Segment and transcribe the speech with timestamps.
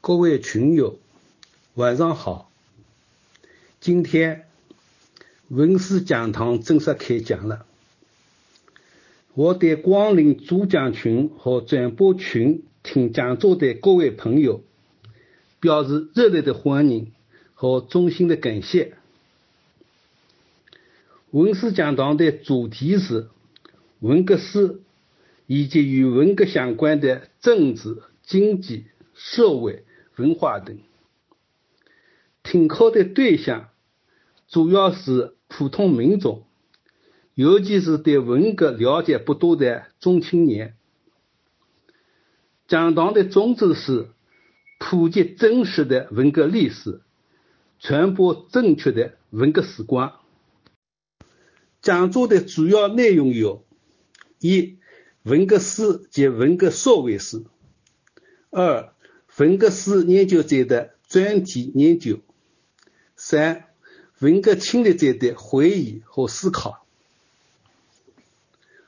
[0.00, 0.96] 各位群友，
[1.74, 2.50] 晚上好。
[3.80, 4.46] 今天
[5.48, 7.66] 文史讲堂正式开讲了。
[9.34, 14.62] 我对光临主讲群和转播群听讲座的各位朋友
[15.60, 17.12] 表示热烈的欢迎
[17.54, 18.94] 和衷心的感谢。
[21.32, 23.28] 文史讲堂的主题是
[23.98, 24.80] 文革史
[25.46, 29.84] 以及与文革相关的政治、经济、社会。
[30.18, 30.78] 文化等，
[32.42, 33.70] 听课的对象
[34.48, 36.44] 主要是普通民众，
[37.34, 40.74] 尤其是对文革了解不多的中青年。
[42.66, 44.08] 讲堂的宗旨是
[44.78, 47.00] 普及真实的文革历史，
[47.78, 50.12] 传播正确的文革史观。
[51.80, 53.64] 讲座的主要内容有：
[54.40, 54.78] 一、
[55.22, 57.44] 文革史及文革社会史；
[58.50, 58.92] 二、
[59.38, 62.18] 文革史研究者的专题研究。
[63.14, 63.66] 三、
[64.18, 66.84] 文革亲历者的回忆和思考。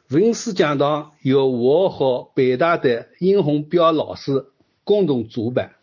[0.08, 4.46] 文史讲堂由我和北大的殷红彪老师
[4.82, 5.76] 共同主办。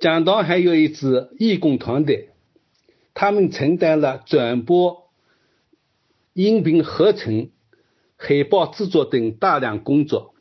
[0.00, 2.30] 讲堂还有一支义工团队，
[3.14, 5.08] 他们承担了转播、
[6.32, 7.50] 音频合成、
[8.16, 10.31] 海报制作等大量工作。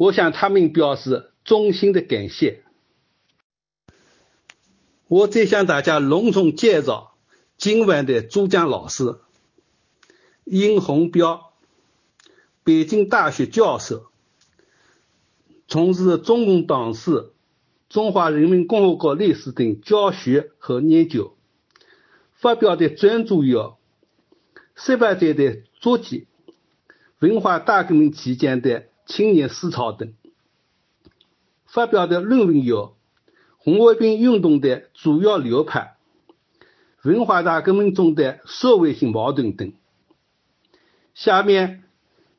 [0.00, 2.64] 我向他们表示衷心的感谢。
[5.08, 7.18] 我再向大家隆重介绍
[7.58, 9.18] 今晚的主讲老师：
[10.44, 11.52] 殷洪彪，
[12.64, 14.10] 北京大学教授，
[15.68, 17.34] 从事中共党史、
[17.90, 21.36] 中华人民共和国历史等教学和研究，
[22.32, 23.76] 发表的专著有
[24.74, 26.26] 《十八载的足迹》、
[27.18, 28.86] 文化大革命期间的。
[29.10, 30.14] 青年思潮等
[31.66, 32.96] 发表的论文有
[33.58, 35.96] 红卫兵运动的主要流派、
[37.02, 39.72] 文化大革命中的社会性矛盾等。
[41.12, 41.82] 下面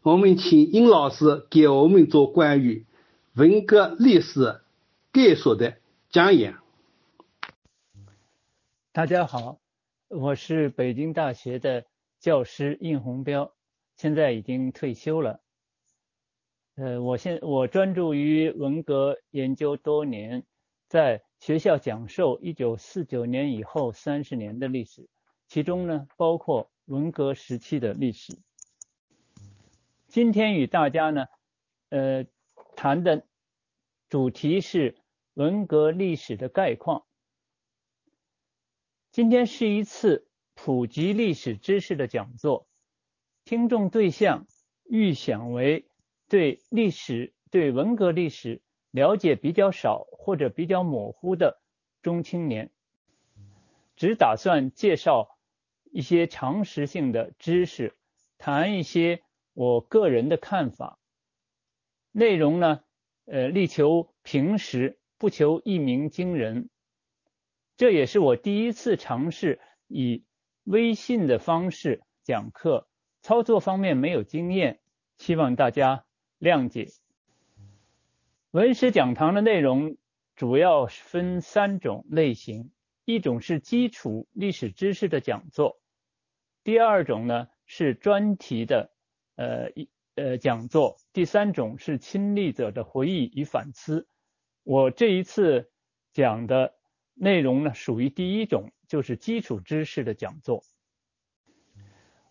[0.01, 2.85] 我们请殷老师给我们做关于
[3.34, 4.62] 文革历史
[5.12, 5.78] 概述的
[6.09, 6.56] 讲演。
[8.94, 9.59] 大家好，
[10.07, 11.85] 我是北京大学的
[12.22, 13.51] 教师殷红彪，
[13.97, 15.41] 现在已经退休了。
[16.75, 20.45] 呃，我现我专注于文革研究多年，
[20.87, 25.09] 在学校讲授一九四九年以后三十年的历史，
[25.47, 28.39] 其中呢包括文革时期的历史。
[30.07, 31.25] 今天与大家呢，
[31.89, 32.25] 呃，
[32.77, 33.27] 谈的
[34.09, 34.97] 主题是
[35.33, 37.05] 文革历史的概况。
[39.11, 42.65] 今天是一次普及历史知识的讲座，
[43.43, 44.47] 听众对象
[44.85, 45.91] 预想为。
[46.31, 51.59] 对历史、对文革历史了解比较少或者比较模糊的
[52.02, 52.72] 中青年，
[53.97, 55.38] 只打算介绍
[55.92, 57.97] 一些常识性的知识，
[58.38, 61.00] 谈一些我个人的看法。
[62.14, 62.81] 内容呢，
[63.25, 66.69] 呃，力求平实，不求一鸣惊人。
[67.75, 69.59] 这也是我第一次尝试
[69.90, 70.24] 以
[70.63, 72.88] 微信的方式讲课，
[73.22, 74.80] 操作方面没有经验，
[75.18, 76.06] 希望大家。
[76.41, 76.88] 谅解。
[78.50, 79.96] 文史讲堂的内容
[80.35, 82.72] 主要分三种类型：
[83.06, 85.78] 一种是基础历史知识的讲座；
[86.63, 88.91] 第二种呢是专题的
[89.35, 94.07] 呃一呃讲座；第三种是亲历者的回忆与反思。
[94.63, 95.72] 我这一次
[96.12, 96.74] 讲的
[97.13, 100.63] 内容呢属于第一种，就是基础知识的讲座。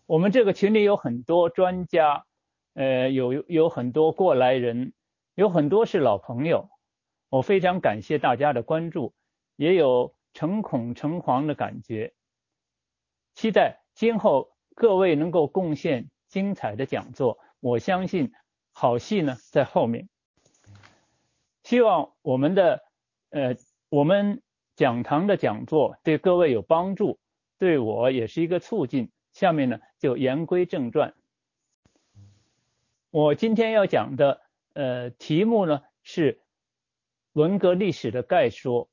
[0.05, 2.25] 我们这个群里有很多专家。
[2.73, 4.93] 呃，有有很多过来人，
[5.35, 6.69] 有很多是老朋友，
[7.29, 9.13] 我非常感谢大家的关注，
[9.55, 12.13] 也有诚恐诚惶的感觉。
[13.33, 18.31] 期待今后各位能够贡献精彩的讲座，我相信
[18.71, 20.07] 好戏呢在后面。
[21.63, 22.83] 希望我们的
[23.29, 23.55] 呃
[23.89, 24.41] 我们
[24.75, 27.19] 讲堂的讲座对各位有帮助，
[27.57, 29.11] 对我也是一个促进。
[29.33, 31.13] 下面呢就言归正传。
[33.13, 34.39] 我今天要讲的
[34.73, 36.41] 呃题目呢是
[37.33, 38.89] 文革历史的概说。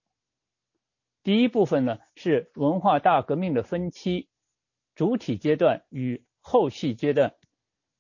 [1.23, 4.29] 第一部分呢是文化大革命的分期、
[4.97, 7.37] 主体阶段与后续阶段。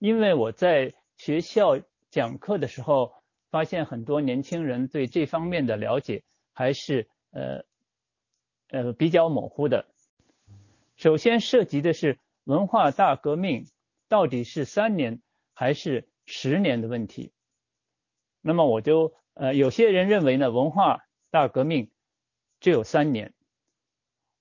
[0.00, 1.80] 因为我在学校
[2.10, 3.12] 讲课的时候，
[3.50, 7.64] 发现很多年轻人对这方面的了解还是呃
[8.70, 9.86] 呃比较模糊的。
[10.96, 13.68] 首先涉及的是文化大革命
[14.08, 15.22] 到底是三年。
[15.58, 17.32] 还是十年的问题。
[18.40, 21.00] 那么我就呃有些人认为呢，文化
[21.32, 21.90] 大革命
[22.60, 23.34] 只有三年，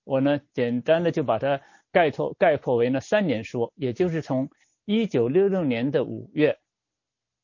[0.04, 1.60] 我呢简单的就把它
[1.92, 4.52] 概括概括为呢三年说，也就是从
[4.86, 6.60] 一九六六年的五月，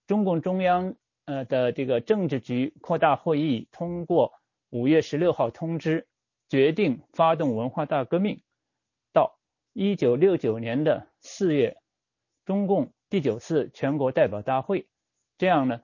[0.05, 0.95] 中共中央
[1.25, 4.33] 呃的这个政治局扩大会议通过
[4.69, 6.07] 五月十六号通知，
[6.47, 8.43] 决定发动文化大革命，
[9.11, 9.39] 到
[9.73, 11.75] 一九六九年的四月，
[12.45, 14.87] 中共第九次全国代表大会，
[15.37, 15.83] 这样呢，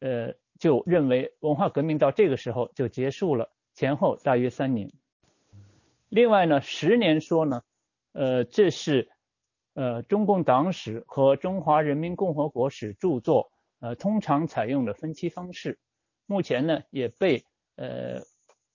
[0.00, 4.92] 呃，就认为文化革命到这个时候就结束了，前后大约三年。
[6.08, 7.62] 另外呢，十年说呢，
[8.10, 9.08] 呃，这是
[9.74, 13.52] 呃中共党史和中华人民共和国史著作。
[13.78, 15.78] 呃，通常采用的分期方式，
[16.26, 17.44] 目前呢也被
[17.76, 18.22] 呃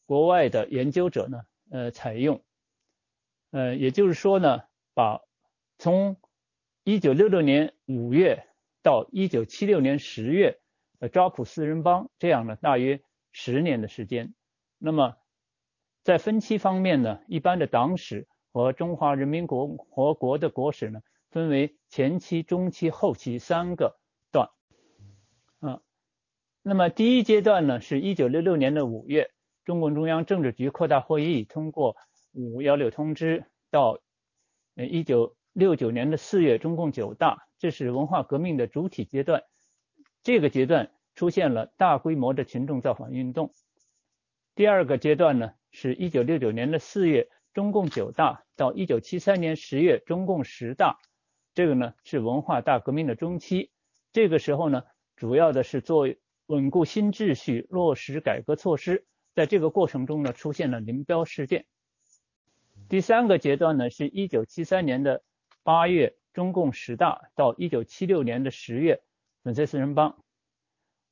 [0.05, 2.41] 国外的研究者呢呃采用，
[3.51, 4.61] 呃也就是说呢，
[4.93, 5.19] 把
[5.77, 6.15] 从
[6.89, 8.47] 一九六六年五月
[8.81, 10.59] 到一九七六年十月，
[10.97, 12.99] 呃抓捕四人帮这样的大约
[13.31, 14.33] 十年的时间，
[14.79, 15.15] 那么
[16.03, 23.99] 在分期方面呢，一般的党史和中华人民共和国的国史呢，分为前期、中期、后期三个
[24.31, 24.49] 段。
[26.63, 29.29] 那么第一阶段呢，是一九六六年的五月，
[29.63, 31.95] 中共中央政治局扩大会议通过
[32.31, 33.99] 五幺六通知，到
[34.75, 39.43] 呃一九六九年的四月，中共九大，这是文化革命的主体阶段。
[40.23, 43.53] 这个阶段出现了大规模的群众造反运动。
[44.55, 50.97] 第二个阶段呢，是一九六九年的四月，中共九大到一九七三年十月，中共十大，
[51.53, 53.69] 这个呢是文化大革命的中期。
[54.13, 54.83] 这个时候呢，
[55.17, 59.05] 主要的是作为稳固新秩序，落实改革措施，
[59.35, 61.65] 在这个过程中呢，出现了林彪事件。
[62.87, 65.21] 第三个阶段呢，是一九七三年的
[65.63, 69.01] 八月，中共十大到一九七六年的十月，
[69.43, 70.23] 粉碎四人帮。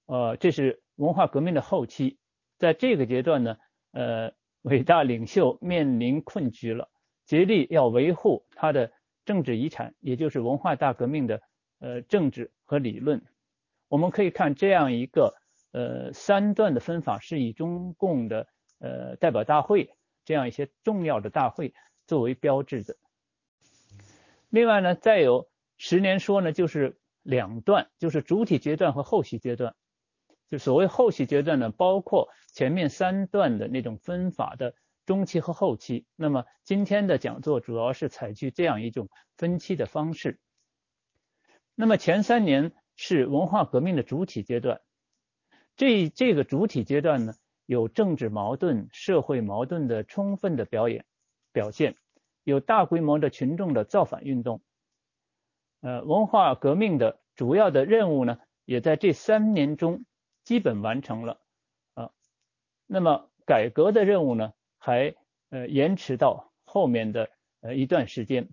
[0.06, 2.18] 呃，这是文化革命的后期。
[2.58, 3.58] 在这个阶段呢，
[3.92, 6.90] 呃，伟大领袖面临困局了，
[7.26, 8.92] 竭力要维护他的
[9.26, 11.42] 政治遗产，也就是文化大革命的
[11.80, 13.22] 呃政治和理论。
[13.90, 15.36] 我们可以看这样一个
[15.72, 18.48] 呃三段的分法，是以中共的
[18.80, 19.94] 呃代表大会
[20.26, 21.74] 这样一些重要的大会
[22.08, 22.96] 作为标志的。
[24.50, 29.76] 另外呢，再有十年说呢，就是两段，就是主体阶段和后续阶段。
[30.50, 36.06] 就所谓后续阶段呢，包括前面三段的那种分法的中期和后期。
[36.16, 40.40] 那么今天的讲座主要是采取这样一种分期的方式。
[41.76, 42.74] 那么前三年。
[43.00, 44.82] 是文化革命的主体阶段，
[45.76, 47.36] 这这个主体阶段呢，
[47.68, 51.06] 有政治矛盾、社会矛盾的充分的表演
[51.52, 51.96] 表现，
[52.50, 54.62] 有大规模的群众的造反运动。
[55.82, 60.06] 呃，文化革命的主要的任务呢，也在这三年中
[60.46, 61.42] 基本完成了
[61.94, 62.12] 啊。
[62.86, 65.14] 那么改革的任务呢，还
[65.50, 67.30] 呃延迟到后面的
[67.60, 68.48] 呃一段时间。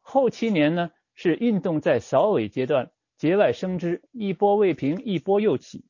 [0.00, 2.90] 后七年呢，是运动在扫尾阶段。
[3.16, 5.84] 节外生枝，一波未平，一波又起，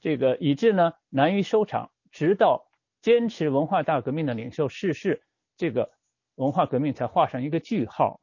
[0.00, 1.90] 这个以致呢难于收场。
[2.12, 2.69] 直到
[3.02, 5.22] 坚持文化大革命的领袖逝世，
[5.56, 5.92] 这个
[6.34, 8.20] 文化革命才画上一个句号。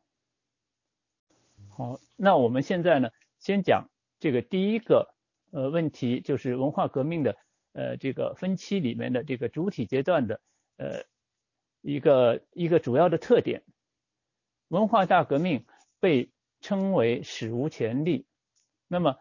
[1.69, 3.09] 好，那我们现在呢，
[3.39, 3.89] 先讲
[4.19, 5.13] 这个第一个
[5.51, 7.37] 呃问题，就是文化革命的
[7.73, 10.42] 呃这个分期里面的这个主体阶段的
[10.78, 11.04] 呃
[11.81, 13.63] 一个一个主要的特点。
[14.69, 15.66] 文化大革命
[15.99, 18.25] 被称为史无前例。
[18.87, 19.18] 那么，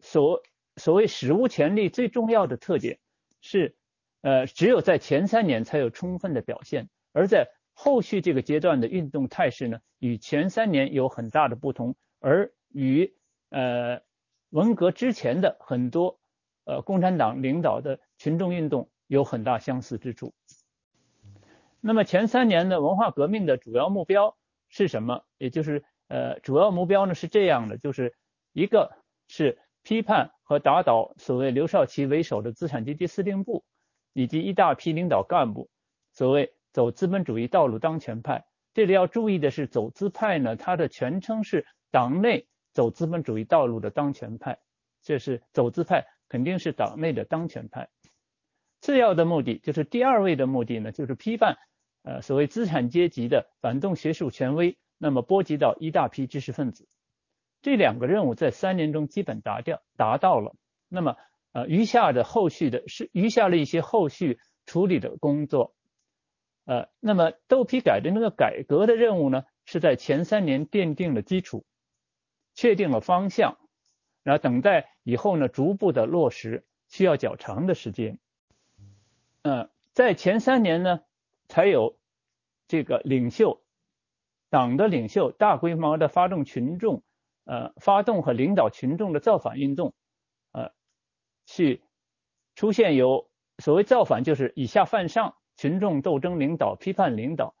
[0.00, 0.42] 所
[0.76, 2.98] 所谓史无前例，最重要的特点
[3.40, 3.76] 是，
[4.24, 13.14] 呃，只有在前三年才有充分的表现，而在后续这个阶段的运动态势呢，与前三年有很大的不同，而与
[13.50, 14.00] 呃
[14.48, 16.18] 文革之前的很多
[16.64, 20.32] 呃共产党领导的群众运动有很大相似之处。
[21.82, 24.38] 那么前三年的文化革命的主要目标
[24.70, 25.22] 是什么？
[25.36, 28.14] 也就是呃，主要目标呢是这样的，就是
[28.54, 28.96] 一个
[29.28, 33.62] 是批判和打倒所谓刘少奇为首的资产阶级司令部
[34.14, 35.68] 以及一大批领导干部，
[36.12, 38.46] 所谓走资本主义道路当权派。
[38.72, 44.58] 这里要注意的是，走资派呢，它的全称是党内走资本主义道路的当权派，
[45.02, 47.90] 这是走资派，肯定是党内的当权派。
[48.80, 51.58] 次要的目的就是第二位的目的呢，就是批判
[52.02, 54.78] 呃所谓资产阶级的反动学术权威。
[54.96, 56.88] 那么波及到一大批知识分子，
[57.60, 60.54] 这两个任务在三年中基本达掉达到了。
[60.88, 61.16] 那么
[61.54, 65.74] 呃余下的后续的是余下了一些后续处理的工作，
[66.66, 71.64] 呃那么豆皮改的那个改革的任务呢，是在前三年奠定了基础，
[72.54, 73.56] 确定了方向，
[74.22, 78.18] 然后等待以后呢逐步的落实，需要较长的时间。
[79.42, 81.00] 嗯，在前三年呢，
[81.48, 81.98] 才有
[82.66, 83.62] 这个领袖
[84.50, 87.02] 党的领袖大规模的发动群众，
[87.44, 89.94] 呃，发动和领导群众的造反运动，
[91.46, 91.82] 去
[92.54, 97.54] 出现有所谓造反就是以下犯上，群众斗争领导批判领导，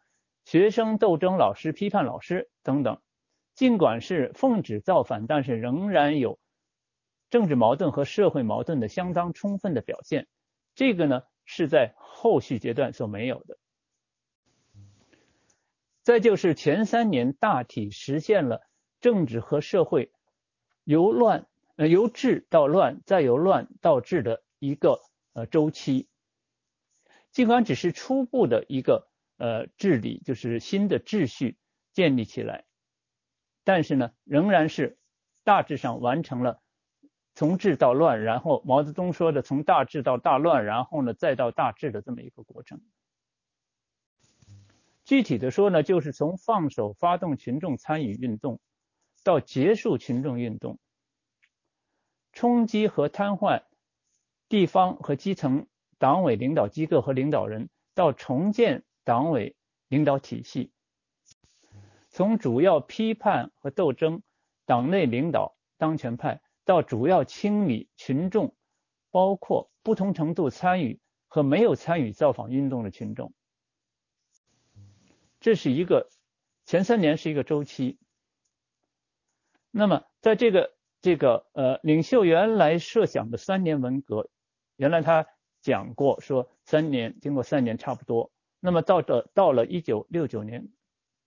[0.44, 3.00] 学生斗争老师批判老师等等。
[3.54, 6.38] 尽管是奉旨造反，但是仍然有
[7.30, 10.26] 政治矛盾和社会矛盾的相当充分的表现。
[10.74, 11.22] 这个呢？
[11.46, 13.58] 是在后续阶段所没有的。
[16.02, 18.62] 再就是前三年大体实现了
[19.02, 20.10] 政治和社会
[20.84, 25.00] 由乱呃由治到乱，再由乱到治的一个
[25.32, 26.08] 呃周期。
[27.30, 31.58] 尽管只是初步的一个呃治理，就是新的秩序
[31.92, 32.64] 建立起来，
[33.64, 34.98] 但是呢，仍然是
[35.42, 36.60] 大致上完成了。
[37.36, 42.80] 从治到乱，然后毛泽东说的从大治到大乱，然后呢再到大治的这么一个过程。
[45.04, 48.60] 具体的说呢，就是从放手发动群众参与运动，
[49.24, 50.78] 到结束群众运动，
[52.34, 53.62] 冲击和瘫痪
[54.48, 55.66] 地方和基层
[55.98, 59.56] 党委领导机构和领导人，到重建党委
[59.88, 60.72] 领导体系，
[62.10, 64.22] 从主要批判和斗争
[64.66, 66.42] 党内领导当权派。
[66.66, 68.56] 到主要清理群众，
[69.10, 70.98] 包括不同程度参与
[71.28, 73.34] 和没有参与造访运动的群众，
[75.40, 76.08] 这是一个
[76.64, 77.98] 前三年是一个周期。
[79.70, 80.73] 那么，在这个
[81.04, 84.30] 这个呃领袖原来设想的三年文革，
[84.76, 85.26] 原来他
[85.60, 90.66] 讲过说三年经过三年差不多，那么到这到了一九六九年，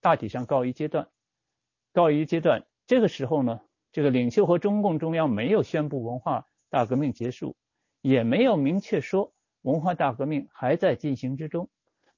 [0.01, 1.07] 大体上告一阶段，
[1.93, 3.61] 告一阶段，这个时候呢。
[3.93, 7.55] 这个领袖和中共中央没有宣布文化大革命结束，
[8.01, 11.69] 也没有明确说文化大革命还在进行之中。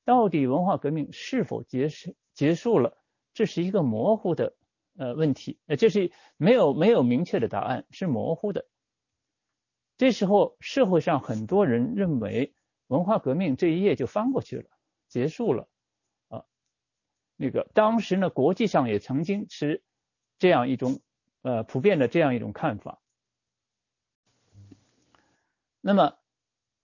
[0.04, 2.98] 到底文化革命是否结束结束了，
[3.34, 4.56] 这是一个模糊的
[5.00, 8.68] 呃问题，呃，这是没有没有明确的答案，是模糊的。
[9.98, 12.54] 这时候社会上很多人认为
[12.88, 14.70] 文化革命这一页就翻过去了，
[15.08, 15.68] 结束了
[16.28, 16.44] 啊。
[17.36, 19.82] 那个当时呢，国际上也曾经持
[20.38, 21.02] 这样一种。
[21.42, 23.00] 呃，普遍的这样一种看法。
[25.80, 26.18] 那么，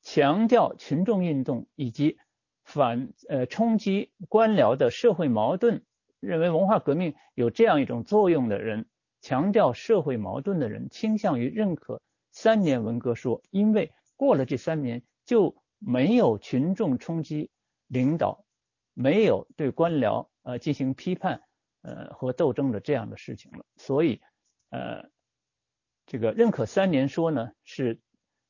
[0.02, 2.18] 强调群众运动以及
[2.64, 5.84] 反呃冲击官僚的社会矛盾，
[6.26, 8.88] 认为文化革命有这样一种作用的人，
[9.22, 12.02] 强调社会矛盾的人，倾向于认可
[12.32, 17.50] 三年文革说，因为过了这三年就没有群众冲击
[17.88, 18.46] 领导，
[18.94, 21.42] 没有对官僚呃进行批判
[21.82, 24.22] 呃和斗争的这样的事情了，所以。
[24.72, 25.10] 呃，
[26.06, 28.02] 这个认可三年说呢，是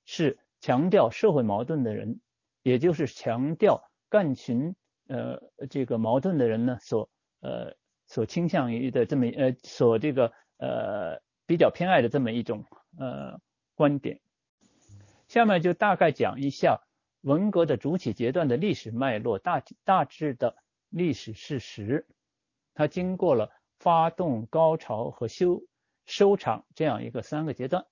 [0.06, 2.20] 是强调社会矛盾的人，
[2.64, 4.76] 也就是强调干群
[5.08, 5.40] 呃
[5.70, 7.76] 这个矛盾的人呢，所呃
[8.08, 12.66] 所倾向于的这么呃所这个呃比较偏爱的这么一种
[12.98, 13.40] 呃
[13.76, 14.20] 观点。
[15.28, 16.82] 下面就大概讲一下
[17.22, 20.56] 文革的主体阶段的历史脉络，大大致的
[20.90, 22.08] 历史事实。
[22.74, 25.64] 它经过了发动、高潮和修。
[26.08, 27.88] 收场这样一个三个阶段，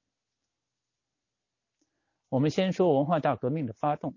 [2.30, 4.14] 我们先说文化大革命的发动。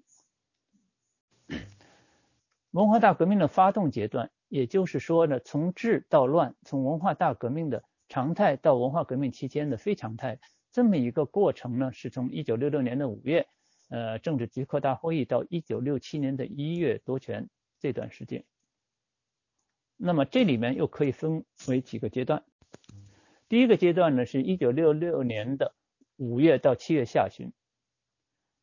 [2.72, 10.38] 文化大革命的发动阶段，也就是说呢，从治到乱，从文化大革命的常态到文化革命期间的非常态，
[10.70, 13.46] 这么一个过程呢，是从一九六六年的五月，
[13.88, 17.48] 呃，政治局扩大会议到一九六七年的一月夺权
[17.80, 18.44] 这段时间。
[19.96, 22.44] 那么这里面又可以分为几个阶段。
[23.48, 25.74] 第一个阶段呢，是一九六六年的
[26.16, 27.52] 五月到七月下旬。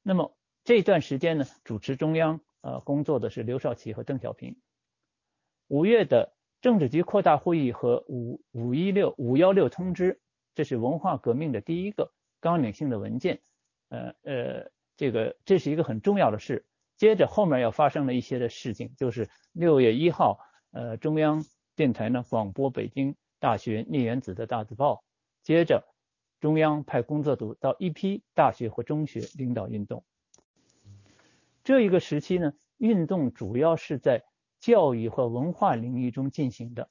[0.01, 4.55] 那么这段时间呢，主持中央呃工作的是刘少奇和邓小平。
[5.73, 10.21] 五月的政治局扩大会议和五五一六五幺六通知，
[10.53, 13.41] 这是文化革命的第一个纲领性的文件。
[13.89, 16.67] 呃呃，这个这是一个很重要的事。
[16.95, 20.37] 接着后面要发生的一些的事情，就是六月一号，
[20.73, 21.43] 呃，中央
[21.75, 23.15] 电台呢广播北京。
[23.39, 25.03] 大学聂原子的大字报，
[25.41, 25.83] 接着
[26.39, 30.05] 中央派工作组到一批大学和中学领导运动。
[31.63, 34.23] 这一个时期呢，运动主要是在
[34.63, 36.89] 教育和文化领域中进行的，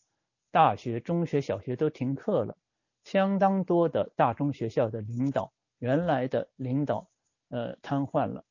[0.50, 2.58] 大学、中学、小学都停课了，
[3.02, 7.08] 相当多的大中学校的领导，原来的领导
[7.48, 8.44] 呃瘫痪了，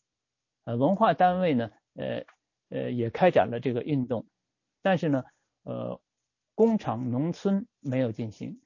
[0.63, 2.25] 呃文化单位呢呃
[2.70, 4.25] 呃也开展了这个运动，
[4.82, 5.24] 但是呢
[5.62, 6.01] 呃。
[6.54, 8.62] 工厂、农村没有进行，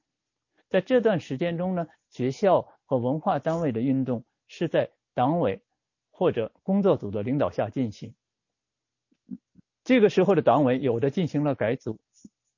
[0.68, 5.62] 在这段时间中呢，学校和文化单位的运动是在党委
[6.10, 8.14] 或者工作组的领导下进行。
[9.86, 12.00] 这个时候的党委有的进行了改组，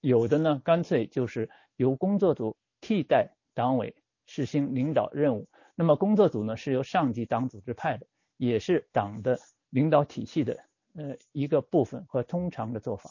[0.01, 3.95] 有的呢干脆就是由工作组替代党委
[4.25, 5.47] 实行领导任务。
[5.75, 8.07] 那么工作组呢是由上级党组织派的，
[8.39, 13.11] 也是党的领导体系的呃一个部分和通常的做法。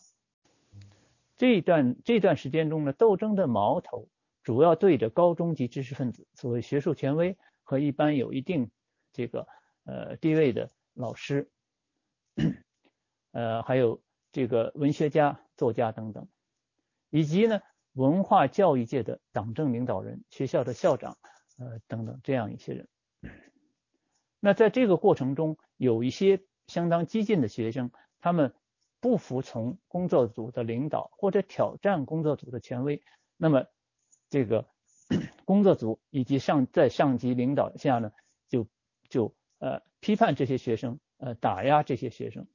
[1.36, 4.10] 这一段这段时间中呢，斗争的矛头
[4.42, 8.72] 主要对着高中级知识分子，所谓学术权威和一般有一定
[9.14, 9.48] 这个
[9.84, 11.48] 呃地位的老师，
[13.32, 14.02] 呃还有。
[14.32, 16.28] 这个文学家、作家等等，
[17.10, 17.62] 以及呢
[17.94, 21.18] 文化教育界的党政领导人、学校的校长，
[21.58, 22.88] 呃等等这样一些人。
[24.40, 28.54] 那在这个过程中，有一些相当激进的学生，他们
[29.00, 33.02] 不服从工作组的领导，或者挑战工作组的权威。
[33.36, 33.66] 那么
[34.30, 34.68] 这个
[35.46, 38.12] 工作组以及上在上级领导下呢，
[38.48, 38.68] 就
[39.10, 42.46] 就呃批判这些学生，呃打压这些学生。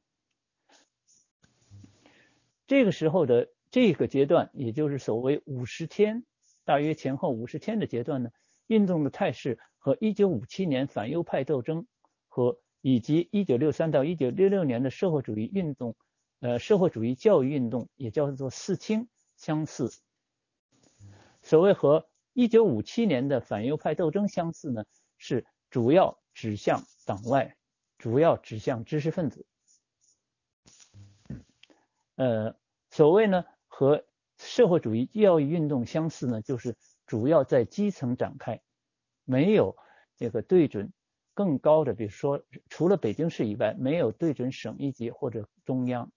[2.73, 6.25] 这个时候的这个阶段，也就是所谓五十天，
[6.64, 8.31] 大约前后五十天的阶段呢，
[8.67, 11.87] 运动的态势和一九五七年反右派斗争
[12.29, 15.95] 和以及一九六三到一九六六年的社会主义运动，
[16.41, 19.93] 呃，社会主义教育运动，也叫做四清相似。
[21.43, 24.87] 所谓和一九五七年的反右派斗争相似呢，
[25.19, 27.55] 是主要指向党外，
[27.99, 29.45] 主要指向知识分子，
[32.17, 32.57] 呃。
[32.92, 34.04] 所谓呢，和
[34.37, 38.61] 社会主义教育运动相似呢，就是主要在基层展开，
[39.25, 39.75] 没有
[40.18, 40.92] 这个对准
[41.32, 46.12] 更高的，比如说除了北京市以外，没有对准省一级或者中央。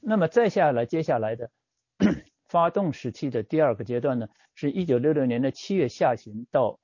[0.00, 1.52] 那么再下来，接下来的
[2.48, 6.80] 发动时期的第二个阶段呢，是一九六六年的七月下旬到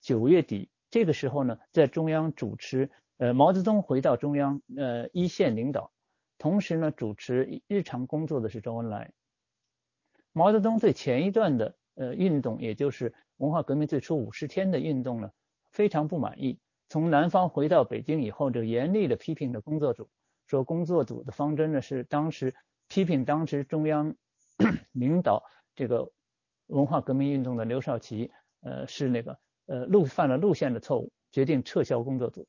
[0.00, 5.92] 九月底，这个时候呢，在中央主持，呃，毛泽东回到中央，呃，一线领导。
[6.42, 9.12] 同时呢，主持日常工作的是周恩来。
[10.32, 15.30] 毛泽东对前一段的呃运动，也就是文化革命最初五十天的运动呢，
[15.70, 16.58] 非常不满意。
[16.88, 20.10] 从南方回到北京以后，就严厉的批评了工作组，
[20.48, 22.52] 说工作组的方针呢是当时
[22.88, 24.12] 批评当时中央
[24.90, 25.44] 领导
[25.76, 26.10] 这个
[26.66, 32.48] 文化革命运动的刘少奇，呃是那个呃路犯了路线的错误，决定撤销工作组。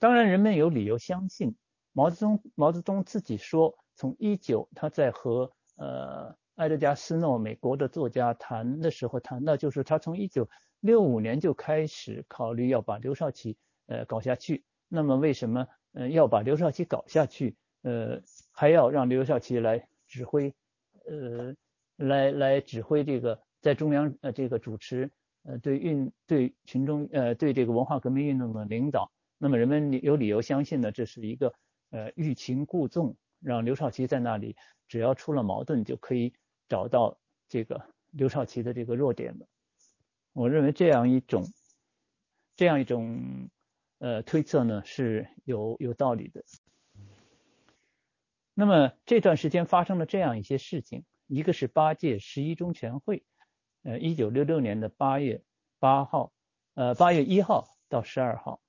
[0.00, 1.54] 当然，人们有理由相信。
[1.92, 10.48] 毛泽东，毛泽东自己说，从一九他在和呃埃德加斯诺美国的作家谈的时候，谈到就是他从一九
[10.78, 14.62] 六五年就开始考虑要把刘少奇呃搞下去。
[14.88, 17.56] 那么为什么呃要把刘少奇搞下去？
[17.82, 18.22] 呃
[18.52, 20.54] 还要让刘少奇来指挥
[21.06, 21.54] 呃
[21.96, 25.10] 来来指挥这个在中央呃这个主持
[25.42, 29.10] 呃对运对群众呃对这个文化革命运动的领导？
[29.38, 31.52] 那么人们有理由相信呢，这是一个。
[31.90, 34.56] 呃，欲擒故纵，让刘少奇在那里，
[34.88, 36.32] 只要出了矛盾，就可以
[36.68, 39.46] 找到这个刘少奇的这个弱点了。
[40.32, 41.44] 我认为这样一种
[42.54, 43.50] 这样一种
[43.98, 46.44] 呃推测呢是有有道理的。
[48.54, 53.24] 那么这段时间发生了这样一些事情，一个是八届十一中全会，
[53.82, 55.42] 呃，一九六六年的八月
[55.78, 56.32] 八号，
[56.74, 58.60] 呃，八月一号到十二号。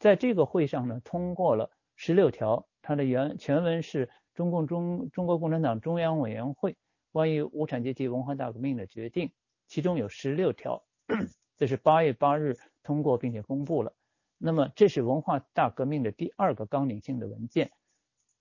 [0.00, 6.78] 在这个会上呢，通过了十六条，它的原全文是中共中中国共产党中央委员会
[7.12, 9.30] 关于无产阶级文化大革命的决定，
[9.68, 10.82] 其中有十六条，
[11.58, 13.92] 这是八月八日通过并且公布了。
[14.38, 17.70] 那么这是文化大革命的第二个纲领性的文件，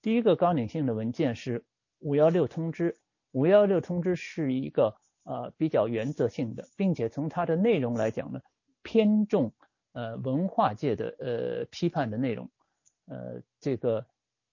[0.01, 1.65] 第一个纲领性的文件是
[1.99, 2.97] 五幺六通知，
[3.31, 8.39] 五幺六通知是一个呃比较原则性的，并且从它的内容来讲呢，
[8.81, 9.51] 偏重。
[9.93, 12.49] 呃，文化界的呃批判的内容，
[13.07, 14.05] 呃，这个，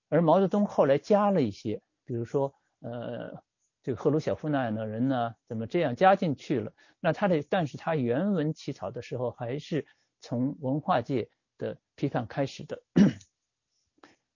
[0.09, 3.42] 而毛泽东后来加了一些，比如说呃，
[3.83, 6.72] 这个赫鲁晓夫那样的人呢，怎么这样加进去了？
[7.01, 9.87] 那他的，但是他原文起草的时候，还是
[10.20, 12.83] 从文化界的批判开始的。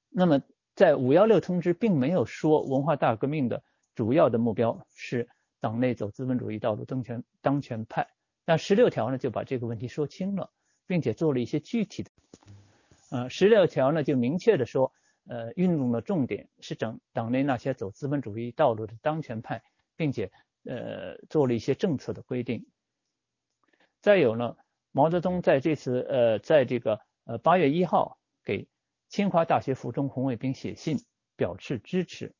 [0.08, 0.42] 那么，
[0.74, 3.62] 在五幺六通知并没有说文化大革命的
[3.94, 5.28] 主要的目标是
[5.60, 8.08] 党内走资本主义道路，当权当权派。
[8.44, 10.50] 那十六条呢，就把这个问题说清了。
[10.90, 12.11] 并且做了一些具体的，
[13.11, 14.92] 呃，十六条呢就明确的说，
[15.29, 19.62] 呃，运动的重点是整党内那些走资本主义道路的当权派，
[19.94, 20.33] 并且
[20.64, 22.66] 呃做了一些政策的规定。
[24.00, 24.57] 再有呢，
[24.90, 28.66] 毛泽东在这次呃在这个呃八月一号给
[29.09, 30.98] 清华大学附中红卫兵写信
[31.37, 32.35] 表示支持，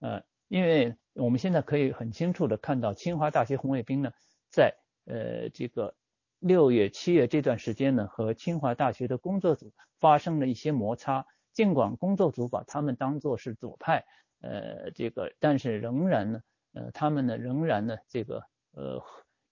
[0.00, 4.10] 呃，因为我们现在可以很清楚的看到清华大学红卫兵呢
[4.50, 5.94] 在呃这个
[6.38, 11.26] 六月、七月这段时间呢，和清华大学的工作组发生了一些摩擦。
[11.52, 14.04] 尽管工作组把他们当作是左派，
[14.42, 16.42] 呃，这个，但是仍然呢，
[16.74, 19.02] 呃，他们呢仍然呢，这个，呃，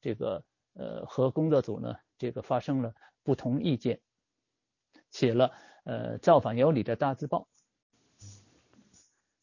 [0.03, 0.45] 这个，
[0.75, 2.93] 呃，和工作组呢，这个发生了
[3.23, 4.01] 不同意见，
[5.11, 5.53] 写了
[5.85, 7.49] 呃造反有理的大字报。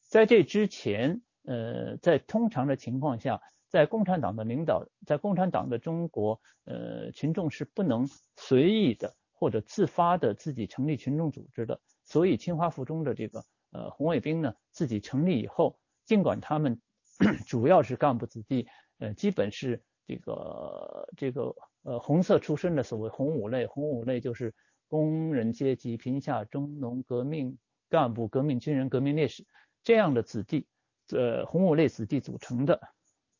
[0.03, 8.05] 在这之前，呃，在通常的情况下，在共产党的领导，在共产党的中国，呃，群众是不能
[8.35, 11.79] 随意的或者自发的自己成立群众组织的。
[12.03, 16.81] 所以，清华附中的这个呃红卫兵呢，自己成立以后，尽管他们
[17.47, 18.67] 主要是干部子弟，
[18.99, 24.53] 呃，基本是这个这个呃红色出身的所谓红五类，红五类就是
[24.89, 27.57] 工人阶级、贫下中农、革命
[27.89, 29.45] 干部、革命军人、革命烈士
[29.81, 30.67] 这样的子弟，
[31.13, 32.77] 呃红五类子弟组成的。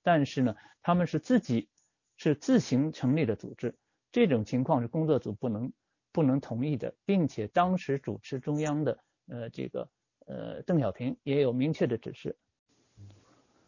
[0.04, 1.70] 但是呢，他们是自己
[2.18, 3.76] 是自行成立的组织，
[4.12, 5.72] 这种情况是工作组不能。
[6.14, 9.90] 不能同意的，并且当时主持中央的呃这个
[10.28, 12.36] 呃邓小平也有明确的指示，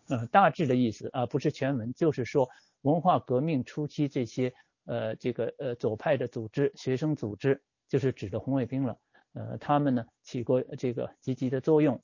[0.09, 2.49] 呃大致的意思啊不是全文，就是说
[2.81, 8.99] 文化革命初期这些呃这个呃左派的组织学生组织就是指的红卫兵了，
[9.31, 12.01] 呃他们呢起过这个积极的作用，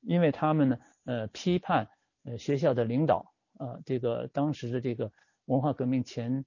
[0.00, 1.90] 因为他们呢呃批判
[2.24, 3.31] 呃学校的领导
[3.62, 5.12] 啊这个当时的这个
[5.46, 6.44] 文化革命前。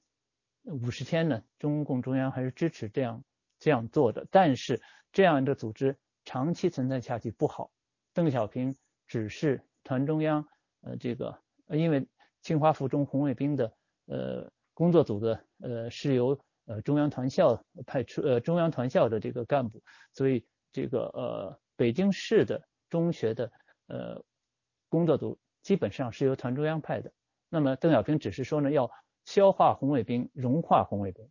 [0.68, 3.24] 五十天呢，中共中央还是支持这样
[3.60, 7.70] 这样做的，但是这样的组织长期存在下去不好。
[8.14, 8.76] 邓小平
[9.06, 10.44] 指示团中央，
[10.82, 12.08] 呃，这个因为
[12.42, 13.72] 清华附中红卫兵的
[14.08, 23.52] 呃工作组的呃是由呃中央团校派出呃中央团校的这个干部，所以这个呃北京市的中学的
[23.86, 24.20] 呃
[24.90, 27.12] 工作组基本上是由团中央派的。
[27.50, 28.90] 那么邓小平只是说呢要。
[29.26, 31.28] 消化红卫兵，融化红卫兵。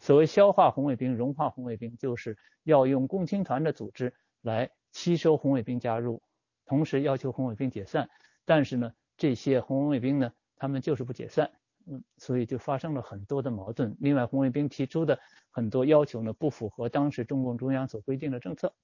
[0.00, 6.20] 所谓消化红卫兵、融化红卫兵，就是要用共青团的组织来吸收红卫兵加入，
[6.66, 8.10] 同时要求红卫兵解散。
[8.44, 11.52] 但是呢，这些红卫兵呢，他们就是不解散，
[11.86, 13.96] 嗯，所以就发生了很多的矛盾。
[14.00, 15.20] 另外，红卫兵提出的
[15.52, 18.74] 很多要求呢，不符合当时中共中央所规定的政策。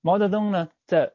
[0.00, 1.12] 毛泽东呢，在。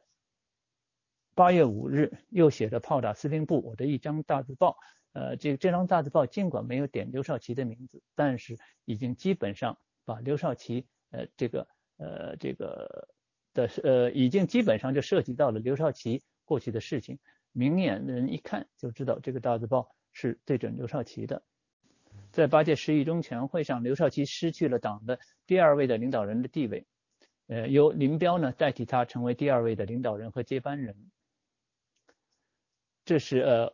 [1.36, 4.74] 八月五日，又写着炮打司令部，我的一张大字报。
[5.12, 11.68] 呃，这这张大字报尽管没有点刘少奇的名字，但是已经基本上把刘少奇，呃，这个，
[11.98, 13.08] 呃，这个
[13.52, 17.18] 的，呃，已经基本上就涉及到了刘少奇过去的事情。
[17.52, 21.42] 明眼人一看就知道这个大字报是对准刘少奇的。
[22.32, 26.86] 在八届十一中全会上，刘少奇失去了党的第二位的领导人的地位，
[27.48, 30.96] 呃，由林彪呢代替他成为第二位的领导人和接班人。
[33.06, 33.72] 这是呃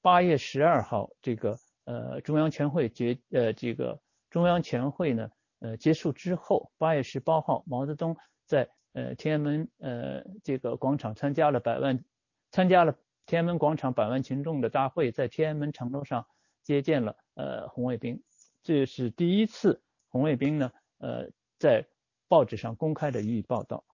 [0.00, 12.04] 八月十二号这个呃中央全会决呃这个中央全会呢呃结束之后，八月十八号毛泽东在呃天安门呃这个广场参加了百万
[12.50, 12.92] 参加了
[13.24, 16.26] 天安门广场百万群众的大会，在天安门城楼上
[16.64, 18.20] 接见了呃红卫兵，
[18.64, 21.86] 这是第一次红卫兵呢呃在
[22.26, 23.84] 报纸上公开的予以报道。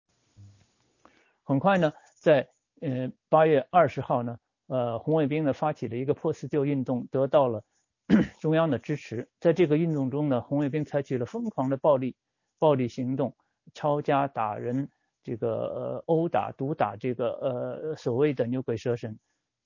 [1.45, 2.49] 很快呢，在
[2.81, 4.41] 呃八月二十号呢。
[4.69, 7.65] 呃，红卫兵呢发起了一个破四旧运动，得到了
[8.39, 9.31] 中央的支持。
[9.41, 12.17] 在这个运动中呢，红卫兵采取了疯狂的暴力
[12.59, 13.35] 暴力行动，
[13.73, 14.91] 抄家打人，
[15.23, 19.19] 这个呃殴打、毒打这个呃所谓的牛鬼蛇神，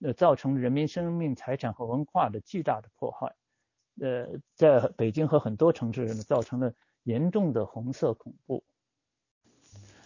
[0.03, 3.35] 呃造成人民生命财产和文化的巨大的破坏。
[4.01, 8.63] 呃，在北京和很多城市呢，造成了严重的红色恐怖。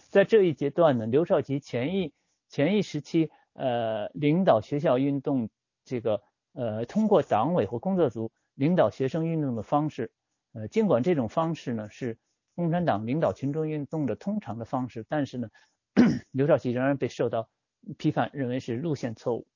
[0.09, 2.13] 在这一阶段呢，刘少奇前一
[2.49, 3.29] 前一时期。
[3.57, 5.49] 呃，领导学校运动，
[5.83, 6.21] 这个
[6.53, 10.11] 呃，通过党委或工作组领导学生运动的方式，
[10.53, 12.19] 呃，尽管这种方式呢是
[12.53, 15.49] 共产党领导群众运动的通常的方式，但是呢，
[16.29, 17.49] 刘少奇仍然被受到
[17.97, 19.47] 批判，认为是路线错误。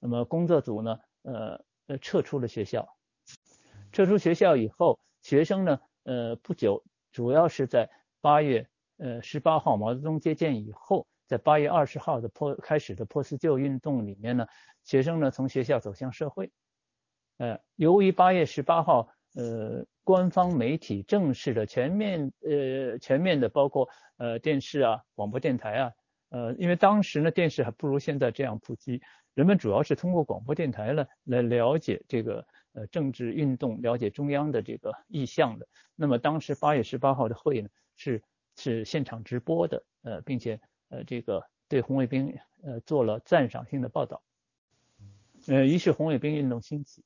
[0.00, 2.96] 那么工作组呢，呃呃，撤出了学校。
[3.92, 7.90] 撤出学校以后，学生呢，呃，不久，主要是在
[8.22, 11.06] 八月呃十八号毛泽东接见以后。
[11.26, 14.46] 在八月二十号的破开始的破四旧运动里面呢，
[14.82, 16.50] 学生呢从学校走向社会。
[17.38, 25.92] 呃，由于八月十八号，呃，官方媒体正式的全面呃全面的包括呃电视啊、广播电台啊，
[26.28, 29.00] 呃，因为当时呢电视还不如现在这样普及，
[29.34, 35.66] 人们主要是通过广播电台呢来了解这个呃政治运动，了解中央的这个意向的。
[35.96, 38.22] 那么当时八月十八号的会呢是
[38.56, 40.60] 是现场直播的，呃，并且。
[40.88, 44.22] 呃，这个对红卫兵呃做了赞赏性的报道。
[45.46, 47.04] 呃，于是红卫兵运动兴起。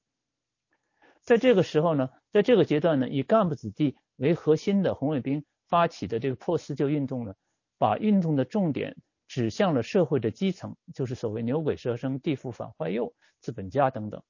[1.23, 7.35] 在这个时候呢，在这个阶段呢，以干部子弟为核心的红卫兵发起的这个破四旧运动呢，
[7.79, 14.23] 把运动的重点指向了社会的基层，就是所谓牛鬼蛇神、地富反坏右、资本家等等。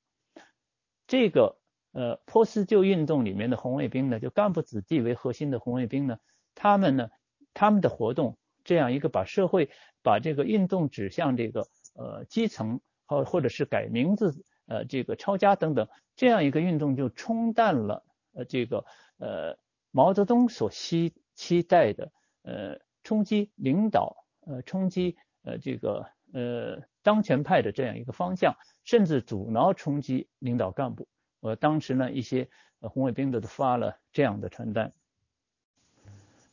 [1.06, 1.58] 这个
[1.92, 6.18] 呃破四旧运动里面的红卫兵呢，就干部子弟为核心的红卫兵呢，
[6.54, 7.10] 他们呢，
[7.54, 9.70] 他们的活动这样一个把社会
[10.02, 12.80] 把这个运动指向这个呃基层。
[13.10, 18.04] 或或者是改名字，呃，这个抄家等等，这样一个运动就冲淡了
[18.34, 18.84] 呃这个
[19.16, 19.56] 呃
[19.90, 28.54] 毛泽东所期期待的呃冲击领导呃冲击呃这个呃当权派的这样一个方向，
[28.84, 31.08] 甚至阻挠冲击领导干部。
[31.40, 32.50] 呃，当时呢一些
[32.82, 34.92] 红卫兵都发了这样的传单，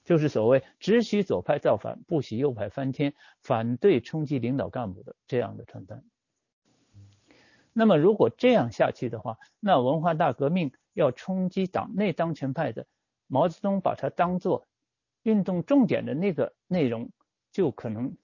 [0.05, 6.05] 就是所谓只许左派造反，不许右派翻天，反对冲击领导干部的这样的传单。
[7.73, 12.87] 那么如果这样下去的话，那文化大革命要冲击党内当权派的，
[13.27, 14.67] 毛泽东把它当做
[15.23, 17.09] 运动重点的那个内容，
[17.51, 18.15] 就可能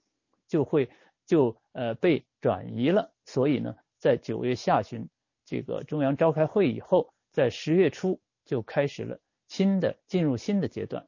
[0.48, 0.90] 就会
[1.26, 3.12] 就呃被转移了。
[3.26, 5.10] 所以呢，在九月下旬
[5.44, 11.08] 这个中央召开会以后，在十月初就开始了新的进入新的阶段。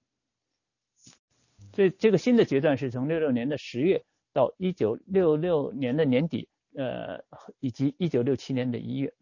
[1.73, 6.47] 这这个新的阶段是从六六年的十月到一九六六年的年底。
[6.75, 7.23] 呃，
[7.59, 9.13] 以及一九六七年的一月，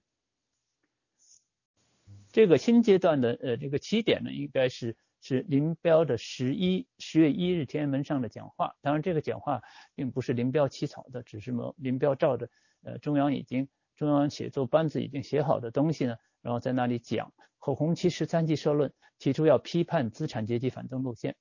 [2.32, 8.78] 这个新阶段的呃这个起点呢，应该是是林彪的十一十月一日天安门上的讲话。
[8.80, 9.62] 当然，这个讲话
[9.96, 12.50] 并不是林彪起草的，只是么林彪照着
[12.84, 21.36] 呃中央已经中央写作班子已经写好的东西呢，然后在那里讲《后红旗十三计社论》，提出要批判资产阶级反动路线。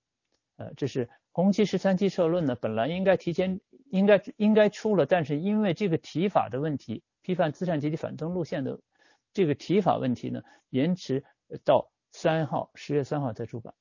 [0.60, 3.58] 呃，这是《红旗十三期社论》呢，本来应该提前。
[3.90, 8.78] 应该应该出了，但是因为这个提法的问题，批判资产阶级反动路线的
[9.32, 11.24] 这个提法问题呢，延迟
[11.64, 13.74] 到三号十月三号才出版。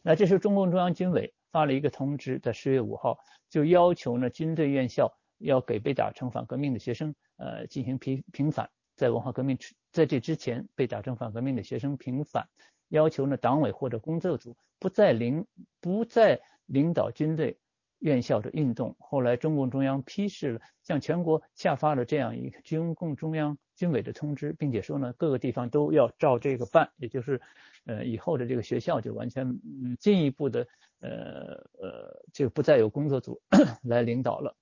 [0.00, 3.18] 那这时候中共中央军委发了一个通知，在十月五号
[3.50, 9.58] 就要求呢军队院校要给被打成反革命的学生呃进行平平反，在文化革命
[9.90, 12.48] 在这之前被打成反革命的学生平反，
[12.88, 15.46] 要求呢党委或者工作组不再领
[15.80, 17.58] 不再领导军队。
[18.00, 27.40] 院校的运动，后来中共中央批示了，向全国下发了这样一个军共中央军委的通知，并且说呢，各个地方都要照这个办，也就是，
[27.86, 30.66] 呃，以后的这个学校就完全嗯进一步的
[31.00, 33.40] 呃呃就不再有工作组
[33.84, 34.54] 来领导了。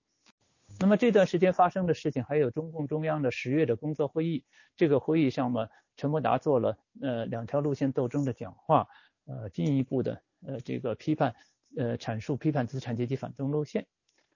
[0.81, 4.45] 那么这段时间发生的事情，还有中共中央的十月的工作会议，
[4.77, 8.89] 这个会议上嘛，陈伯达做了呃两条路线斗争的讲话，
[9.27, 11.35] 呃进一步的呃这个批判。
[11.75, 13.87] 呃，阐述批判资产阶级反动路线，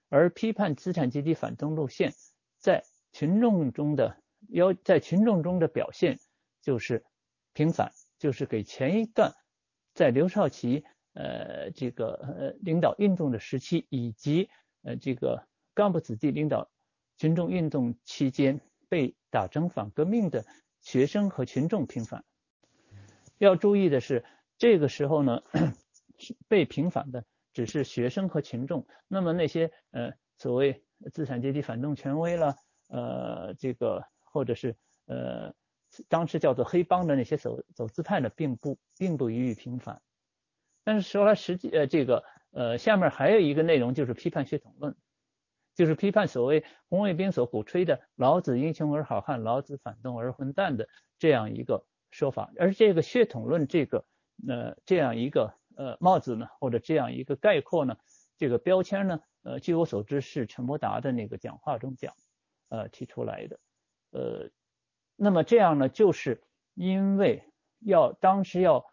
[0.09, 2.11] 而批判资产阶级反动路线
[2.57, 4.17] 在群众中的
[4.49, 6.17] 要在群众中的表现
[6.63, 7.05] 就是
[7.53, 9.35] 平反，就是给前一段
[9.93, 14.49] 在刘少奇呃这个呃领导运动的时期，以及
[14.81, 15.47] 呃这个
[15.77, 16.69] 干部子弟领导
[17.17, 18.59] 群众运动期间
[18.89, 20.43] 被打成反革命的
[20.81, 22.25] 学生和群众平反。
[23.37, 24.25] 要注意的是，
[24.57, 25.43] 这个时候呢。
[26.47, 32.55] 被平反的只是学生和群众，那么那些呃所谓资产阶级反动权威了，
[32.89, 35.53] 呃这个或者是呃
[36.09, 40.01] 当时叫做黑帮的那些走走资派呢，并不并不予以平反。
[40.83, 44.95] 但是说来实际呃这个呃下面还有一个内容就是批判血统论，
[45.77, 52.51] 就是批判所谓红卫兵所鼓吹的老子英雄而好汉，老子反动而混蛋的这样一个说法。
[52.59, 54.03] 而这个血统论这个
[54.45, 55.53] 呃这样一个。
[55.79, 57.97] 呃，帽子呢，或者这样一个概括呢，
[58.35, 62.15] 这个标签呢，呃，据我所知是陈伯达的那个讲话中讲，
[62.69, 63.59] 呃，提出来的，
[64.09, 64.49] 呃，
[65.15, 66.41] 那么这样呢，就是
[66.73, 67.43] 因为
[67.77, 68.87] 要当时要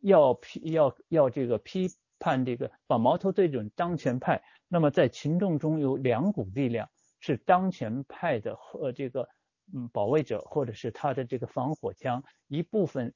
[0.00, 1.88] 要批要要这个批
[2.20, 9.28] 判这个把矛头对准当权派，那么在群众中有两股力量是当权派的和这个
[9.74, 13.12] 嗯保卫者或者是他的这个防火墙一部分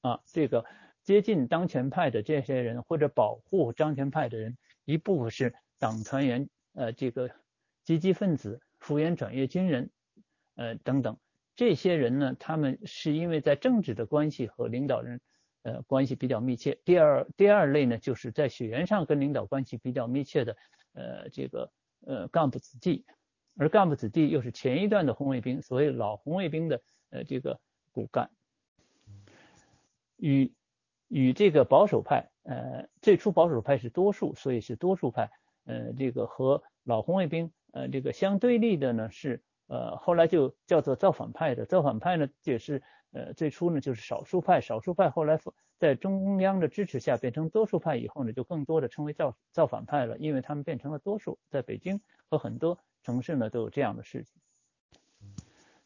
[0.00, 0.64] 啊这个。
[1.04, 7.30] 接近当权派的这些人，或者保护当权派的人，一部分是党团员，呃，这个
[7.82, 9.90] 积极分子、复员转业军人，
[10.56, 11.16] 呃等等。
[11.56, 15.22] 这些人呢，他们是因为在政治的关系和领导人，
[15.62, 16.78] 呃，关系比较密切。
[16.84, 20.56] 第二，第二类呢，就是在血缘上跟领导关系比较密切的，
[20.94, 21.70] 呃，这个
[22.06, 23.04] 呃干部子弟，
[23.56, 27.60] 而干部子弟又是前一段的红卫兵，所谓老红卫兵的呃这个
[27.92, 28.30] 骨干，
[30.16, 30.52] 与。
[31.10, 35.30] 与这个保守派，呃，最初保守派是多数，所以是多数派，
[35.64, 41.64] 呃，这个和老红卫兵，呃，这个相对立的呢是呃，后来就叫做造反派的。
[41.64, 45.38] 造反派呢，也是呃最初呢就是少数派，少数派后来
[45.78, 54.42] 在中央的支持下变成多数派以后呢，就更多的称为造造反派了，因为他们变成了多数，在北京和很多城市呢都有这样的事情。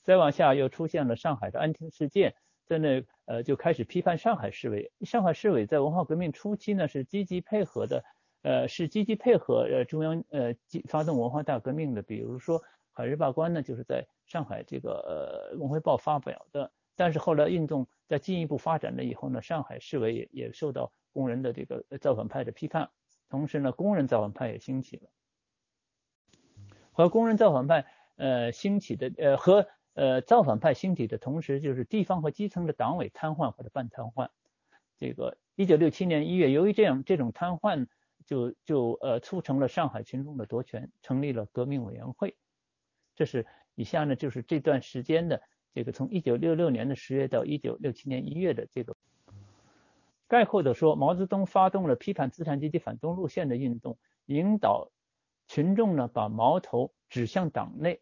[0.02, 4.90] 再往下又出现了上海的安亭事件，在那呃就开始批判上海市委。
[5.02, 8.04] 上海市委在文化革命初期呢是积极配合的，
[8.42, 10.54] 呃是积极配合呃中央呃
[10.88, 12.02] 发动文化大革命的。
[12.02, 12.60] 比如说
[12.92, 16.70] 《海日罢官》呢就是在上海这个呃《文汇报》发表的。
[16.94, 22.90] 但是后来运动在进一步发展了以后呢，上海市委也也受到工人的这个造反派的批判，
[23.28, 25.10] 同时呢工人造反派也兴起了。
[26.92, 34.30] 和工人造反派呃兴起的呃和呃，造反派兴起的同时，就是地方和基层的党委瘫痪或者半瘫痪。
[34.96, 37.86] 这个一九六七年一月，由于这样这种瘫痪，
[38.24, 42.34] 就就呃促成了上海群众的夺权，成立了革命委员会。
[43.14, 48.96] 这是以下呢，就是这段时间的这个从一九六六年的十月到一九六七年一月的这个
[50.28, 54.90] 概括的说，毛泽东发动了批判资产阶级反动路线的运动，引导
[55.48, 58.00] 群众呢把矛头指向党内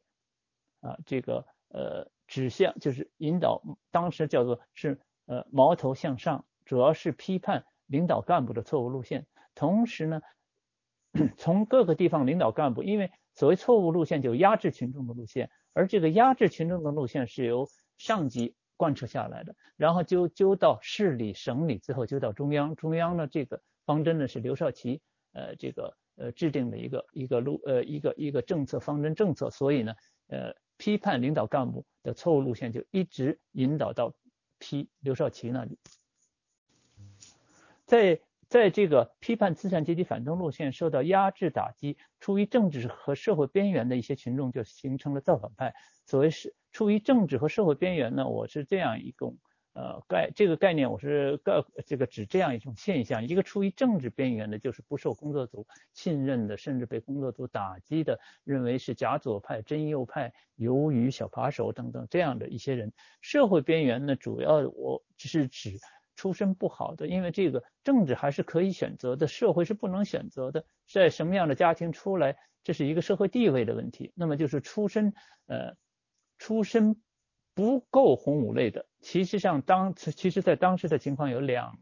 [0.81, 1.47] 啊这个。
[1.73, 9.29] 呃，指向就是引导，当时叫做是呃矛头向上，主要是批判领导干部的错误路线。
[9.55, 10.21] 同时呢，
[11.39, 22.77] 从各个地方领导干部，因为所谓错误路线就压制群众的路线，而这个压制群众的路线是由上级贯彻下来的，然后就揪到市里、省里，最后揪到中央。
[22.77, 25.01] 中央呢，这个方针呢是刘少奇
[25.33, 29.95] 呃这个呃制定的一个一个路呃一个一个政策方针政策，所以呢
[30.27, 30.55] 呃。
[30.83, 34.15] 批判领导干部的错误路线，就一直引导到
[34.59, 35.79] 批刘少奇那里。
[37.85, 38.19] 在
[38.51, 45.73] 在这个批判资产阶级反动路线受到压制打击，处于政治和社会边缘的一些群众就形成了造反派。
[46.05, 49.39] 所谓是处于政治和社会边缘呢，我是这样一种。
[49.73, 62.93] 呃，概这个概念我是概这个指这样一种现象：一个处于政治边缘的，就是不受工作组信任的，甚至被工作组打击的，认为是假左派、真右派、鱿鱼、小扒手等等这样的一些人。
[63.21, 65.79] 社会边缘呢，主要我只是指
[66.21, 70.65] 出身不好的，因为这个政治还是可以选择的，社会是不能选择的。
[70.87, 74.13] 在什么样的家庭出来，这是一个社会地位的问题。
[74.15, 75.15] 那么就是出身，
[75.47, 75.75] 呃，
[76.39, 77.01] 出身。
[77.53, 81.79] 不够红五类的，其实上当其实，在当时的情况有两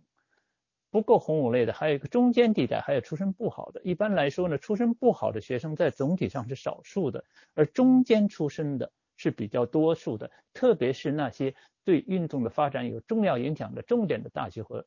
[0.91, 3.81] 不够红五类的，还有一个中间地带，还有出身不好的。
[3.85, 7.23] 一般来说呢，出身不好的学生在总体上是少数的，
[7.55, 10.31] 而中间出身的是比较多数的。
[10.55, 11.55] 特别是那些
[11.85, 14.87] 对运动的发展有重要影响的重点的大学和，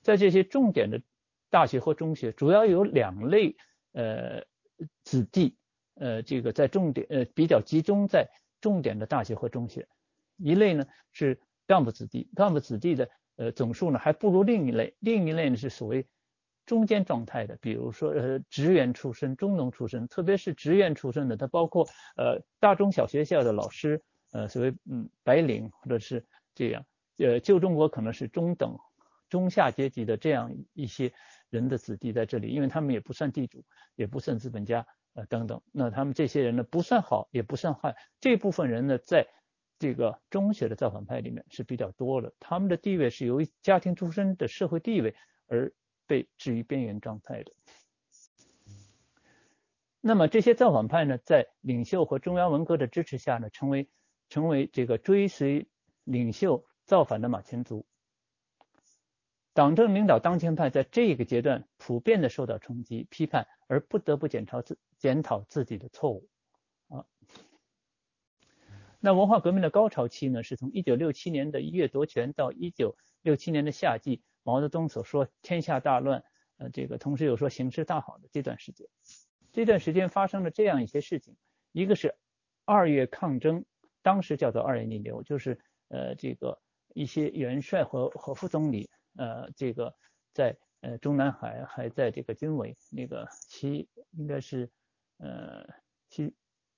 [0.00, 1.02] 在这些重点的
[1.50, 3.54] 大学和中学，主要有两类
[3.92, 4.42] 呃
[5.04, 5.54] 子弟，
[5.96, 8.26] 呃这个在重点呃比较集中在。
[8.60, 9.86] 重点的大学和中学，
[10.36, 16.04] 一类呢是干部子弟，干部子弟的呃总数呢还不如另一类，另一类呢是所谓
[16.68, 24.02] 中间状态的，比如说呃职员出身、中农出身，特别是职员出身的，它包括呃大中小学校的老师，
[24.32, 26.84] 呃所谓嗯白领或者是这样，
[27.16, 28.78] 呃旧中国可能是中等、
[29.28, 31.12] 中下阶级的这样一些
[31.50, 33.64] 人的子弟在这里，因为他们也不算地主，
[33.96, 34.86] 也不算资本家。
[35.14, 37.96] 呃，等等，那他们这些人呢，不算好，也不算坏。
[38.20, 39.26] 这部分人呢，在
[39.76, 42.32] 这个中学的造反派里面是比较多的。
[42.38, 45.16] 他们的地位是由于家庭出身的社会地位
[45.48, 45.72] 而
[46.08, 47.52] 被置于边缘状态的。
[50.00, 53.88] 那么这些造反派呢，在领袖和中央文革的支持下呢，成为
[54.28, 55.68] 成为这个追随
[56.04, 57.86] 领袖造反的马前卒。
[59.52, 66.28] 党政领导当权派在这个阶段普遍的受到冲击、批判，而不得不检查自检讨自己的错误
[66.88, 67.04] 啊。
[69.00, 76.24] 那文化革命的高潮期呢，是从一九六七年的一月夺权到一九六七年的夏季，毛泽东所说天下大乱，
[76.56, 78.86] 呃，这个同时又说形势大好的这段时间。
[79.52, 81.36] 这段时间发生了这样一些事情，
[81.72, 82.14] 一个是
[82.64, 83.64] 二月抗争，
[84.02, 85.58] 当时叫做二月逆流，就是
[85.88, 86.60] 呃这个
[86.94, 88.90] 一些元帅和和副总理。
[89.16, 89.96] 呃，这个
[90.32, 94.70] 在呃中南海还在这个军委那个西应该是
[95.16, 95.66] 呃
[96.08, 96.34] 西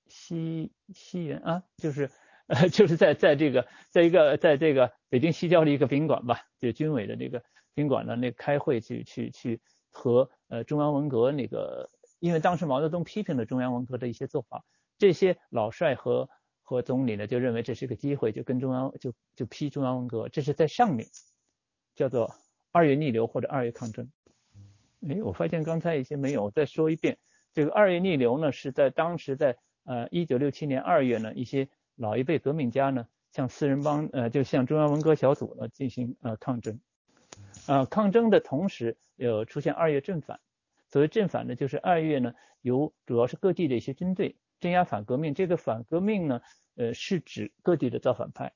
[0.07, 2.09] 西西园啊，就是
[2.47, 11.89] 呃 就是在在这个在一个在这个北京西郊的一个宾馆吧，就军委的这个宾馆呢，那开会去去去和呃中央文革那个，
[12.19, 14.63] 因为当时毛泽东批评了中央文革的一些做法，
[14.97, 16.29] 这些老帅和
[16.61, 21.07] 和总理呢就认为这是个机会，就跟中央就就批中央文革，这是在上面。
[21.93, 22.33] 叫做
[22.71, 24.09] 二月逆流或者二月抗争。
[25.07, 27.17] 哎，我发现刚才一些没有，再说一遍。
[27.53, 31.67] 这个二月逆流呢，是在当时在呃，一九六七年二月呢，一些
[32.01, 36.79] 老一辈革命家呢，向四人帮呃，就向中央文革小组呢进行呃抗争。
[37.67, 40.39] 啊，抗争的同时，有出现二月正反。
[40.89, 45.35] 所谓正反呢，就是二月呢，由主要是各地的一些军队镇压反革命。
[45.35, 46.41] 这个反革命呢，
[46.75, 48.51] 呃，是指各地的造反派。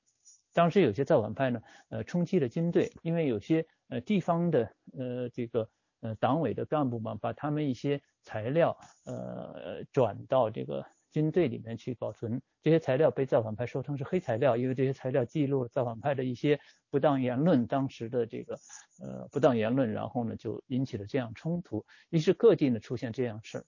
[0.52, 5.70] 当时有些造反派呢，呃，冲击了军队，因为有些呃地方的呃这个
[6.02, 10.84] 呃党委的干部嘛，把他们一些材料呃转到这个。
[11.16, 16.60] 军队里面去保存这些材料，被造反派说成是黑材料，因为这些材料记录了造反派的一些
[16.90, 18.60] 不当言论，当时的这个
[19.00, 23.66] 呃不当言论，然后呢就引起了这样冲突，于是各地呢出现这样事儿，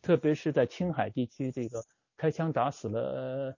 [0.00, 1.84] 特别是在青海地区，这个
[2.16, 3.54] 开枪打死了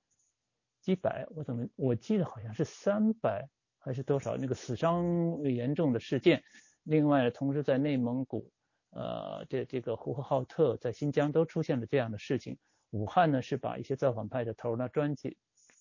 [0.80, 3.48] 几百，我怎么我记得好像是三百
[3.78, 6.42] 还是多少，那个死伤严重的事件，
[6.82, 8.50] 另外同时在内蒙古。
[8.90, 12.58] 呃，这这个呼和浩特在新疆都出现了这样的事情。
[12.90, 15.36] 武汉呢是把一些造反派的头呢抓起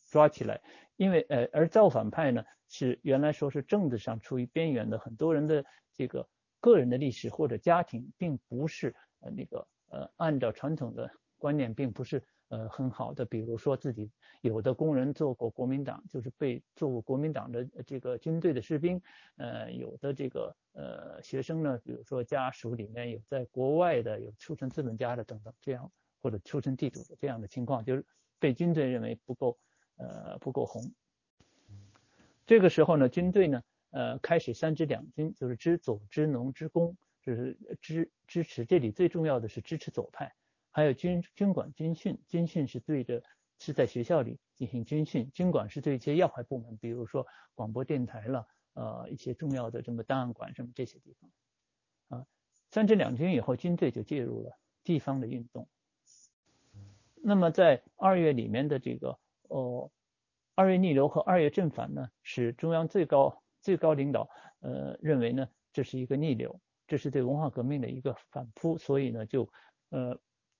[0.10, 0.62] 抓起来，
[0.96, 6.28] 因为呃，而造反派呢是原来说是政治上处于边缘的，很多人的这个
[6.60, 12.24] 个人的历史或者家庭并不是呃那个呃按照传统的观念并不是。
[12.50, 14.10] 呃，很好的，比如说自己
[14.42, 19.02] 有的工人做过国民党，就是被做过国民党的这个军队的士兵，
[19.36, 25.92] 呃，有的这个呃学生呢，比如说家属里面有在国外的，有出身资本家的等等，这样
[26.22, 28.06] 或者出身地主的这样的情况，就是
[28.40, 29.58] 被军队认为不够
[29.98, 30.82] 呃不够红。
[32.46, 40.34] 这个时候呢，军队呢呃开始三支两军，就是支左、支农、支工，就是支支持这里最重要的是支持左派。
[40.78, 43.24] 还有军军管军训，军训是对着
[43.58, 47.26] 是在学校里进行军训，军管是对一些要害部门，比如说
[47.56, 52.26] 广播电台了，呃，一些重要的这么档案馆什么这些地方，啊，
[52.70, 55.68] 三支两军以后，军队就介入了地方的运动。
[57.24, 59.18] 那么在二月里面的这个
[59.50, 59.90] 哦，
[60.54, 69.52] 二月逆流和二月正反呢，是中央最高最高领导呃认为呢这是一个逆流，这是对文化革命的一个反扑，所以呢就
[69.90, 70.16] 呃。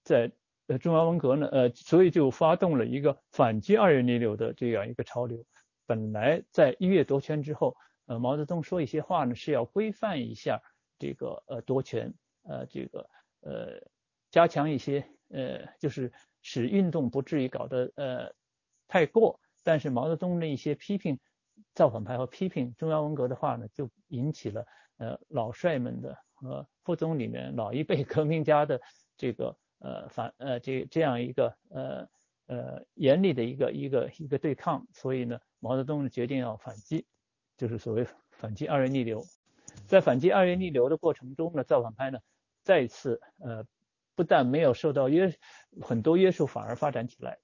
[0.08, 0.32] 在
[0.68, 5.44] 呃中央文革呢，呃，所以就发动了一个反击二月逆流的这样一个潮流。
[5.86, 10.62] 本来在一月夺权之后，呃，毛泽东说一些话呢，是要规范一下
[10.98, 13.10] 这个呃夺权，呃，这个
[13.42, 13.82] 呃
[14.32, 16.10] 加强一些呃，就是
[16.42, 18.34] 使运动不至于搞得呃
[18.88, 19.42] 太过。
[19.66, 21.20] 但是毛泽东的一些批评
[21.74, 24.66] 造反派和批评中央文革的话呢，就引起了
[25.00, 28.80] 呃老帅们的和副总里面老一辈 革命家的
[29.18, 29.58] 这个。
[29.80, 32.08] 呃反呃这这样一个呃
[32.48, 37.06] 呃严厉的一个一个一个对抗，所以呢，毛泽东决定要反击，
[37.58, 39.24] 就是所谓反击二月逆流。
[39.86, 42.20] 在反击二月逆流的过程中呢，造反派呢
[42.64, 43.66] 再次呃
[44.16, 45.32] 不但没有受到约
[45.82, 47.38] 很多约束，反而发展起来。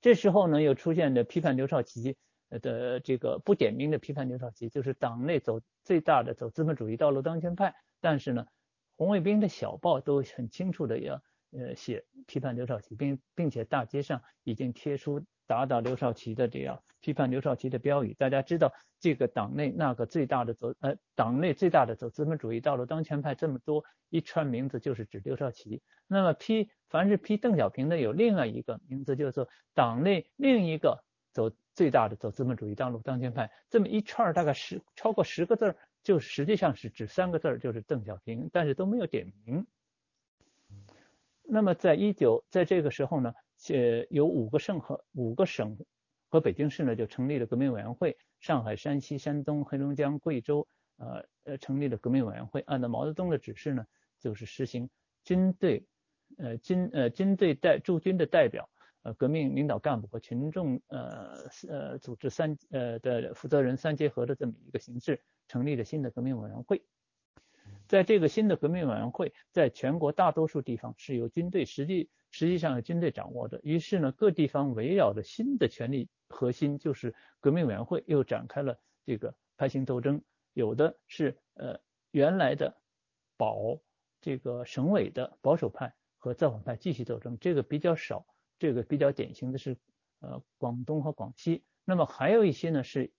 [0.00, 2.16] 这时候呢，又出现了批判刘少奇
[2.50, 8.46] 的这个不点名的批判刘少奇，就是党内走最大的走资本主义道路当权派，但是呢。
[9.00, 11.22] 红卫兵的小报都很清楚的要
[11.52, 18.12] 呃写批判刘少奇，并并且大街上已经贴出打倒刘少奇的这样批判刘少奇的标语。
[18.12, 25.80] 大家知道这个党内那个最大的走呃党内最大的走资本主义道路当权派这么多一串名字就是指刘少奇。
[26.06, 35.76] 那么批凡是批邓小平的有另外一个名字，就是说党内另一个走最大的走资本主义道路当权派，这么一串大概十超过十个字儿。
[36.02, 39.66] 就实际上是指三个字儿，就是邓小平，但是都没有点名。
[41.42, 43.34] 那么在一九在这个时候呢，
[43.68, 45.76] 呃，有五个省和五个省
[46.28, 52.60] 和北京市呢就成立了革命委员会，上海、山西、山东、黑龙江、贵州，呃呃，成立了革命委员会。
[52.66, 53.84] 按照毛泽东的指示呢，
[54.20, 54.88] 就是实行
[55.24, 55.84] 军队，
[56.38, 58.70] 呃军呃军队代驻军的代表，
[59.02, 65.20] 呃革命领导干部和群众，呃呃组织三呃的负责人三结合的这么一个形式。
[65.48, 66.80] 成立了新的革命委员会，
[67.88, 73.58] 在这个新的革命委员会，在全国大多数地方是由军队实际实际上由军队掌握的。
[73.64, 80.22] 于是呢，各地方围绕着新的权力核心，就是革命委员会，又展开了这个派系斗争。
[80.52, 81.80] 有的是呃
[82.12, 82.80] 原来的
[83.36, 83.76] 保
[84.20, 88.24] 这个省委的保守派和造反派继续斗争，这个比较少。
[88.60, 89.76] 这个比较典型的是
[90.20, 91.64] 呃广东和广西。
[91.84, 93.10] 那么还有一些呢是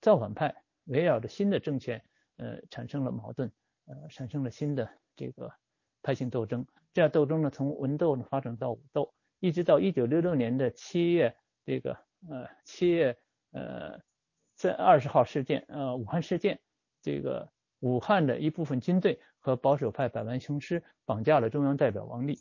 [0.00, 0.62] 造反派。
[0.90, 2.02] 围绕着新的政权，
[2.38, 3.52] 呃，产生了矛盾，
[3.84, 5.52] 呃，产生了新的这个
[6.00, 6.66] 派性斗争。
[6.94, 11.92] 这样斗争呢，从文斗呢发展到武斗，一直到一九六六年的七月，这个
[12.30, 13.18] 呃七月
[13.50, 14.00] 呃
[14.54, 16.58] 在二十号事件，呃武汉事件，
[17.02, 22.40] 这个武汉的一部分军队和保守派百万雄师绑架了中央代表王立。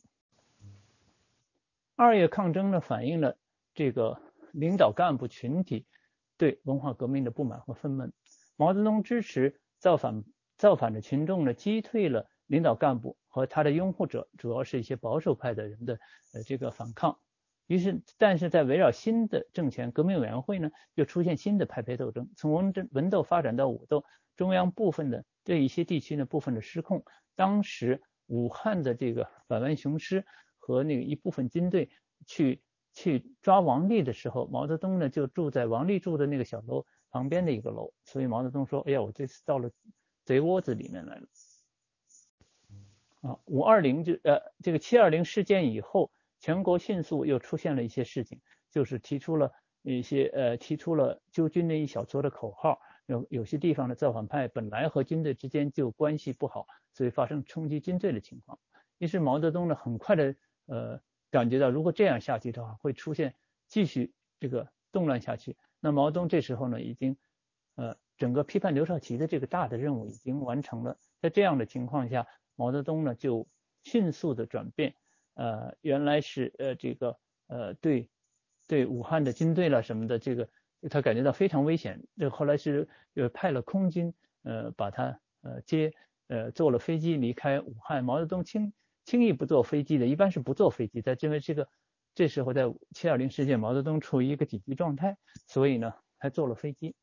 [2.00, 3.36] 二月抗争呢，反映了
[3.74, 4.22] 这个
[4.52, 5.88] 领导干部群体
[6.38, 8.12] 对文化革命的不满和愤懑。
[8.56, 10.24] 毛泽东支持造反
[10.60, 16.00] 造反的群众呢，击退了领导干部和他的拥护者，主要是一些保守派的人的
[16.34, 17.18] 呃这个反抗。
[17.66, 27.04] 于是，但是在围绕新的政权，革命委员会呢，又出现新的派别斗争，从文争文斗发展到武斗，中央部分的对一些地区呢部分的失控。
[27.36, 30.24] 当时武汉的这个百万雄师
[30.68, 31.90] 和那个一部分军队
[32.26, 32.62] 去
[32.92, 39.72] 去抓王立的时候，毛泽东呢就住在王立住的那个小楼旁边的一个楼，所以毛泽东说：“哎呀，我这次到了
[40.26, 41.28] 贼窝子里面来了。”
[43.24, 46.12] 啊，五二零就呃这个七二零事件以后。
[46.40, 48.40] 全国迅速又出现了一些事情，
[48.70, 49.52] 就是提出了
[49.82, 58.60] 一些呃提出了纠军的一小撮的口号，有有些地方的造反派本来和军队之间就关系不好，所以发生冲击军队的情况。
[59.00, 60.36] 于是毛泽东呢很快的
[60.68, 61.02] 呃
[61.32, 63.36] 感觉到，如果这样下去的话，会出现
[63.68, 65.58] 继续这个动乱下去。
[65.80, 67.18] 那毛泽东这时候呢已经
[67.76, 73.48] 呃整个批判刘少奇的这个大的任务已经完成了，在这样的情况下，毛泽东呢就
[73.84, 74.96] 迅速的转变。
[75.36, 78.10] 呃，原来是呃这个呃对
[78.66, 80.50] 对武汉的军队了什么的，这个
[80.90, 82.02] 他感觉到非常危险。
[82.18, 85.94] 这后来是呃派了空军呃把他呃接
[86.28, 88.04] 呃坐了飞机离开武汉。
[88.04, 88.74] 毛泽东亲
[89.08, 91.68] 轻易不坐飞机的，一般是不坐飞机在，因为这个
[92.14, 96.94] 这时候在七二零事件，毛泽东处于一个紧急状态，所以呢才坐了飞机。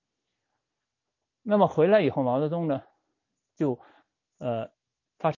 [1.43, 2.83] 那么回来以后，毛泽东呢
[3.57, 3.81] 就
[4.39, 4.71] 呃
[5.19, 5.33] 发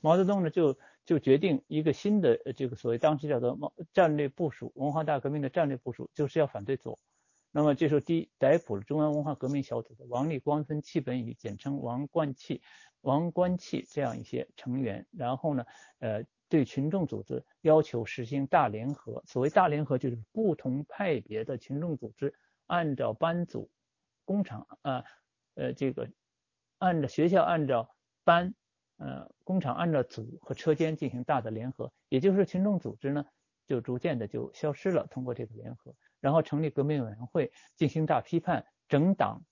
[0.00, 0.78] 毛泽东呢就。
[1.06, 7.00] 就决定一个新的这个所谓当时叫做战略部署，文化大革命的战略部署，就是要反对左。
[7.50, 12.62] 那么这时候第逮捕了中央文化革命小组的王立、光分、戚本禹，简称王冠戚、
[13.00, 15.06] 王冠戚这样一些成员。
[15.10, 15.64] 然后呢，
[15.98, 19.22] 呃，对群众组织要求实行大联合。
[19.26, 22.34] 所谓大联合，就是不同派别的群众组织
[22.66, 23.70] 按照班组、
[24.24, 25.04] 工厂啊，
[25.54, 26.08] 呃，这个
[26.78, 27.94] 按照学校按照
[28.24, 28.54] 班。
[29.02, 33.24] 呃，工厂按照组和车间进行大的联合，也就是群众组织呢，
[33.66, 35.06] 就逐渐的就消失了。
[35.06, 39.42] 通过这个联合，然后成立革命委员会进行大批判，整党，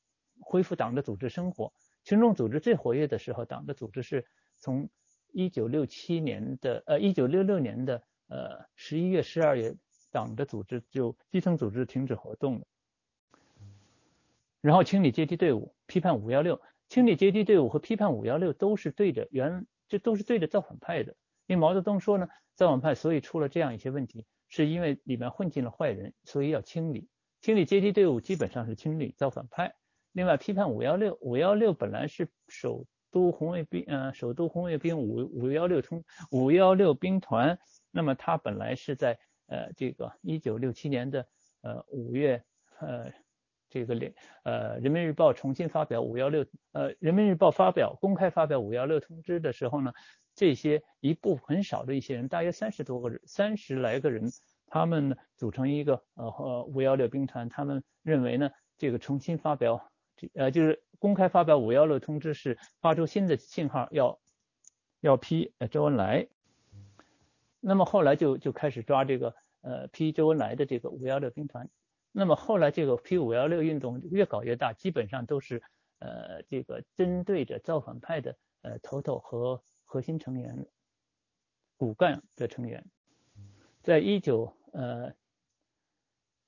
[0.40, 1.72] 恢复党的组织生活。
[2.04, 4.88] 群众组织最活跃的时候，党的组织是从
[5.32, 9.74] 一九六七年的呃一九六六年的呃十一月十二月，
[10.10, 12.66] 党的组织就基层组织停止活动了，
[14.60, 16.60] 然后清理阶级队伍，批判五幺六。
[16.88, 21.14] 清理阶级队伍和批判五幺六都是对着原，这都是对着造反派的。
[21.44, 27.08] 因为毛泽东说呢，造反派所以出了这样一些问题，是因为里面混进了坏人，所以要清理。
[27.40, 29.74] 清理阶级队伍基本上是清理造反派。
[30.12, 37.58] 另外，批判五幺六，五幺六本来是首都红卫兵，呃，首都红卫兵五五幺六冲五幺六兵团，
[37.90, 41.26] 那么他本来是在呃这个一九六七年的
[41.62, 42.42] 呃五月
[42.80, 43.12] 呃。
[43.70, 49.92] 这个联呃，人民日报重新发表五幺六呃，人民日报发表公开发表五幺六通知的时候呢，
[50.38, 54.30] 这些一部很少的一些人，大约三十多个人，三十来个人，
[54.68, 64.20] 他们组成一个呃五幺六兵团，他们认为呢，这个重新发表这呃就是公开发表五幺六通知是发出新的信号，要
[65.00, 66.28] 要批周恩来，
[67.58, 71.68] 那么后来就就开始抓这个呃批周恩来的这个五幺六兵团。
[72.12, 75.60] 那么后来这个 P 五幺六运动越搞越大，基本上都是
[75.98, 80.66] 呃这个针对着造反派的呃头头和核心成员、
[81.78, 82.84] 骨干的成员。
[83.82, 85.10] 在一九呃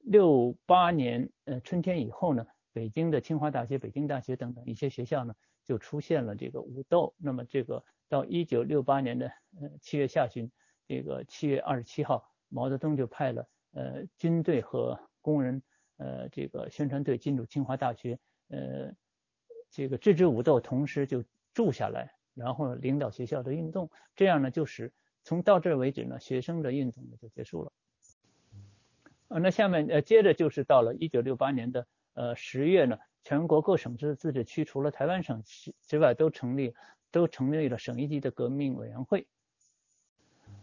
[0.01, 5.35] 六八年呃春天以后呢，北京的清华大学、北京大学等等一些学校呢
[5.65, 7.15] 就出现了这个武斗。
[7.17, 9.27] 那么这个到一九六八年的
[9.59, 10.53] 呃七月下旬，
[10.87, 15.63] 这个七月二十七号，毛泽东就派了呃军队和工人，
[15.97, 18.19] 呃，这个宣传队进入清华大学，
[18.49, 18.95] 呃，
[19.71, 21.25] 这个制止武斗，同时就
[21.55, 27.73] 住下来，然后领导学校的运动，这样呢，就使从到这为止呢，学生的运动呢就结束了。
[29.29, 35.43] 呃，那下面呃，接着就是到了一九六八年的呃十月呢，全国各省市自治区除了台湾省
[35.83, 36.75] 之外，都成立
[37.11, 39.27] 都成立了省一级的革命委员会。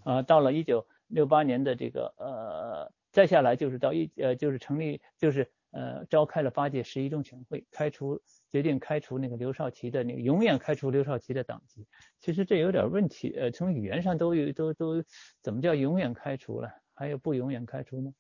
[0.04, 2.92] 啊，到了一九六八年的这个呃。
[3.10, 8.22] 再下来就是到一呃就是成立就是呃召开了八届十一中全会，开除
[8.52, 11.86] 决定开除那个刘少奇的那个永远开除刘少奇的党籍。
[12.20, 15.04] 其实这有点问题，呃从语言上都有都都
[15.42, 16.70] 怎么叫永远开除了？
[16.94, 18.12] 还有不永远开除呢？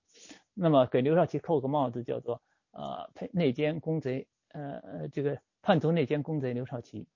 [0.53, 7.07] 那么给刘少奇扣个帽子叫做呃内奸公贼，呃呃这个叛徒内奸公贼刘少奇。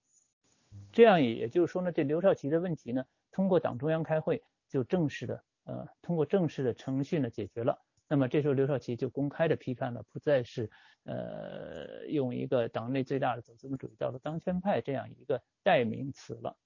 [0.92, 7.80] 这样也就是说呢，这刘少奇的问题呢，通过党中央开会就正式的呃通过正式的程序呢解决了。
[8.12, 10.70] 那么这时候刘少奇就公开的批判了，不再是
[11.06, 16.58] 呃用一个党内最大的走资本主义道路当权派这样一个代名词了。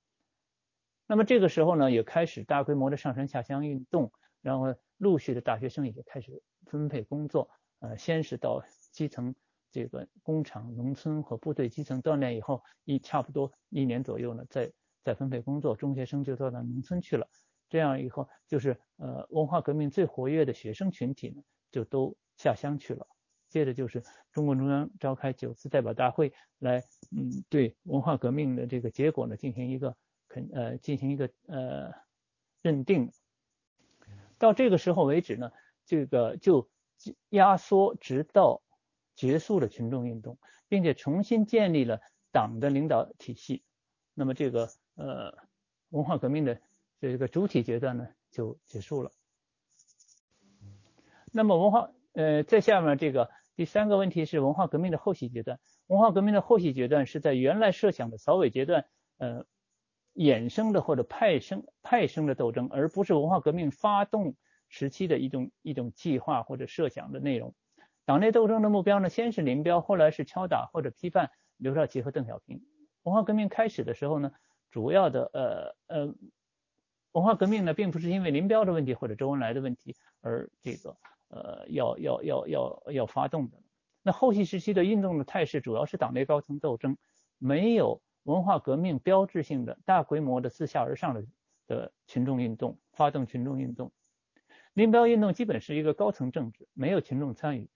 [1.05, 9.35] 那么这个时候呢，也开始大规模的上山下乡运动，然后陆续的大学生也开始分配工作，呃，先是到基层
[9.69, 14.73] 这个工厂、农村和部队基层锻炼以后，一差不多一年左右呢，再
[15.03, 17.29] 再分配工作，中学生就到到农村去了。
[17.69, 21.41] 这样以后，就是呃文化革命最活跃的学生群体呢，
[21.71, 23.07] 就都下乡去了。
[23.49, 26.79] 接着就是中共中央召开九次代表大会，来
[27.15, 29.95] 嗯对文化革命的这个结果呢进行一个
[30.27, 30.49] 肯。
[30.53, 31.93] 呃，进行一个呃
[32.61, 33.11] 认定，
[34.37, 35.51] 到这个时候为止呢，
[35.85, 36.69] 这个就
[37.29, 38.61] 压缩直到
[39.15, 40.37] 结束了群众运动，
[40.67, 42.01] 并且重新建立了
[42.31, 43.63] 党的领导体系。
[44.13, 45.37] 那么这个呃
[45.89, 46.59] 文化革命的
[47.11, 49.11] 这个主体阶段呢就结束了。
[51.31, 55.59] 那么文化呃在下面这个第三个问题是文化革命的后续阶段。
[55.87, 58.85] 文化革命的后续阶段是在原来设想的扫尾阶段，
[59.17, 59.45] 呃。
[60.15, 64.37] 衍生的或者派生派生的斗争，而不是文化革命发动
[64.69, 67.53] 时期的一种一种计划或者设想的内容。
[68.05, 72.61] 党内斗争的目标呢，先是林彪，后来是敲打或者批判刘少奇和邓小平。
[73.03, 74.31] 文化革命开始的时候呢，
[74.71, 76.15] 主要的呃呃，
[77.15, 80.97] 文化革命呢，并不是因为林彪的问题或者周恩来的问题而这个
[81.29, 83.57] 呃要要要要要发动的。
[84.03, 86.97] 那后期时期的运动的态势，主要是党内高层斗争，
[87.39, 88.01] 没有。
[88.23, 91.25] 文化革命标志性的大规模的自下而上的
[91.67, 93.91] 的群众运动，发动群众运动。
[94.73, 97.69] 林彪运动基本是一个高层政治，没有群众参与。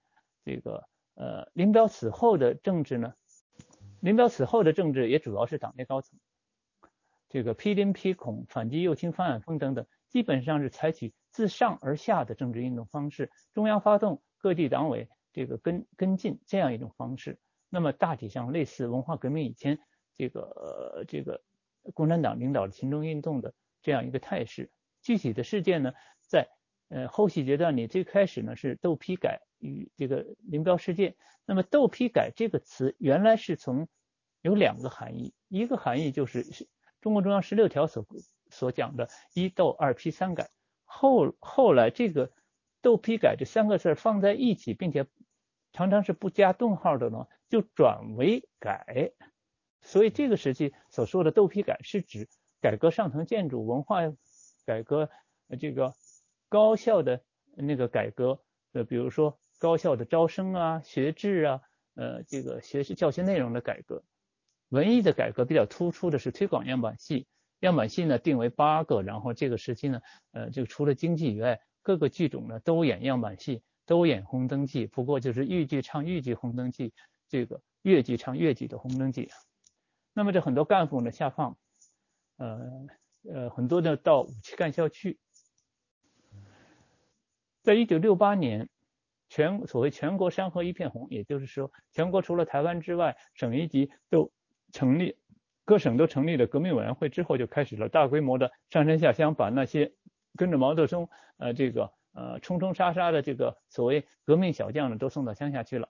[0.44, 3.14] 这个呃，林彪死后的政治呢，
[4.00, 6.18] 林彪死后的政治也主要是党内高层。
[7.30, 17.40] 这个批林批孔、反击右倾、翻案风等等，基本上是采取自上而下的政治运动方式，中央发动，各地党委这个跟跟进这样一种方式。
[17.70, 19.80] 那么大体上类似文化革命以前。
[20.22, 21.42] 这个这个
[21.94, 24.70] 共产党领导的群众运动的这样一个态势，
[25.02, 25.94] 具体的事件呢，
[26.28, 26.50] 在
[26.90, 31.16] 呃后续阶段里，最开始呢是斗批改与这个林彪事件。
[31.46, 33.88] 那么斗批改这个词原来是从
[34.42, 36.46] 有两个含义，一个含义就是
[37.02, 38.06] 中共中央十六条所
[38.50, 40.50] 所讲的一斗二批三改。
[40.84, 42.32] 后后来这个
[42.82, 45.06] 斗批改这三个字放在一起，并且
[45.72, 49.12] 常常是不加顿号的呢，就转为改。
[49.82, 52.28] 所以这个时期所说的“斗批改”是指
[52.60, 54.02] 改革上层建筑、文化
[54.66, 55.10] 改革，
[55.60, 55.94] 这个
[56.50, 57.24] 高校的
[57.56, 58.42] 那个改革，
[58.74, 61.62] 呃，比如说高校的招生啊、学制啊，
[61.96, 64.04] 呃，这个学习教学内容的改革。
[64.70, 67.28] 文艺的改革比较突出的是推广样板戏，
[67.60, 70.02] 样板戏呢定为八个，然后这个时期呢，
[70.32, 76.94] 呃，就除了京剧以外，各个剧种呢都演样板戏，都演红灯记，不过就是豫剧唱豫剧红灯记，
[77.28, 79.30] 这个越剧唱越剧的红灯记。
[80.14, 81.58] 那么这很多干部呢下放，
[82.38, 82.88] 呃
[83.32, 85.18] 呃很多呢到武器干校去。
[87.64, 88.70] 在一九六八年，
[89.30, 94.32] 全所谓全国山河一片红，也就是说全国除了台湾之外，省一级都
[94.72, 95.18] 成立，
[95.66, 99.94] 各省都成立了革命委员会之后，就开始了大规模的上山下乡，把那些
[100.36, 105.90] 跟着毛泽东呃这个呃冲冲杀杀的这个所谓革命小将呢都送到乡下去了。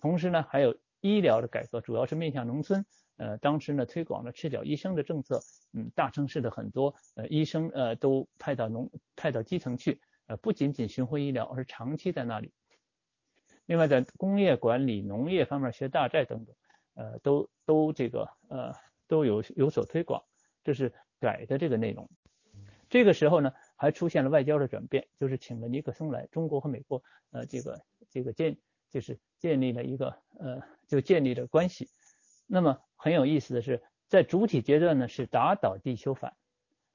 [0.00, 2.84] 同时呢还有医疗的改革，主要是面向农村。
[3.16, 5.42] 呃，当时呢推广了赤脚医生的政策，
[5.74, 12.50] 嗯，大城市的很多呃医生呃都派到农派到基层去，呃，不仅仅巡回医疗，而是长期在那里。
[13.66, 16.56] 另外，在工业管理、农业方面学大寨等等，
[17.00, 18.74] 呃，都都这个呃
[19.08, 20.22] 都有有所推广，
[20.62, 22.10] 这是改的这个内容。
[22.90, 27.80] 这个时候呢，还出现了外交的转变，就是请了尼克松来，中国和美国呃这个
[28.10, 28.58] 这个建
[28.90, 31.88] 就是建立了一个呃就建立了关系。
[32.46, 36.36] 那么很有意思的是，在主体阶段呢是打倒地修反，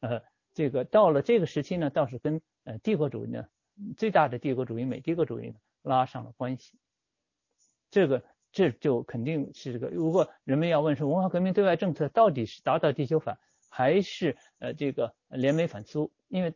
[0.01, 0.21] 呃，
[0.53, 3.47] 这个到了这个时期呢，倒是跟呃帝国主义呢
[3.97, 6.77] 最大的帝国主义美帝国主义呢拉上了关系。
[7.89, 8.23] 这个
[8.55, 13.37] 这就肯定是这个，如果人们要问说文化革命对外政策到底是打倒地球反，
[13.69, 16.13] 还是呃这个联美反苏？
[16.29, 16.53] 因为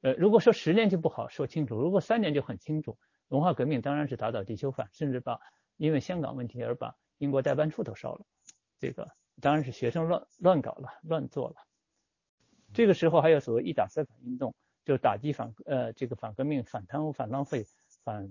[0.00, 2.96] 呃如果说十年就不好说清楚，如果三年就很清楚。
[3.28, 5.40] 文化革命当然是打倒地球反，甚至把
[5.76, 6.96] 因为香港问题而把。
[7.18, 8.24] 英国代办处都烧了，
[8.80, 9.08] 这个
[9.40, 11.56] 当然是学生乱乱搞了，乱做了。
[12.72, 17.66] 这个时候还有所谓一打三反运动，就打击反呃这个反革命、反贪污、反浪费、
[18.02, 18.28] 反，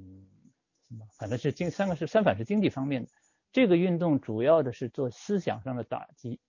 [1.18, 3.10] 反正是经三个是三反是经济方面的。
[3.52, 6.40] 这个运动主要的是做思想上的打击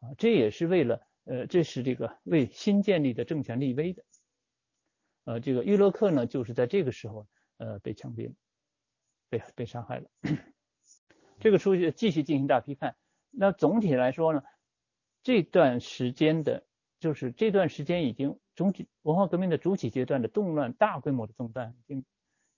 [0.00, 4.02] 啊，这也是为了呃这是这个为新建立的政权立威的。
[5.24, 7.26] 呃，这个玉洛克呢，就是在这个时候
[7.58, 8.34] 呃被枪毙了，
[9.28, 10.08] 被被杀害了。
[11.40, 12.96] 这个书就继续进行大批判。
[13.30, 14.42] 那总体来说呢，
[15.22, 16.64] 这段时间的，
[17.00, 22.04] 就是这段时间已经总体文化革命的主体阶段的动乱，大规模的动乱已经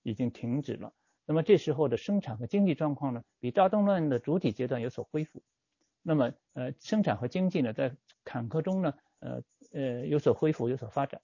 [0.02, 0.92] 已经停止了。
[1.30, 5.42] 那么这时候的生产和经济状况呢，比大动乱的主体阶段有所恢复。
[6.00, 11.20] 那么呃，生产和经济呢，在坎坷中呢，呃呃有所恢复，有所发展。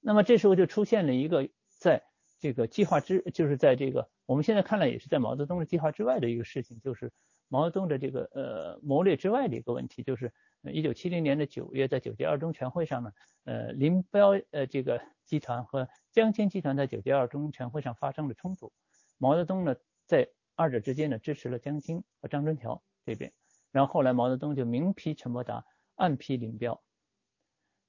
[0.00, 1.48] 那么这时候就出现了一个
[1.78, 2.02] 在
[2.38, 7.10] 这个计划之，就是在这个我们现在看来也是在毛泽东的计划之外的一个事情，就是
[7.48, 10.30] 毛泽东的这个呃谋略之外的一个问题，就是
[10.64, 13.12] 一九七零年的九月，在九届二中全会上呢，
[13.44, 18.72] 呃林彪呃这个集团和江青集团在九届二中全会上发生了冲突，
[19.16, 19.74] 毛泽东呢
[20.06, 23.32] 在二者之间呢支持了江青和张春桥这边，
[23.72, 26.82] 然后后来毛泽东就明批陈伯达，暗批林彪。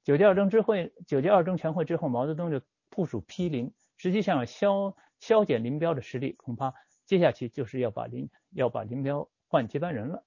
[0.04, 6.74] 九届二中之会，九届二中全会之后，毛泽东就部署批林，实际上消消减林彪的实力，恐怕
[7.06, 10.26] 接下去就是要把林要把林彪换接班人了。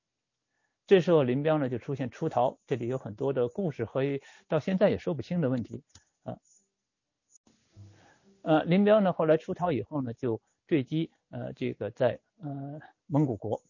[0.86, 4.02] 这时候林彪呢就出现出逃，这里有很多的故事和
[4.48, 5.82] 到现在也说不清的问题
[6.22, 6.38] 啊。
[8.42, 13.62] 呃，林彪呢后来出逃以后呢，就坠机呃这个在呃蒙古国。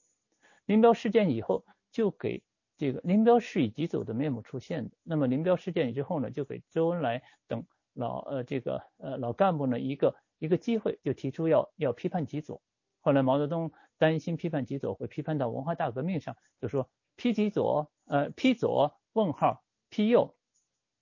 [0.67, 2.43] 林彪事件以后就给。
[2.77, 4.97] 这个林彪是以疾走的面目出现的。
[5.05, 12.61] 那么林彪事件之后呢，就给周恩来等老呃这个呃老干部呢一个一个机会，就提出要要批判极左。
[13.01, 20.37] 后来毛泽东担心批判极左会批判到文化大革命上，就说批极左呃批左问号批右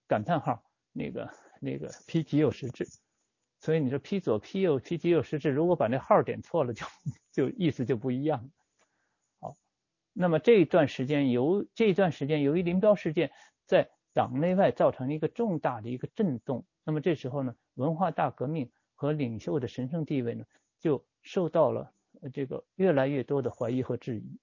[0.06, 2.86] 感叹号那个那个批极右实质。
[3.60, 6.84] 所以你说批左批右批极右实质，如果把那号点错了，就
[7.30, 8.50] 就意思就不一样。
[9.38, 9.56] 好
[10.12, 13.30] 那么这一段时间，由这一段时间，由于林彪事件
[13.66, 20.44] 在党内外造成了一个重大的一个震动，那么这时候呢，文化大革命和领袖的神圣地位呢，
[20.80, 21.94] 就受到了
[22.32, 24.38] 这个越来越多的怀疑和质疑。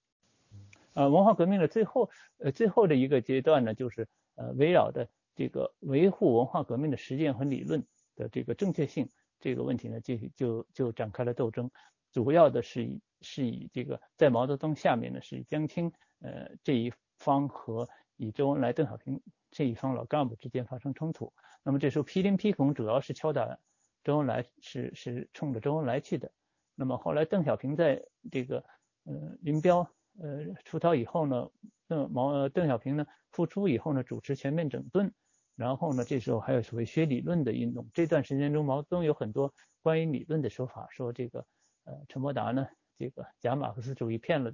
[0.99, 7.85] 呃，文化革命的最后，呃，最后的一个阶段呢，就是呃，围绕的这个维护文化革命的实践和理论
[8.15, 11.69] 的这个正确性这个问题呢，就就就展开了斗争，
[12.11, 13.01] 主要的是以。
[13.21, 15.91] 是以这个在毛泽东下面呢，是以江青
[16.21, 17.85] 呃这一方和
[18.15, 19.21] 以周恩来、邓小平
[19.51, 21.33] 这一方老干部之间发生冲突。
[21.61, 23.59] 那么这时候批林批孔主要是敲打
[24.05, 26.31] 周恩来，是是冲着周恩来去的。
[26.75, 28.63] 那么后来邓小平在这个
[29.03, 29.85] 呃林彪
[30.21, 31.49] 呃出逃以后呢，
[31.87, 35.11] 邓毛邓小平呢复出以后呢，主持全面整顿。
[35.55, 37.89] 然后呢，这时候还有所谓学理论的运动。
[37.93, 41.45] 这段时间中，毛泽东有很多关于理论的说法，说这个
[41.83, 42.67] 呃陈伯达呢。
[42.97, 44.53] 这个假马克思主义骗了、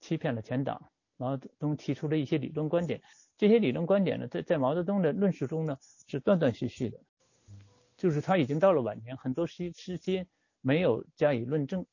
[0.00, 0.90] 欺骗了全党。
[1.16, 3.02] 毛泽东提出了一些理论观点，
[3.36, 5.76] 这些理论观点呢，在在毛泽东的论述中呢
[6.06, 6.98] 是断断续续的，
[7.96, 10.26] 就是他已经到了晚年，很多时时间
[10.62, 11.86] 没有加以论证。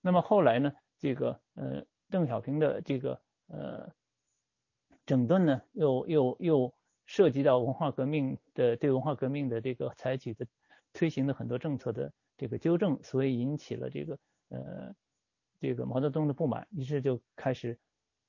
[0.00, 3.92] 那么后来呢，这个呃邓小平的这个呃
[5.04, 6.74] 整顿呢，又又又
[7.06, 10.46] 涉及到文化革命的对文化革命的这个采取的
[10.92, 14.18] 推行的很多政策的这个纠正，所以引起了这个。
[14.54, 14.94] 呃，
[15.62, 17.78] 这个毛泽东的不满，于是就开始，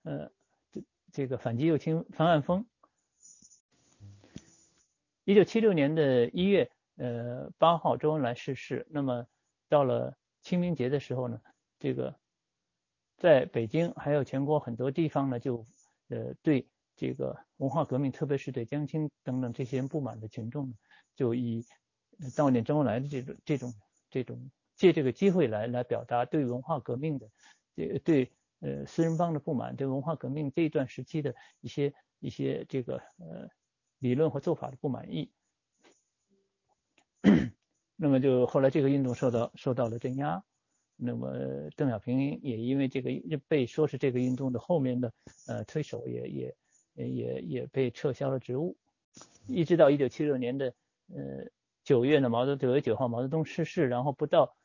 [0.03, 0.31] 呃，
[0.71, 2.65] 这这个反击右倾翻案风。
[5.25, 8.87] 一九七六年的一月，呃八号，周恩来逝世。
[8.89, 9.27] 那么
[9.67, 11.41] 到了清明节的时候呢，
[11.77, 12.15] 这个
[13.23, 15.65] 在北京还有全国很多地方呢，就
[16.09, 16.67] 呃对
[16.97, 20.73] 这个文化革命，特别是对江青等等这些人不满的群众，
[21.15, 21.65] 就以
[22.35, 23.73] 悼念周恩来的这种这种
[24.09, 24.51] 这种。
[24.75, 27.29] 借这个机会来来表达对文化革命的，
[27.77, 33.47] 这对呃四人帮的不满，对文化革命这一段时期的一些一些这个呃
[33.99, 35.31] 理论和做法的不满意。
[37.95, 40.43] 那么就后来这个运动受到受到了镇压，
[40.95, 41.31] 那么
[41.75, 43.11] 邓小平也因为这个
[43.47, 45.13] 被说是这个运动的后面的
[45.47, 46.55] 呃推手，也也
[46.95, 48.77] 也也被撤销了职务，
[49.47, 50.73] 一直到一九七六年的
[51.13, 51.47] 呃
[51.83, 54.55] 九月呢，毛泽九月九号毛泽东逝世，然后不到。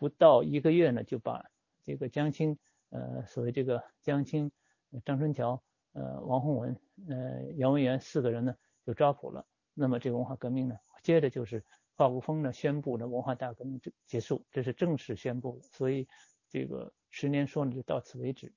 [0.00, 1.44] 不到一个月呢，就把
[1.82, 2.56] 这个江青，
[2.90, 4.52] 呃，所谓这个江青、
[5.04, 5.60] 张春桥、
[5.92, 6.76] 呃，王洪文、
[7.08, 8.54] 呃，杨文元四个人呢
[8.86, 9.44] 就抓捕了。
[9.74, 11.64] 那么这个文化革命呢，接着就是
[11.98, 15.60] 华国锋呢宣布了文化大革命结结束，这是正式宣布。
[15.72, 16.06] 所以
[16.48, 18.52] 这个十年说呢就到此为止。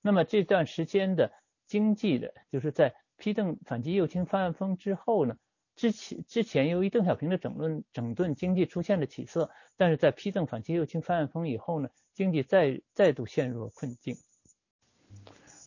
[0.00, 1.32] 那么这段时间的
[1.66, 5.36] 经济的，就是在批邓反击右倾翻案风之后呢。
[5.74, 14.16] 之前之前，由于邓小平的整顿整顿经济出现了起色，但是在批邓反击右倾翻案风以后呢，经济再再度陷入了困境。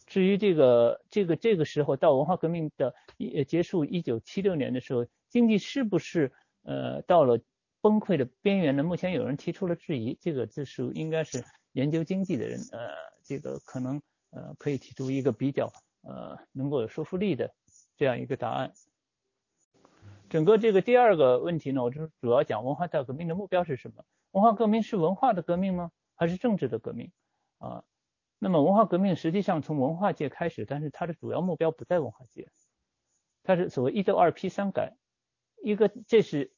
[0.05, 6.33] 至于这个这个这个时候到文化革命的一结束一九七六年的时候，经济是不是
[6.63, 7.39] 呃到了
[7.81, 8.83] 崩溃的边缘呢？
[8.83, 11.43] 目前有人提出了质疑，这个就是应该是
[11.73, 12.89] 研究经济的人，呃，
[13.23, 17.53] 这个可能呃可以提出一个比较呃能够有说服力的
[17.97, 18.71] 这样一个答案。
[20.29, 24.05] 整个这个第二个问题呢，我就是主要讲文化大革命的目标是什么？
[24.31, 25.91] 文化革命是文化的革命吗？
[26.15, 27.11] 还是政治的革命？
[27.57, 27.83] 啊？
[28.39, 32.47] 那么文化革命实际上从文化界开始，但是它的主要目标不在文化界，
[33.43, 34.95] 它是所谓一斗二批三改，
[35.63, 36.51] 一个这是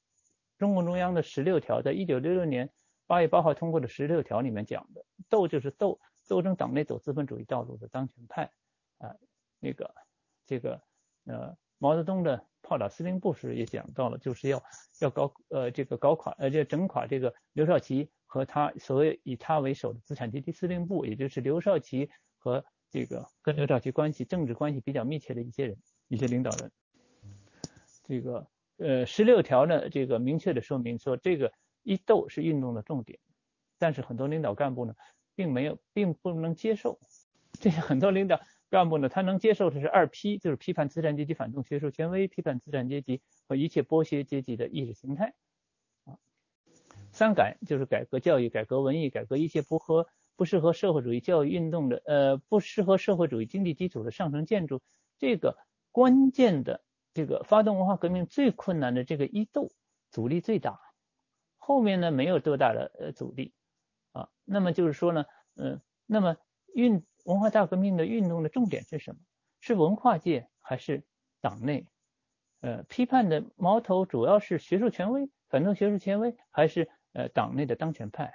[0.58, 2.70] 中共中央的十六条，在一九六六年
[3.08, 8.52] 八月八号通过的十六条里面讲的，斗就是斗斗争党内走资本主义道路的当权派
[8.98, 9.16] 啊，
[9.60, 9.94] 那个
[10.46, 10.82] 这个
[11.26, 14.64] 呃毛泽东的炮打司令部时也讲到了，就是要
[15.02, 18.10] 要搞呃这个搞垮呃这整垮这个刘少奇。
[18.26, 25.78] 和他所谓以他为首的资产阶级司令部，也就是刘少奇和这个跟刘少奇关系政治关系比较密切的一些人，
[26.08, 26.72] 一些领导人。
[28.04, 28.48] 这个
[28.78, 31.54] 呃十六条呢，这个明确的说明说这个
[31.84, 33.20] 一斗是运动的重点，
[33.78, 34.96] 但是很多领导干部呢，
[35.36, 37.00] 并没有并不能接受。
[37.54, 45.34] 这些很多领导干部呢，他能接受的是二批，就是批判资产阶级反动学术权威，批判资产阶级和一切剥削阶级的意识形态。
[46.06, 46.18] 啊
[47.12, 54.82] 三改就是改革教育、改革文艺、改革一切不合、不适合社会主义教育运动的呃不适合社会主义经济基础的上层建筑。
[55.20, 55.60] 这个
[55.92, 56.84] 关键的
[57.14, 59.72] 这个发动文化革命最困难的这个一斗
[60.10, 60.80] 阻力最大，
[61.58, 63.54] 后面呢没有多大的呃阻力
[64.12, 64.30] 啊。
[64.44, 66.38] 那么就是说呢，嗯，那么
[66.74, 69.22] 运文化大革命的运动的重点是什么？
[69.60, 71.04] 是文化界还是
[71.42, 71.88] 党内？
[72.62, 76.90] 呃，批判的矛头主要是学术权威，反正学术权威还是？
[77.16, 78.34] 呃，党内的当权派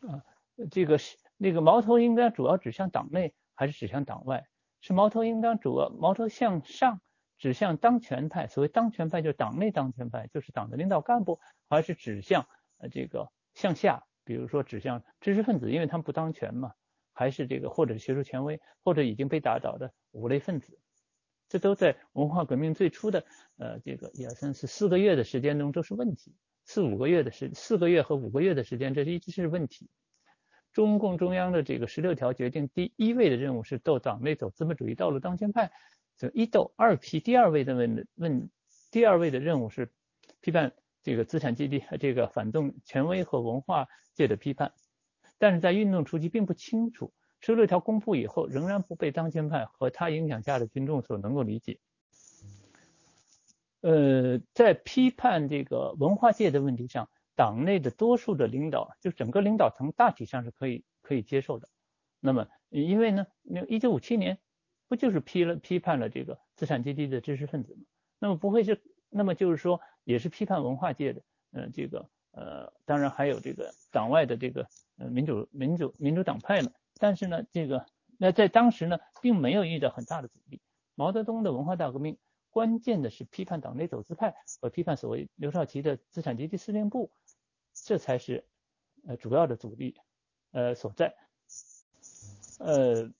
[0.00, 0.24] 啊，
[0.68, 4.48] 这个是那个矛头应该主要指向党内还是指向党外？
[4.80, 7.00] 是矛头应当主矛头向上
[7.36, 12.46] 指向当权派，所谓当权派就是党内当权派，就是党的领导干部，还是指向
[12.78, 16.72] 呃这个向下，比如说指向知识分子，因为他们不当权嘛，
[17.12, 20.78] 还是这个或者学术权威，或者已经被打倒的五类分子？
[21.48, 23.24] 这都在文化革命最初的
[23.56, 26.34] 呃这个一二三四四个月的时间中都是问题。
[26.64, 29.88] 四五个月的时，四个月和五个月的时间，这一直是问题。
[30.78, 35.72] 中共中央的这个十六条决定，第一位的任务是斗党内走资本主义道路当权派，
[36.16, 37.18] 就一斗二批。
[37.18, 38.48] 第二位的问问，
[38.92, 39.90] 第二位的任务是
[40.40, 40.72] 批判
[41.02, 44.72] 这个资产阶级这个反动权威和文化界的批判。
[45.36, 51.80] 但是在运动初期并不清楚，十六条公布以后，仍然不被当权派和他影响下的群众所能够理解。
[53.80, 61.68] 呃，在批判这个文化界的问题上，党内的多数的领导，就整个领导层大体上是可以可以接受的。
[62.18, 64.40] 那么，因为呢，那一九五七年
[64.88, 67.82] 不就是批了批判了这个资产阶级的知识分子吗？
[68.18, 71.22] 那么不会是，那么就是说也是批判文化界的，
[71.52, 76.72] 呃，这个呃，当然还有这个党外的这个呃民主民主民主党派呢。
[76.98, 77.86] 但是呢，这个
[78.18, 80.60] 那在当时呢，并没有遇到很大的阻力。
[80.96, 82.18] 毛泽东的文化大革命。
[82.50, 87.12] 关键的是批判党内走资派和批判所谓刘少奇的资产阶级司令部，
[87.84, 88.44] 这才是
[89.06, 89.96] 呃主要的阻力
[90.52, 91.14] 呃所在。
[92.58, 93.10] 呃，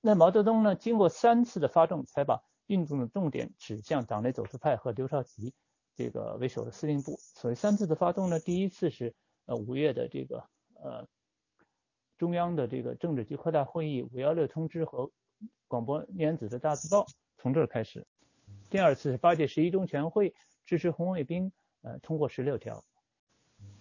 [0.00, 5.52] 那毛泽东呢，经过三次的发动，才把运动的重点指向党内走资派和刘少奇
[5.96, 7.18] 这个为首的司令部。
[7.18, 9.14] 所谓三次的发动呢，第一次是
[9.46, 11.08] 呃五月的这个呃
[12.16, 15.10] 中央的这个政治局扩大会议五幺六通知和
[15.66, 17.06] 广播联子的大字报，
[17.38, 18.06] 从这儿开始。
[18.68, 20.34] 第二次是八届十一中全会
[20.64, 21.50] 支持红卫兵，
[21.82, 22.84] 呃，通过十六条。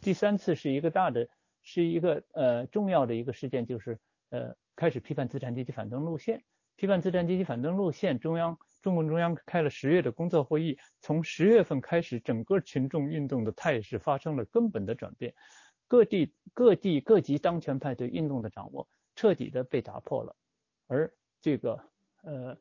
[0.01, 1.27] 第三次是一个大的，
[1.61, 6.43] 是一个呃重要的一个事件，就是呃开始批判资产阶级反动路线。
[6.75, 15.33] 批判资产阶级反动路线，中央中共中央开了十月的工作会议，从十月份开始，整个群众运动的态势发生了根本的转变，
[15.87, 20.35] 各地各地各级当权派对运动的掌握彻底的被打破了，
[20.87, 21.83] 而这个
[22.23, 22.57] 呃。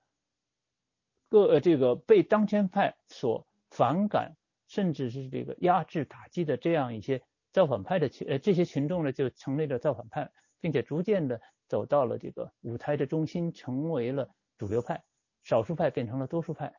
[1.30, 4.34] 各这个被当权派所反感，
[4.66, 7.20] 甚至是这个压制打击的这样一些
[7.52, 10.30] 造反派的群，呃，这些群众呢就成立了造反派，
[10.60, 15.02] 并且逐渐的走到了这个舞台的中心，成为了主流派，
[15.42, 16.74] 少数派变成了多数派。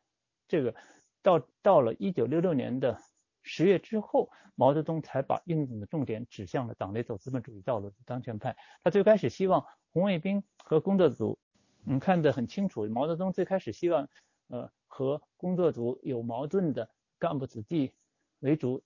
[0.48, 0.74] 这个
[1.22, 2.98] 到到了一九六六年的
[3.42, 8.56] 十月之后，毛泽东才把运动的重点指向了党内走资本主义道路的当权派。
[8.82, 11.38] 他最开始希望红卫兵和工作组，
[11.86, 14.08] 嗯，看得很清楚，毛泽东最开始希望。
[14.52, 16.90] 呃，和工作组有矛盾的
[17.20, 17.92] 干部子弟
[18.40, 18.82] 为主，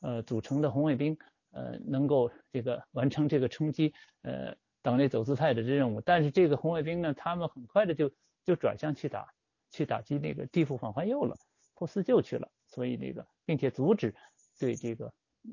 [0.00, 1.16] 呃，组成的红卫兵，
[1.52, 3.92] 呃，能够这个完成这个冲击
[4.22, 6.00] 呃党内走资派的任务。
[6.00, 8.10] 但是这个红卫兵呢，他们很快的就
[8.44, 9.28] 就转向去打
[9.70, 11.36] 去打击那个地富反坏右了，
[11.74, 14.14] 破四旧去了，所以那个并且阻止
[14.58, 15.12] 对这个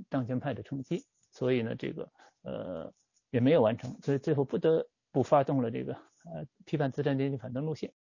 [0.09, 2.09] 当权派的冲击，所以呢这个
[2.43, 2.93] 呃
[3.29, 7.91] 也没有完成，所以最后不得不发动了这个呃批判资产阶级反动路线。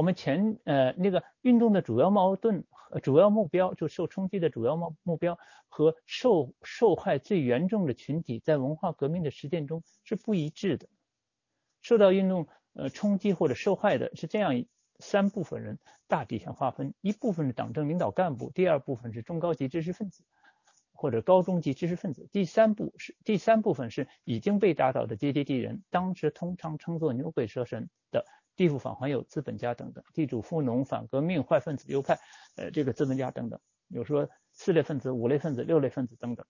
[0.00, 2.64] 我们前呃那个运动的主要矛盾、
[3.02, 5.38] 主要目标，就受冲击的主要目目标
[5.68, 10.88] 和受受害最严重的群体，在文化革命的实践中是不一致的。
[11.82, 14.64] 受到运动呃冲击或者受害的是这样
[15.00, 15.78] 三部分人，
[16.08, 20.24] 大体上划分：一部分是党政领导干部，第二部分是中高级知识分子
[20.94, 28.24] 或者高中级知识分子，第三部是第三部分是已经被打倒的阶级敌人，当时通常称作牛鬼蛇神的。
[28.60, 32.18] 地富反还有资本家等等，地主富农反革命坏分子右派，
[32.56, 33.58] 呃，这个资本家等等，
[33.88, 36.44] 有说四类分子、五类分子、六类分子等等。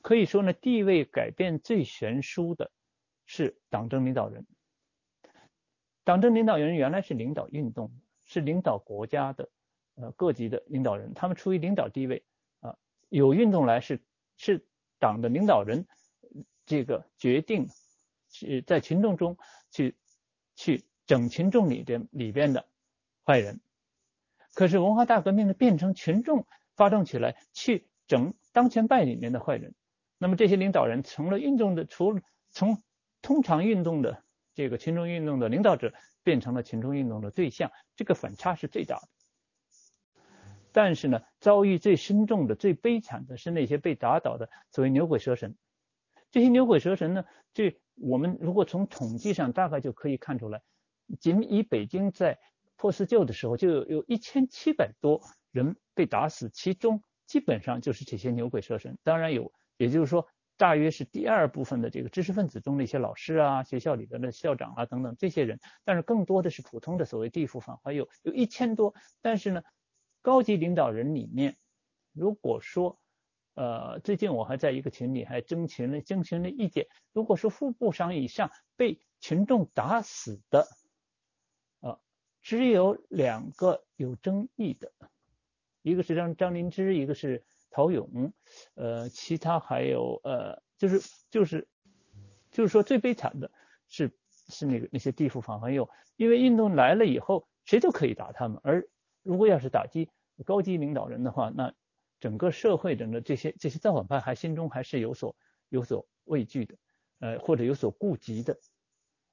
[0.00, 2.70] 可以说呢，地位改变最悬殊的
[3.26, 4.46] 是党政领导人。
[6.04, 7.92] 党政领导人原来是领导运动，
[8.24, 9.50] 是领导国家的，
[9.96, 12.24] 呃，各级的领导人，他们处于领导地位
[12.60, 12.74] 啊。
[13.10, 14.02] 有运动来是
[14.38, 14.66] 是
[14.98, 15.86] 党的领导人
[16.64, 17.68] 这个决定。
[18.30, 19.38] 是在群众中
[19.70, 19.96] 去
[20.54, 22.66] 去整群众里边里边的
[23.24, 23.60] 坏人，
[24.54, 26.46] 可是文化大革命呢变成群众
[26.76, 29.74] 发动起来去整当权派里面的坏人，
[30.18, 32.82] 那么这些领导人成了运动的，除了从
[33.22, 34.22] 通常运动的
[34.54, 35.92] 这个群众运动的领导者，
[36.22, 39.08] 变成了群众运动的对象，这个反差是最大的。
[40.72, 45.56] 但是呢，遭遇最深重的、最悲惨的是那些被打倒的所谓牛鬼蛇神。
[46.30, 50.62] 这些牛鬼蛇神呢，这我们如果从统计上大概就可以看出来，
[51.20, 52.38] 仅以北京在
[52.76, 55.20] 破四旧的时候，就有有一千七百多
[55.50, 58.96] 人被打死，其中基本上就是这些牛鬼蛇神。
[59.02, 60.26] 当然有，也就是说，
[60.56, 68.94] 大约是第二部分的这个知识分子中的一些老师啊，学校里的校长啊等等这些人，但是更多的是普通的所谓地富反坏右，有一千多。
[69.20, 69.62] 但是呢，
[70.22, 71.56] 高级领导人里面，
[72.12, 72.98] 如果说
[73.58, 76.86] 呃，最近我还在一个群里还征询了征询了意见。
[77.12, 80.68] 如果是副部长以上被群众打死的，
[81.80, 81.98] 呃，
[82.40, 84.92] 只有两个有争议的，
[85.82, 88.32] 一个是张张灵芝，一个是陶勇，
[88.76, 91.66] 呃，其他还有呃，就是就是
[92.52, 93.50] 就是说最悲惨的
[93.88, 98.88] 是是那个那些地富反还右，因为运动来了以后，谁都可以打他们，而
[99.24, 100.08] 如果要是打击
[100.44, 101.74] 高级领导人的话，那。
[102.20, 105.36] 整个社会中的这些这些造反派还心中还是有所
[105.68, 106.76] 有所畏惧的，
[107.20, 108.58] 呃或者有所顾及的，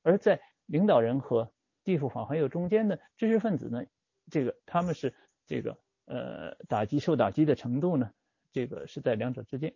[0.03, 1.51] 而在领导人和
[1.83, 3.85] 地富反还有中间的知识分子呢，
[4.29, 5.15] 这个他们是
[5.47, 8.11] 这个呃打击受打击的程度呢，
[8.51, 9.75] 这个是在两者之间。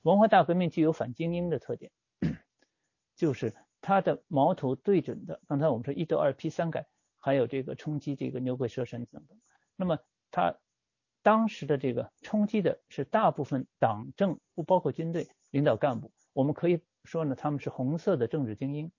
[0.00, 1.92] 文化大革命具有反精英的特点，
[3.14, 6.86] 就是它的矛头对准的，刚才我们说一斗二批三改，
[7.18, 9.38] 还有这个冲击这个牛鬼蛇神等等，
[9.76, 9.98] 那么
[10.30, 10.56] 它。
[11.22, 16.12] 当时的这个冲击的是大部分党政，不包括军队领导干部。
[16.32, 18.90] 我们可以说呢，他们是红色的政治精英。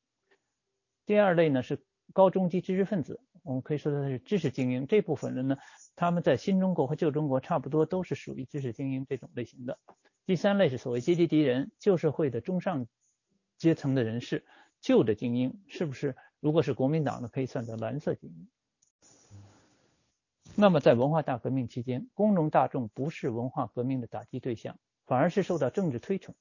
[1.05, 4.87] 第二类呢是高中级知识分子，我们可以说他是知识精英。
[4.87, 5.57] 这部分人呢，
[5.95, 9.77] 他们在新中国和旧中国差不多都是属于知识精英这种类型的。
[10.25, 12.87] 第三类是所谓阶级敌人，旧社会的中上
[13.57, 14.45] 阶层的人士，
[14.79, 16.15] 旧的精英，是不是？
[16.39, 18.47] 如果是国民党呢，可以算作蓝色精英。
[20.55, 24.77] 那么，在文化大革命期间，工农大众不是文化革命的打击对象，
[25.07, 26.35] 反而是受到政治推崇。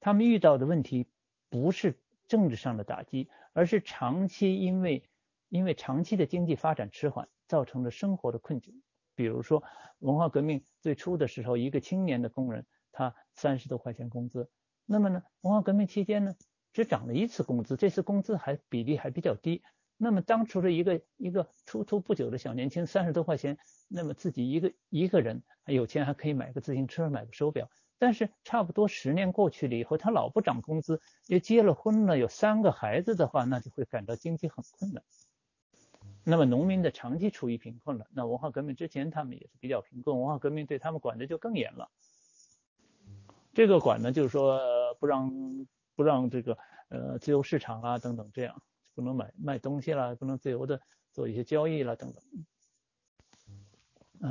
[0.00, 1.06] 他们遇到的问题
[1.50, 5.04] 不是政治上的打击，而是长期因为
[5.50, 8.72] 因为长期的经济发展迟缓造成的生活的困窘。
[9.14, 9.62] 比如说，
[9.98, 14.50] 文化革命最初的时候，一个青年的工人他三十多块钱工资，
[14.86, 16.34] 那么呢，文化革命期间呢，
[16.72, 19.62] 只涨了一次工资，这次工资还比例还比较低。
[19.96, 27.70] 那么当初的一个一个出头不久的小年轻，三十多块钱，那么自己一个一个人有钱，还可以买个自行车，买个手表。
[27.98, 35.02] 但是差不多十年过去了以后，他老不涨工资，又结了婚了，有三个孩子的话，那就会感到经济很困难。
[36.22, 38.06] 那么农民的长期处于贫困了。
[38.12, 41.90] 那文化革命之前他们也是比较贫困，文化革命对他们管的就更严了。
[43.54, 44.60] 这个管呢，就是说
[45.00, 46.58] 不让不让这个
[46.90, 48.62] 呃自由市场啊等等这样。
[48.96, 50.80] 不能买卖东西了，不能自由的
[51.12, 52.22] 做一些交易了，等等。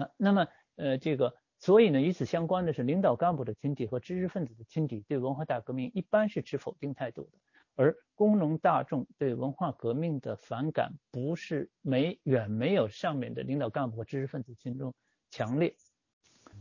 [0.01, 7.37] 啊，那么呃，这个，所以呢，与此相关的是，领导干部的群体和知识分子的群体对文化大革命一般是持否定态度的，
[7.75, 14.95] 而工农大众对文化革命的反感不是没远没有上面的领导干部和知识分子群众
[15.29, 15.75] 强烈。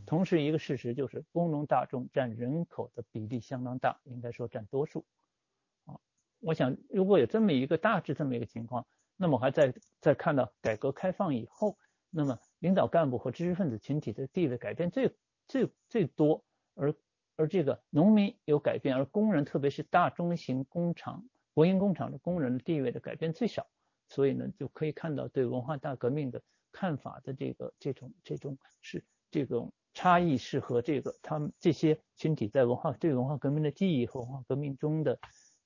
[0.05, 5.03] 同时，一个事实就是，工农大众占人口的比例相当大，应该说占多数。
[6.45, 8.85] 我想，如果有这么一个大致这么一个情况，
[9.17, 11.75] 那么还在在看到改革开放以后，
[12.11, 15.11] 那么领导干部和知识分子群体的地位改变最
[15.47, 16.93] 最最多，而
[17.35, 21.25] 而这个农民有改变，而工人特别是大中型工厂、
[21.55, 23.65] 国营工厂的工人的地位的改变最少，
[24.07, 26.39] 所以呢，就可以看到对文化大革命的
[26.71, 35.19] 看法的这个这种这种是这种差异是和这个他们这些群体在文化对文化革命的记忆和文化革命中的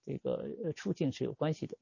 [0.05, 1.77] 这个处境是有关系的。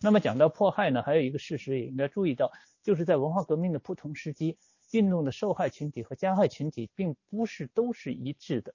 [0.00, 2.50] 那么讲到迫害呢，还有一个事实也应该注意到，
[2.82, 4.58] 就是在文化革命的不同时期，
[4.90, 8.74] 运动的受害群体和加害群体并不是都是一致的，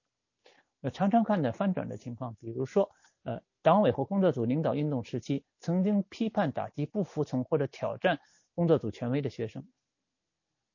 [0.80, 2.34] 呃，常常看到翻转的情况。
[2.40, 2.90] 比如说，
[3.24, 8.18] 呃，党委和工作组领导运动时期，曾经批判打击不服从或者挑战
[8.54, 9.68] 工作组权威的学生，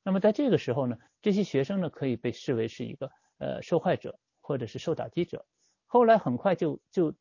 [0.04, 5.44] 那么在这个时候呢，这些学生呢可以被视为是一个呃受害者或者是受打击者。
[5.86, 7.12] 后来很快就就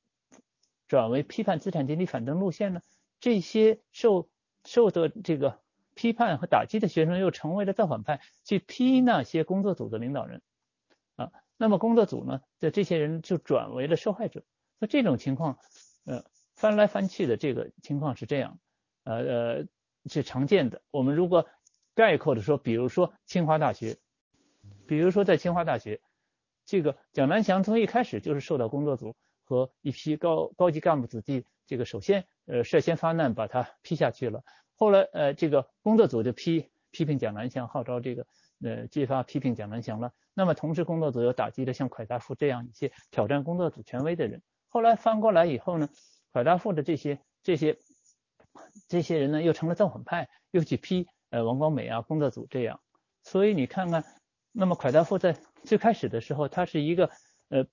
[0.88, 2.82] 转为批判资产阶级反动路线呢。
[3.20, 4.30] 这些受
[4.66, 5.62] 受的这个
[5.94, 10.42] 批判和打击的学生又成为了造反派，去批那些工作组的领导人
[11.16, 11.32] 啊。
[11.56, 14.44] 那么工作组呢的这些人就转为了受害者。
[14.80, 15.60] 那这种情况，
[16.06, 16.26] 呃，
[16.56, 18.60] 翻来翻去的这个情况是这样，
[19.06, 19.66] 呃呃
[20.08, 20.82] 是常见的。
[20.92, 21.48] 我们如果
[21.96, 23.98] 概括的说，比如说清华大学，
[24.86, 26.02] 比如说在清华大学，
[26.66, 29.16] 这个蒋南翔从一开始就是受到工作组
[29.54, 32.26] 和一批高高级干部子弟这个首先。
[32.46, 34.44] 呃，率先发难，把他批下去了。
[34.76, 38.28] 后来，呃，这个工作组就批批评蒋南翔，号召这个
[38.62, 40.12] 呃揭发批评蒋南翔了。
[40.34, 44.42] 那么，同时工作组又打击了像蒯大富这样一些挑战工作组权威的人。
[44.68, 45.88] 后来翻过来以后呢，
[46.34, 47.78] 蒯大富的这些这些
[48.90, 52.82] 这些人呢，又成了造反派，又去批呃王光美啊工作组这样。
[53.22, 54.04] 所以你看看，
[54.52, 57.10] 那么蒯大富在最开始的时候，他是一个
[57.48, 57.66] 呃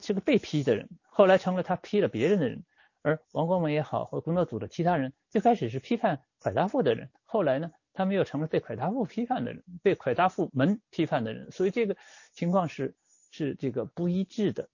[0.00, 2.64] 是个被批的人，后来成了他批了别人的人。
[3.00, 11.96] 而王光美也好，或工作组的其他人，最开始是批判蒯大富的人，后来呢，他们又成了被蒯大富批判的人，被蒯大富门批判的人，所以这个
[12.32, 12.96] 情况是
[13.30, 14.68] 是这个不一致的，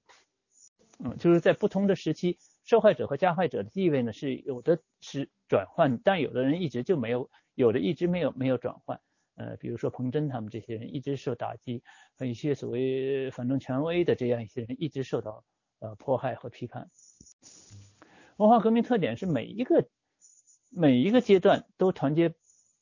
[0.98, 9.00] 嗯，就是在不同的时期，受害者和加害者的地位呢是有的是转换，但有的人一直就没有，有的一直没有没有转换，
[9.36, 11.82] 呃，比如说彭真他们这些人一直受打击，
[12.16, 15.44] 和一些所谓反动权威的这样一些人一直受到
[15.80, 16.88] 呃迫害和批判。
[18.36, 19.88] 文化革命特点是每一个
[20.70, 22.34] 每一个阶段都团结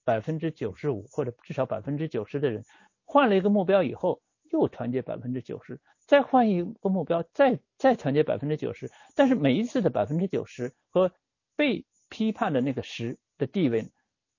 [0.05, 2.65] 百分之九十五或者至少百分之九十的人，
[3.05, 11.13] 换了一个目标以后又团结百分之九十，再换一个目标再再团结百分之九十，但是每一次的百分之九十和
[11.57, 13.91] 被批判的那个十的地位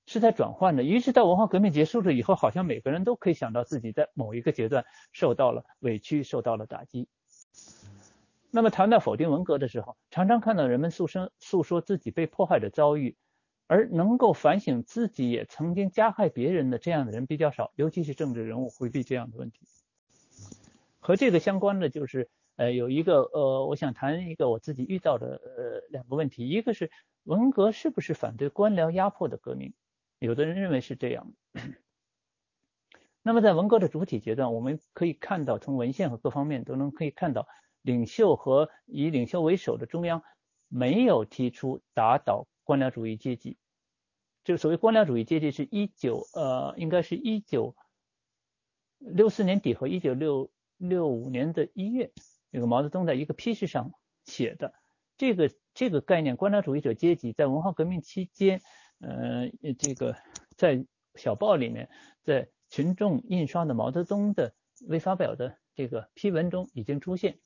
[0.06, 7.08] 是在转换的，于是到文化革命结束了以后，好像每个人都可以想到自己在某一个阶段受到了委屈，受到了打击。
[8.51, 13.16] 那么谈到否定文革的时候，常常看到人们诉声诉说自己被迫害的遭遇，
[13.66, 19.62] 而能够反省自己也曾经加害别人的这样的人比较少，尤其是政治人物回避这样的问题。
[20.99, 26.91] 和这个相关的就是，呃，有一个呃，我想谈一个我自己遇到的呃两个问题，一个是
[27.24, 29.74] 文革是不是反对官僚压迫的革命？
[30.26, 31.34] 有的人认为是这样。
[33.22, 37.45] 那么在文革的主体阶段，我们可以看到，从文献和各方面都能可以看到。
[37.81, 40.23] 领袖和以领袖为首的中央
[40.69, 43.57] 没有提出打倒官僚主义阶级。
[44.45, 47.76] 这个所谓官僚主义阶级，是一九呃，应该是一九
[48.99, 52.14] 六四年底和一九六六五年的一月，
[52.49, 53.91] 那个毛泽东在一个批示上
[54.23, 54.73] 写的。
[55.18, 58.61] 这个这个概念，官僚主义者阶级，在文化革命期间，
[59.03, 60.15] 呃，这个
[60.55, 60.85] 在
[61.15, 61.89] 小报里面，
[62.23, 64.55] 在群众印刷的毛泽东的
[64.88, 67.38] 未发表的这个批文中已经出现。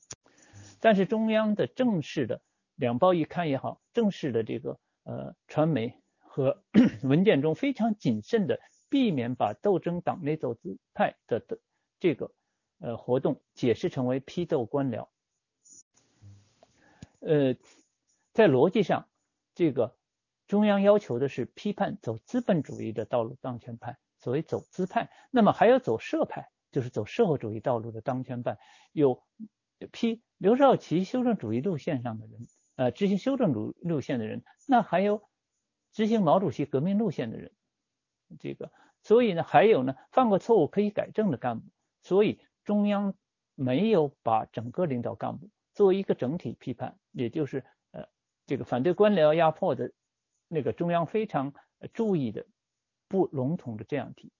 [0.80, 2.40] 但是中央的正式的
[2.76, 6.62] 两报一刊也好，正式的这个呃传媒和
[7.02, 11.58] 文件中非常谨慎的避免把斗争党内走资派的的
[11.98, 12.32] 这个
[12.78, 15.08] 呃活动解释成为批斗官僚。
[17.18, 17.56] 呃，
[18.32, 19.08] 在逻辑上，
[19.56, 19.96] 这个
[20.48, 28.58] 中央要求的是批判走资本主义的道路当权派，所谓走资派，那么还有走社派，就是走社会主义道路的当权派，
[28.92, 29.22] 有
[29.92, 30.22] 批。
[30.38, 32.46] 刘少奇修正主义路线上的人，
[32.76, 35.28] 呃，执行修正主路线的人，那还有
[35.92, 37.50] 执行毛主席革命路线的人，
[38.38, 38.70] 这个，
[39.02, 41.66] 所以呢，还有呢，犯过错误可以改正的干部，
[42.02, 43.14] 所以中央
[43.56, 48.06] 没有把整个领导干部作为一个整体批判，也就是呃，
[48.46, 49.90] 这个反对官僚压迫的
[50.48, 51.52] 那个中央非常
[51.92, 52.44] 注意的
[53.06, 54.32] 不笼统的这样提。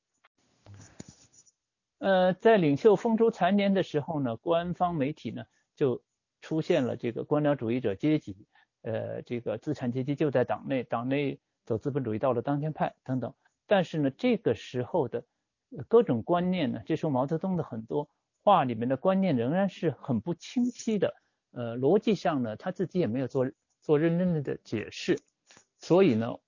[1.98, 5.44] 呃，在领袖风烛残年的时候呢，官方媒体呢。
[5.78, 6.02] 就
[6.42, 8.48] 出现了这个官僚主义者阶级，
[8.82, 13.32] 呃，这个资产阶级就在党内，党内走资本主义道路当权派等等。
[13.68, 15.24] 但是呢，这个时候的
[15.86, 18.10] 各种观念呢，这时候毛泽东的很多
[18.42, 21.14] 话里面的观念仍然是很不清晰的。
[21.52, 23.48] 呃，逻辑上呢，他自己也没有做
[23.80, 25.16] 做认真的解释。
[25.78, 26.38] 所以呢，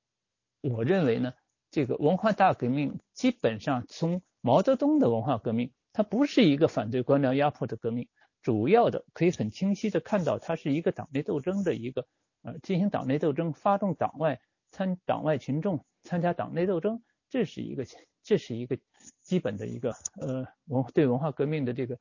[0.60, 1.34] 我认为呢，
[1.70, 8.08] 这个文化大革命基本上从毛泽东的文化革命，它不是一个反对官僚压迫的革命，
[8.42, 12.06] 主要的可以很清晰的看到，它是一个党内斗争的一个
[12.42, 14.40] 呃进行党内斗争，发动党外
[14.70, 17.02] 参党外群众参加党内斗争。
[17.28, 17.86] 这是一个，
[18.24, 18.78] 这是一个
[19.22, 21.98] 基本的一个呃文对文化革命的这个，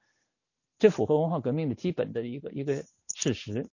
[0.79, 2.83] 这符合文化革命的基本的一个一个
[3.13, 3.67] 事实。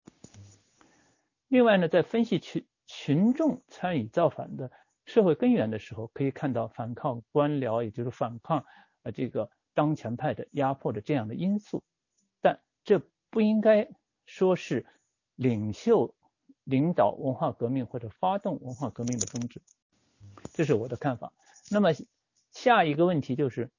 [1.46, 4.70] 另外呢，在分析群群众参与造反的
[5.04, 8.64] 社会根源的时候，可以看到反抗官僚，也就是反抗
[9.02, 11.82] 呃这个当权派的压迫的这样的因素。
[12.40, 13.88] 但这不应该
[14.26, 14.86] 说是
[15.34, 16.14] 领袖
[16.64, 19.60] 领导文化革命或者发动文化革命的宗旨，
[20.52, 21.32] 这是我的看法。
[21.70, 21.90] 那么
[22.50, 23.70] 下一个问题就是，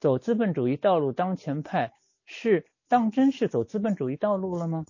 [0.00, 1.94] 走资本主义道路当权派
[2.24, 4.86] 是当真是走资本主义道路了吗？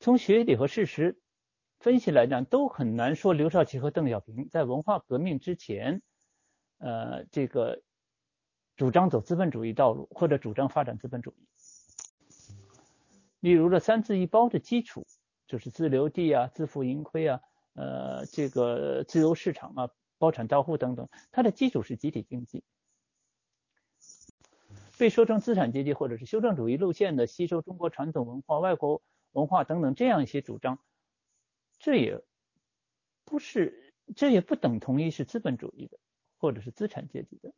[0.00, 1.16] 从学理和事实
[1.84, 6.00] 分析来讲，都很难说刘少奇和邓小平在文化革命之前，
[6.78, 7.82] 呃，这个
[8.74, 11.46] 主张走资本主义道路或者主张发展资本主义。
[13.40, 15.06] 例如这三自一包的基础
[15.46, 17.42] 就是自留地啊、自负盈亏啊、
[17.74, 19.90] 呃，这个自由市场啊。
[20.16, 22.64] 包产到户等等，它的基础是集体经济。
[24.96, 29.02] 被说成资产阶级或者是修正主义路线的吸收中国传统文化、外国
[29.32, 30.78] 文化等等这样一些主张，
[31.84, 32.18] 这也
[33.26, 35.98] 不是，这也不等同于是资本主义的
[36.38, 37.52] 或者是资产阶级的。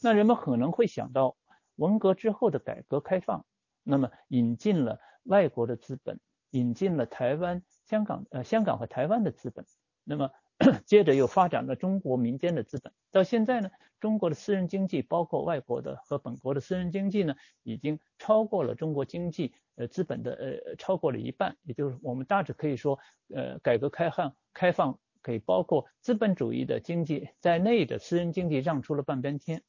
[0.00, 1.36] 那人们可能会想到
[1.76, 3.44] 文革之后的改革开放，
[3.82, 6.18] 那么引进了外国的资本，
[6.50, 9.66] 引进了台湾、香港呃香港和台湾的资本，
[10.04, 10.30] 那么。
[10.86, 22.98] 接着又发展了中国民间的资本，到现在呢，中国的私人经济，包括外国的和本国的私人经济呢，已经超过了中国经济呃资本的呃超过了一半，也就是我们大致可以说，
[23.34, 29.62] 呃，改革开放开放给包括资本主义的经济在内的私人经济让出了半边天。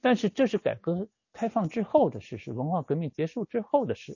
[0.00, 4.14] 但是这是改革开放之后的事，是文化革命结束之后的事，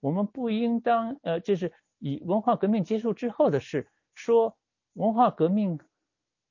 [0.00, 4.56] 我们不应当呃，就是以文化革命结束之后的事说。
[4.94, 5.80] 文化革命，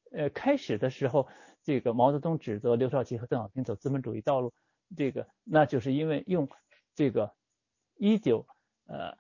[0.09, 1.27] 呃，开始的时候，
[1.63, 4.53] 这个毛泽东指责刘少奇和邓小平走资本主义道路，
[4.97, 6.49] 这个那就是因为用
[6.95, 7.33] 这个
[7.97, 8.47] 一九
[8.88, 9.15] 呃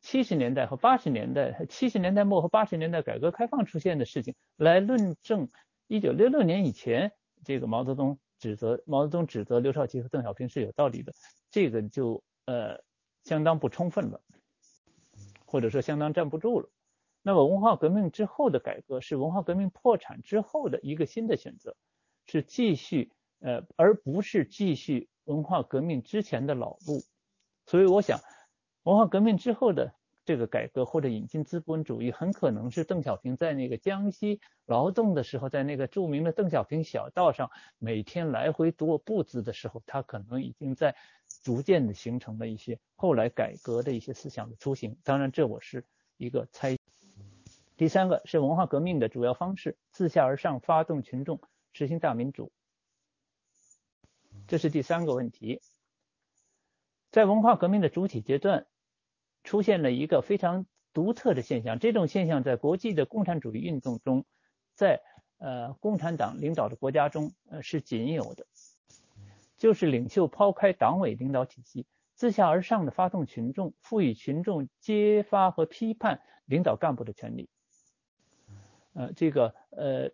[0.00, 5.50] 七十年代和八十年代，七十年代末和八十年代改革开放出现的事情来论证
[5.86, 7.12] 一九六六年以前
[7.44, 11.12] 这个毛泽东指责毛泽东指责刘少奇和邓小平是有道理的，
[11.50, 12.82] 这个就呃
[13.24, 14.20] 相当不充分了，
[15.44, 16.70] 或者说相当站不住了。
[17.22, 21.76] 那么文化革命之后的改革是文化革命破产之后的一个新的选择，
[22.26, 27.02] 是继续呃，而不是继续文化革命之前的老路。
[27.66, 28.18] 所以我想，
[28.84, 29.94] 文化革命之后的
[30.24, 40.96] 这个改革或者引进资本主义，很可能是邓小平在那个江西劳动的时候，在那个著名的邓小平小道上每天来回踱步子的时候，他可能已经在
[41.42, 44.98] 逐渐的形成了一些后来改革的一些思想的雏形。
[45.04, 45.84] 当然，这我是
[46.16, 46.79] 一个猜。
[47.80, 51.40] 第三个是文化革命的主要方式，自下而上发动群众，
[51.72, 52.52] 实行大民主。
[54.46, 55.62] 这是第三个问题。
[57.10, 58.66] 在文化革命的主体阶段，
[59.44, 64.26] 出现了一个非常独特的现象，这种现象在国际的共产主义运动中，
[64.74, 65.00] 在
[65.38, 68.46] 呃共产党领导的国家中呃是仅有的，
[69.56, 77.48] 就是领袖抛开党委领导体系，自下而上的发动群众，赋予群众揭发和批判领导干部的权利。
[78.92, 80.10] 呃，这个呃，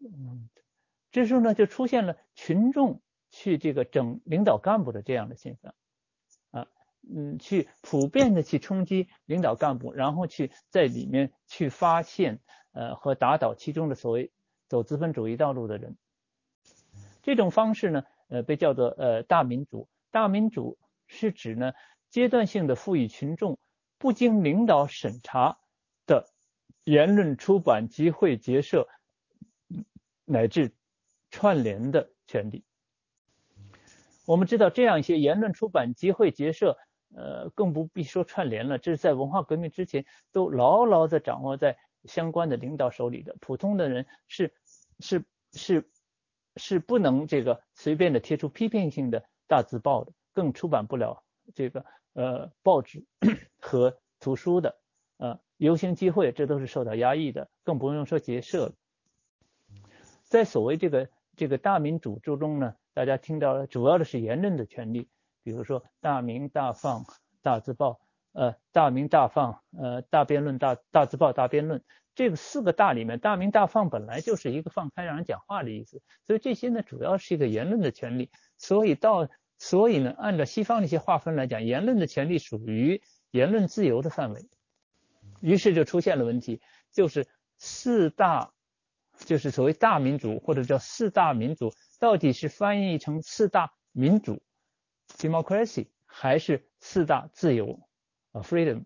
[0.00, 0.48] 嗯，
[1.10, 5.74] 这时候呢，就出现了群众去这个整领导干部的这样的现象，
[6.50, 6.68] 啊，
[7.02, 12.40] 嗯，去普遍的去冲击领导干部，然后去在里面去发现
[12.72, 14.32] 呃和打倒其中的所谓
[14.66, 15.98] 走资本主义道路的人，
[17.22, 19.88] 这种方式呢，呃，被叫做呃大民主。
[20.10, 21.74] 大民主是指呢
[22.08, 23.58] 阶段性的赋予群众。
[23.98, 25.58] 不经领导审查
[26.06, 26.28] 的
[26.84, 28.88] 言论出版、集会、结社
[30.24, 30.74] 乃至
[31.30, 32.64] 串联的权利。
[34.24, 36.76] 我们知道，这样一些言论出版、集会、结社，
[37.14, 38.76] 呃，更不必说串联了。
[38.78, 43.36] 这是在文化革命之前都牢牢的掌握在相关的领导手里的。
[43.40, 44.52] 普通的人是
[44.98, 45.88] 是是
[46.56, 51.22] 是不能这个随便的贴出批评性的大字报的，更出版不了
[51.54, 51.86] 这个。
[52.16, 53.04] 呃报纸
[53.60, 54.78] 和图书的，
[55.18, 58.72] 呃游行集会，这都是受到压抑的，更不用说结社了。
[60.24, 65.08] 在所谓这个这个大民主之中呢，大家听到了，主要的是言论的权利，
[65.42, 67.04] 比如说大明大放
[67.42, 68.00] 大字报，
[68.32, 71.84] 呃大明大放呃大辩论大大字报大辩论，
[72.14, 79.28] 这个四个大里面，大明大放本来就是一个放开让人讲话的意思，所以这些呢主要是一个言论的权利，所以到
[79.58, 84.48] 所以呢按照西方的一些划分来讲，言论的权利属于言论自由的范围，
[85.40, 86.60] 于是就出现了问题，
[86.92, 87.26] 就是
[87.56, 88.52] 四大。
[89.24, 94.42] 就是所谓大民主或者叫四大民主，到底是翻译成四大民主
[95.08, 97.80] （democracy） 还是四大自由
[98.32, 98.84] 啊 （freedom）？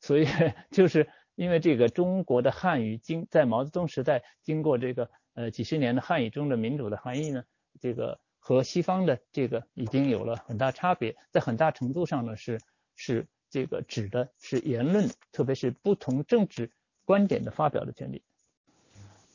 [0.00, 0.26] 所以
[0.72, 7.44] 就是因为这个中国的汉语经在毛泽东时代经过这个呃几十年的汉语中的民主的含义呢，
[7.78, 12.60] 这个和西方的这个已经有了很大差别，在很大程度上呢是
[12.96, 16.72] 是这个指的是言论，特别是不同政治
[17.04, 18.22] 观点的发表的权利。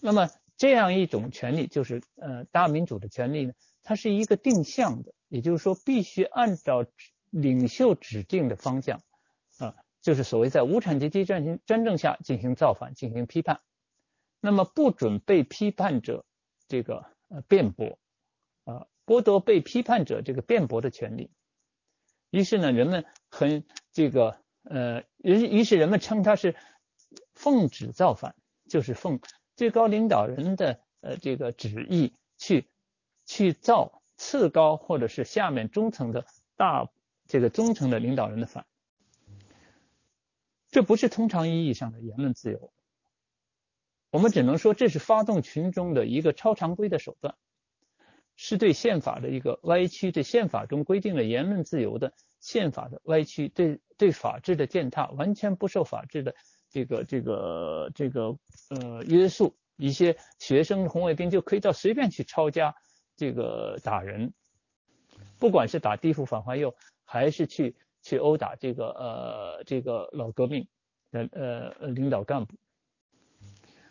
[0.02, 3.54] 那么这样一种权利，就是呃大民主的权利呢，
[3.84, 6.86] 它是一个定向的，也就是说必须按照
[7.30, 9.02] 领袖指定的方向
[9.58, 13.62] 啊，就是所谓在无产阶级战争真正下进行造反、进行批判，
[14.40, 16.26] 那么不准被批判者
[16.68, 18.00] 这个呃辩驳
[18.64, 21.30] 啊，剥夺被批判者这个辩驳的权利。
[22.30, 26.56] 于是呢，人们很这个呃，于于是人们称他是
[27.34, 28.36] 奉旨造反，
[28.70, 29.20] 就是奉。
[29.56, 32.68] 最高领导人的呃这个旨意去
[33.26, 36.26] 去造次高或者是下面中层的
[36.58, 36.90] 大
[37.26, 38.66] 这个中层的领导人的反，
[40.70, 42.74] 这不是通常意义上的言论自由，
[44.12, 47.38] 我们只能说这是发动群众的一个超常规的手段，
[48.36, 56.36] 是对宪法的一个歪曲，对宪法中规定的言论自由的宪法的歪曲，对对法治的践踏，完全不受法治的。
[56.70, 58.38] 这个这个这个
[58.70, 62.76] 呃约束一些学生红卫兵就可以到随便去抄家，
[63.16, 64.34] 这个打人，
[65.40, 66.76] 不管是打地富反坏右，
[67.06, 70.68] 还是去去殴打这个呃这个老革命
[71.12, 72.56] 的呃领导干部。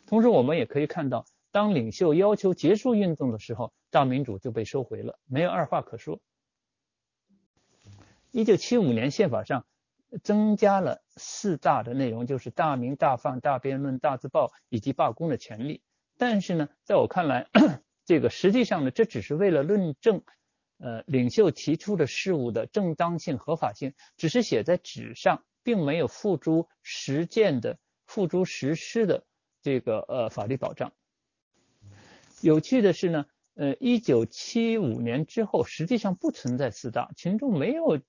[0.07, 6.21] 同时，我们也可以看到，当领袖要求结束运动的时候，大民主就被收回了，没有二话可说。
[8.33, 9.65] 一九七五年宪法上。
[10.23, 15.83] 增加了四大的内容，就是大明大放、大辩论、大字报以及罢工的权利。
[16.17, 17.49] 但是呢，在我看来，
[18.07, 20.23] 这个实际上呢，这只是为了论证，
[20.79, 29.27] 呃，领袖提出的事物的正当性、合法性，只是写在纸上，并没有付诸实践的、付诸实施的
[29.63, 30.93] 这个呃法律保障。
[32.41, 38.01] 有趣的是呢，呃，一九七五年之后，实际上不存在四大，群众没有。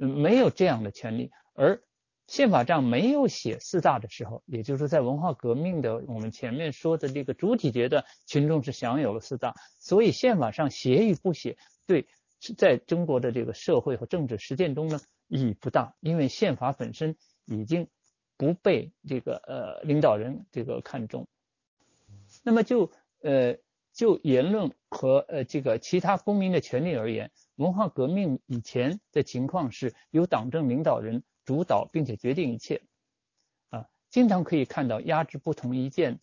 [0.00, 1.82] 没有这样的权利，而
[2.28, 12.06] 宪法上没有写四大的时候，也就是，在文化革命的我们前面说的这个主体阶段，群众是享有了四大，所以宪法上写与不写，对
[12.56, 17.88] 在中国的这个社会和政治实践中呢意义不大，因为宪法本身已经
[18.36, 21.26] 不被这个呃领导人这个看重。
[22.44, 23.56] 那么就呃
[23.98, 27.32] 就言论和呃这个其他公民的权利而言。
[27.56, 32.80] 文化革命以前的情况是由党政领导人主导并且决定一切，
[33.70, 36.20] 啊，经常可以看到压制不同意见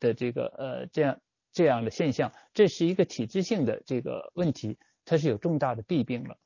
[0.00, 1.20] 的这个呃这样
[1.52, 6.38] 这样的现象，这是一个体制性的这个问题，它是有重大的弊病了。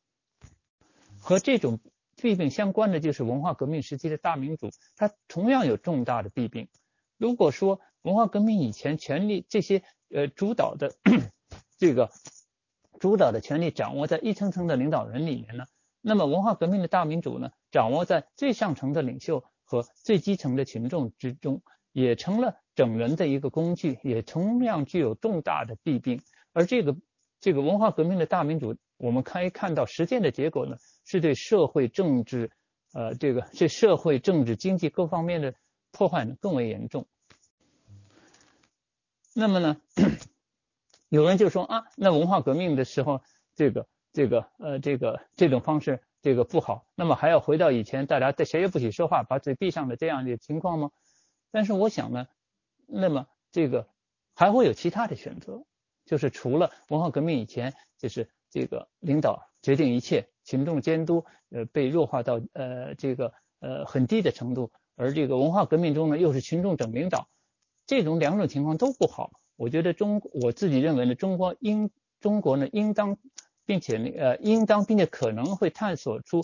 [1.20, 1.78] 和这种
[2.16, 6.66] 弊病相关的就是文化革命时期的大民主，它同样有重大的弊病。
[7.18, 10.94] 如果说文化革命以前权力这些呃主导的
[11.78, 12.10] 这个。
[13.00, 15.64] 主导的权力掌握在一层层的领导人里面呢，
[16.00, 26.22] 那么文化革命的大民主呢，掌握在最上层的领袖和最基层的群众之中，也成了整人的一个工具，也同样具有重大的弊病。
[26.52, 26.96] 而这个
[27.40, 32.52] 这个文化革命的大民主，我们可以看到实践的结果呢，是对社会政治，
[32.92, 35.54] 呃，这个这社会政治经济各方面的
[35.90, 37.08] 破坏呢更为严重。
[39.34, 39.80] 那么呢？
[41.09, 43.22] 有人就说啊，那文化革命的时候，
[43.54, 50.90] 这个这个呃这个这种方式这个不好，那么还要回到以前大家在谁也不许说话，把嘴闭上的这样的情况吗？
[51.50, 52.26] 但是我想呢，
[52.86, 53.88] 那么这个
[54.34, 55.64] 还会有其他的选择，
[56.06, 67.28] 就是除了文化革命以前，就是这个领导决定一切，群众监督呃被弱化到呃这个呃很低的程度，而这个文化革命中呢又是群众整领导，
[67.93, 69.32] 这种两种情况都不好。
[69.55, 71.90] 我觉得中我自己认为呢，中国应
[72.20, 73.19] 中国呢应当，
[73.66, 76.40] 并且呢呃应当并且可能会探索出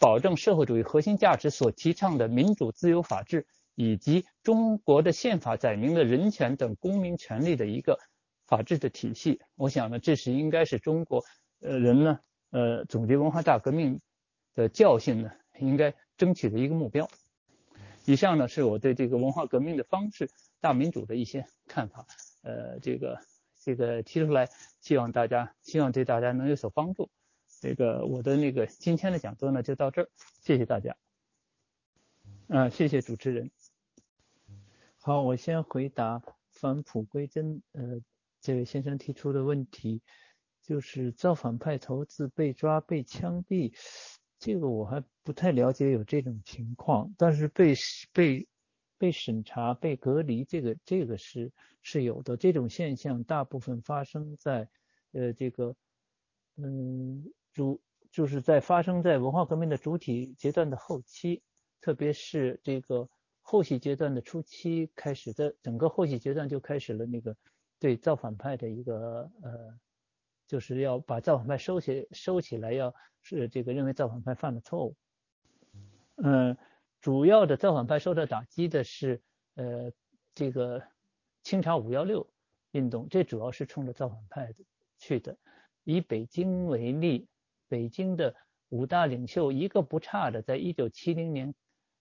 [0.00, 7.98] 保证社会主义核心价值所提倡的民主、自由、法治，以及中国的宪法载明的人权等公民权利的一个
[8.46, 9.38] 法治的体系。
[9.54, 11.22] 我想呢，这是应该是中国
[11.60, 12.18] 呃人呢
[12.52, 14.00] 呃总结文化大革命
[14.54, 17.06] 的教训呢，应该争取的一个目标。
[18.06, 20.30] 以上呢是我对这个文化革命的方式、
[20.66, 22.04] 大民主的一些看法。
[22.42, 23.20] 呃，这个
[23.62, 24.48] 这个提出来，
[24.80, 27.08] 希望大家希望对大家能有所帮助。
[27.60, 30.08] 这个我的那个今天的讲座呢就到这儿，
[30.40, 30.96] 谢谢大家。
[32.48, 33.52] 嗯，谢谢主持人。
[34.98, 36.20] 好，我先回答
[36.50, 38.00] 返璞归真呃
[38.40, 40.02] 这位先生提出的问题，
[40.62, 43.72] 就是造反派头子被抓被枪毙，
[44.40, 47.72] 这个我还不太了解有这种情况，但是被
[48.12, 48.48] 被。
[48.98, 51.52] 被审查、被隔离，这个这个是
[51.82, 52.36] 是有的。
[52.36, 54.68] 这种现象大部分发生在
[55.12, 55.76] 呃这个
[56.56, 61.42] 嗯主就是在发生在文化革命的主体阶段的后期，
[61.80, 63.08] 特别是这个
[63.42, 67.36] 后期阶段的初期开始在，整个后期阶段就开始了那个
[67.78, 69.78] 对造反派的一个呃
[70.46, 74.96] 就是要把造反派收起收起来，要是这个认为造反派犯了错误，
[76.16, 76.56] 嗯。
[77.00, 79.22] 主要的造反派受到打击的是，
[79.54, 79.92] 呃，
[80.34, 80.82] 这个
[81.42, 82.28] 清朝五幺六
[82.72, 84.52] 运动，这主要是冲着造反派
[84.98, 85.36] 去的。
[85.84, 87.28] 以北京为例，
[87.68, 88.34] 北京的
[88.70, 91.54] 五大领袖一个不差的，在一九七零年，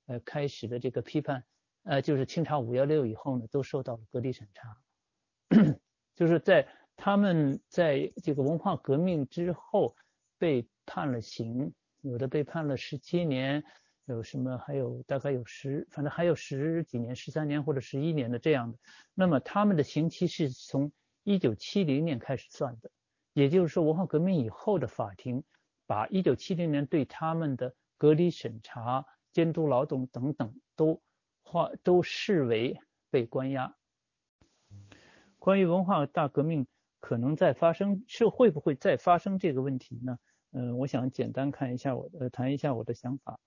[0.07, 1.45] 呃，开始的这个批判，
[1.83, 4.77] 呃，就是清朝五幺六以后呢，都受到了隔离审查，
[6.15, 9.95] 就是在他们在这个文化革命之后
[10.39, 13.63] 被判了刑，有的被判了十七年。
[14.05, 14.57] 有什么？
[14.59, 18.77] 还有大概有十，反正还有十几年、十三年或者十一年的这样的。
[19.13, 20.91] 那么他们的刑期是从
[21.23, 22.91] 一九七零年开始算的，
[23.33, 25.43] 也就是说，文化革命以后的法庭
[25.87, 31.01] 把一九七零年对他们的隔离审查、监督劳动等等都
[31.41, 32.79] 划都视为
[33.09, 33.75] 被关押。
[35.39, 36.67] 关于文化大革命
[36.99, 40.17] 可能再发生，是会不会再发生这个问题呢？
[40.51, 43.39] 嗯，我想简单看一下我呃谈一下我的想法。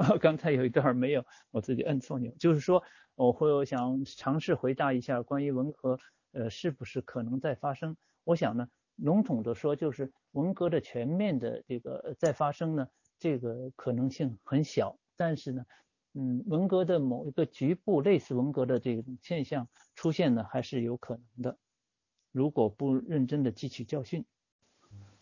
[0.18, 2.34] 刚才有一段没有，我自己摁错钮。
[2.38, 2.82] 就是说，
[3.14, 5.98] 我会想尝试回答一下关于文革，
[6.32, 7.94] 呃，是不是可能再发生？
[8.24, 8.66] 我想呢，
[8.96, 14.98] 笼统的说，就是文革的全面的这个再发生呢，这个可能性很小。
[15.16, 15.66] 但是呢，
[16.14, 21.58] 嗯，文革的某一个局部类似文革的这种现象出现呢，还是有可能的。
[22.32, 24.24] 如果不认真的汲取教训，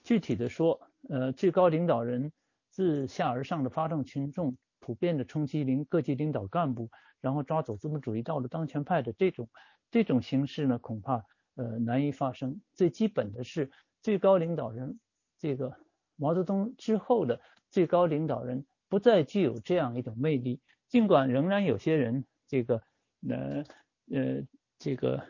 [0.05, 2.31] 具体的说，呃，最高领导人
[2.71, 4.57] 自下而上的发动群众。
[4.89, 6.91] 普遍的冲击领各级领导干部，
[7.21, 9.47] 然后抓走资本主义道路当权派的这种
[9.91, 11.23] 这种形式呢，恐怕
[11.57, 12.59] 呃难以发生。
[12.73, 13.71] 最基本的是
[14.01, 14.99] 最高领导人
[15.39, 15.77] 这个
[16.17, 17.39] 毛泽东之后的
[17.71, 22.83] 最高领导人不再具有这样一种魅力，尽管仍然有些人这个
[23.29, 23.65] 呃
[24.11, 24.43] 呃
[24.79, 25.23] 这个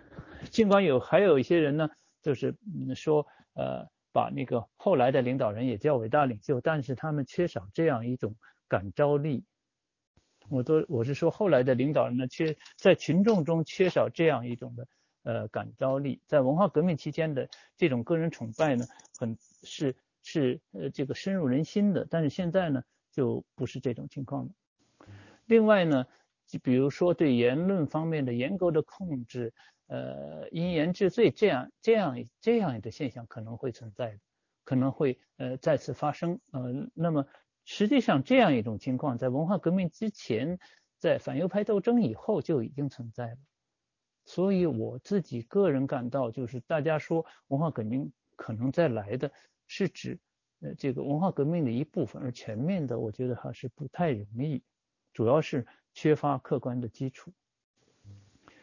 [0.52, 1.88] 尽管有还有一些人呢，
[2.22, 2.54] 就是
[2.94, 8.36] 说呃把那个后来的领导人也叫伟大领袖，但是他们缺少这样一种。
[8.68, 9.44] 感召力，
[10.50, 14.86] 我都我是说后来的领导人呢，缺在群众中缺少这样一种的
[15.22, 18.84] 呃感召力，在文化革命期间的这种个人崇拜呢，
[19.18, 24.50] 很是是呃这个深入人心的，但是现在呢就不是这种情况了。
[25.46, 26.06] 另外呢，
[26.46, 29.54] 就比如说对言论方面的严格的控制，
[29.86, 34.18] 呃因言治罪这样这样这样的现象可能会存在，
[34.64, 37.26] 可能会呃再次发生，呃那么。
[37.70, 40.58] 实际上，这样一种情况在文化革命之前，
[40.96, 43.36] 在反右派斗争以后就已经存在了。
[44.24, 49.30] 所以我自己个人感到，就是大家说文化革命可能再来的
[49.66, 50.18] 是指
[50.60, 54.62] 呃这个文化革命的一部分，而全面的，我觉得还是不太容易，
[55.12, 57.34] 主要是缺乏客观的基础。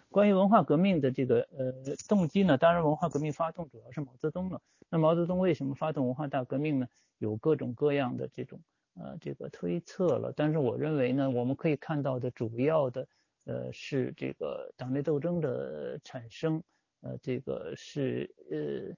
[0.10, 4.60] 关于文化革命的这个呃动机呢，当然文化革命发动主要是毛泽东了。
[4.90, 6.88] 那毛泽东为什么发动文化大革命呢？
[7.19, 8.60] 有各种各样的这种。
[8.97, 13.07] 呃，这个推测了，但是我认为呢，我们可以看到的主要的，
[13.43, 16.63] 呃，是这个党内斗争的产生，
[17.01, 18.95] 呃，这个是呃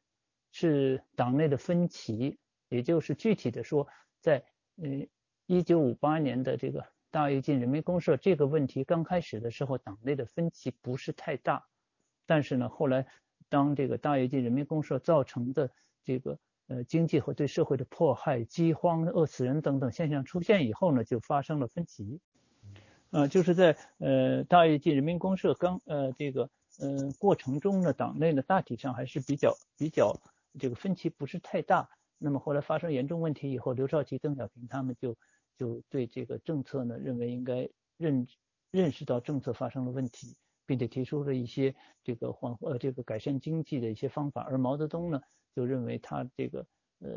[0.52, 2.38] 是党内的分歧，
[2.69, 3.88] 也就是具体的说，
[4.22, 4.45] 在
[4.76, 5.07] 嗯
[5.48, 11.68] 一九五八年的这个大跃进人民公社这个问题刚开始的时候，党内的分歧不是太大，
[12.28, 13.07] 但是呢，后来
[13.49, 15.72] 当这个大跃进人民公社造成的
[16.03, 16.38] 这个。
[16.68, 22.19] 呃，经济和对社会的迫害、饥荒、饿死人等等现象出现以后呢，就发生了分歧。
[23.11, 26.49] 呃，就是在呃大跃进人民公社刚呃这个
[26.80, 30.19] 呃过程中呢，党内呢大体上还是比较比较
[30.60, 31.89] 这个分歧不是太大。
[32.18, 35.15] 那么后来发生严重问题以后，刘少奇、邓小平他们就
[35.56, 38.27] 就对这个政策呢，认为应该认
[38.72, 40.35] 认识到政策发生了问题，
[40.68, 41.73] 并且提出了一些
[42.03, 44.44] 这个缓呃这个改善经济的一些方法。
[44.44, 45.19] 而毛泽东呢，
[45.56, 46.64] 就认为他这个
[46.99, 47.10] 呃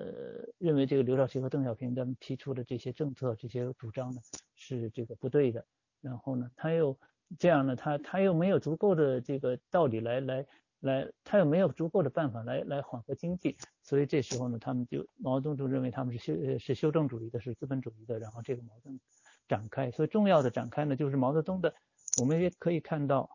[0.57, 4.21] 认为这个刘少奇和邓小平他们提出的这些政策、这些主张呢
[4.55, 5.67] 是这个不对的。
[6.01, 6.99] 然后呢，他又
[7.39, 10.47] 这样呢，他他又没有足够的这个道理来来。
[10.83, 18.99] 来，他又没有足够的办法来来缓和经济，所以这时候呢，他们就毛泽东就认为他们是修是修正主义的，是资本主义的，然后这个矛盾
[19.47, 19.91] 展开。
[19.91, 21.75] 所以重要的展开呢，就是毛泽东的，
[22.19, 23.29] 我们也可以看到，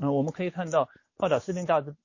[0.00, 1.96] 嗯，我们可以看到炮打司令大字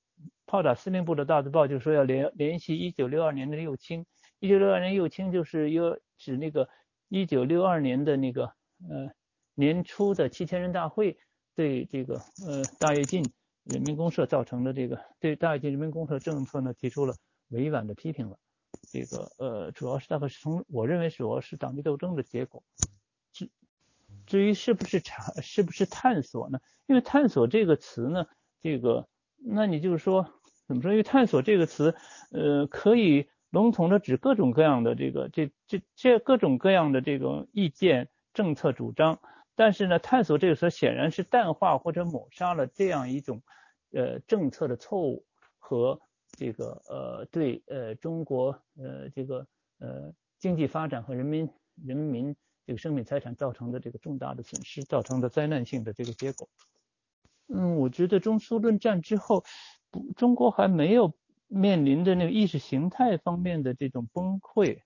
[0.45, 4.05] 炮打司令部的大字报就是说要联联系一九六二年的右倾，
[4.39, 6.69] 一九六二年右倾就是又指那个
[7.07, 8.45] 一九六二年的那个
[8.89, 9.11] 呃
[9.55, 11.17] 年初的七千人大会
[11.55, 12.15] 对这个
[12.45, 13.23] 呃大跃进。
[13.69, 17.13] 人民公社造成的这个对大跃进人民公社政策呢提出了
[17.49, 18.39] 委婉的批评了，
[18.93, 22.63] 这个呃主要是大概是从我认为主要是党内斗争的结果。
[24.27, 26.59] 至于是不是查是不是探索呢？
[26.85, 28.27] 因为探索这个词呢，
[28.61, 30.33] 这个那你就是说
[30.67, 30.91] 怎么说？
[30.91, 31.95] 因为探索这个词
[32.31, 39.19] 呃可以笼统的指各种各样的这个这这这各种各样的这种意见、政策、主张。
[39.55, 43.41] 但是呢，探索这个词显然是淡化或者抹杀了这样一种，
[43.91, 45.25] 呃，政策的错误
[45.57, 45.99] 和
[46.37, 49.47] 这个呃对呃中国呃这个
[49.79, 51.49] 呃经济发展和人民
[51.83, 52.35] 人民
[52.67, 56.47] 这个生命财产造成的这个重大的损失造成的灾难性的这个结果。
[57.47, 59.43] 嗯，我觉得中苏论战之后，
[59.89, 61.13] 不，中国还没有
[61.47, 64.81] 面临着那个意识形态方面的这种崩溃。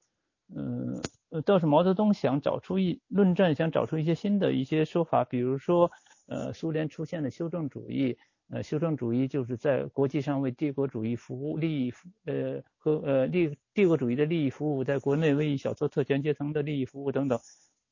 [0.55, 1.01] 嗯。
[1.31, 5.89] 呃，倒是毛泽东想找出一论战，想找出一些新的一些说法，比如说，
[6.27, 8.17] 呃，苏联出现的修正主义，
[8.49, 11.93] 呃，修正主义就是在国际上为帝国主义服务利益，
[12.25, 17.39] 呃，和呃利帝国主义的利益服务，在国内为一小撮特权阶层的利益服务等等，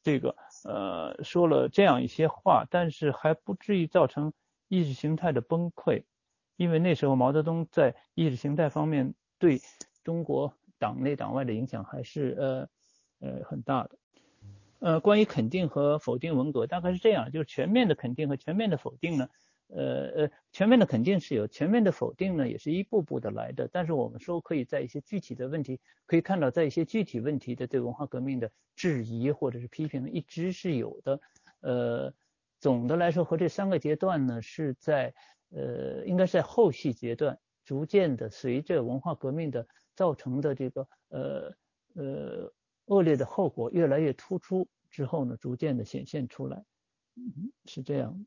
[0.02, 4.34] 这个呃说了这样一些话，但是还不至于造成
[4.68, 6.04] 意识形态的崩溃，
[6.58, 9.62] 因为那时候毛泽东在意识形态方面对
[10.04, 12.70] 中国党内党外的影响还是呃。
[13.22, 13.98] 呃，很大的。
[14.80, 19.28] 呃，关于肯定和否定文革，大概是这样，就是全面的肯定和全面的否定呢，
[19.70, 23.70] 呃呃，全面的肯定是有，全面的否定呢，也是一步步的来的。
[23.72, 31.20] 但是我们说，可以在一些具体的问题，可以看到，在一些具体问题的对文化革命的质疑或者是批评，一直是有的。
[31.62, 32.14] 呃，
[32.60, 35.14] 总的来说，和这三个阶段呢，是在
[35.50, 41.54] 呃，应该是在后续阶段，逐渐的随着文化革命的造成的这个呃
[41.96, 42.54] 呃。
[42.90, 46.58] 恶劣的后果越来越突出之后呢，逐渐的显现出来，
[47.16, 48.26] 嗯，是这样。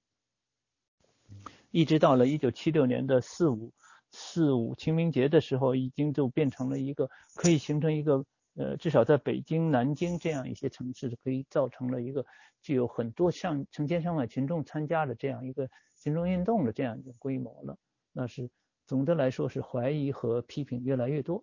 [1.73, 3.73] 一直到了一九七六年的四五
[4.11, 8.25] 四五清明节的时候，已经就变成了一个可以形成一个
[8.55, 12.25] 呃，至少在北京、南京这样一些城市，可以造成了一个
[12.61, 15.69] 具有很多上成千上万群众参加的这样一个
[15.99, 17.79] 群众运动的这样一个规模了。
[18.13, 18.51] 那是
[18.87, 21.43] 总的来说是怀疑和批评越来越多。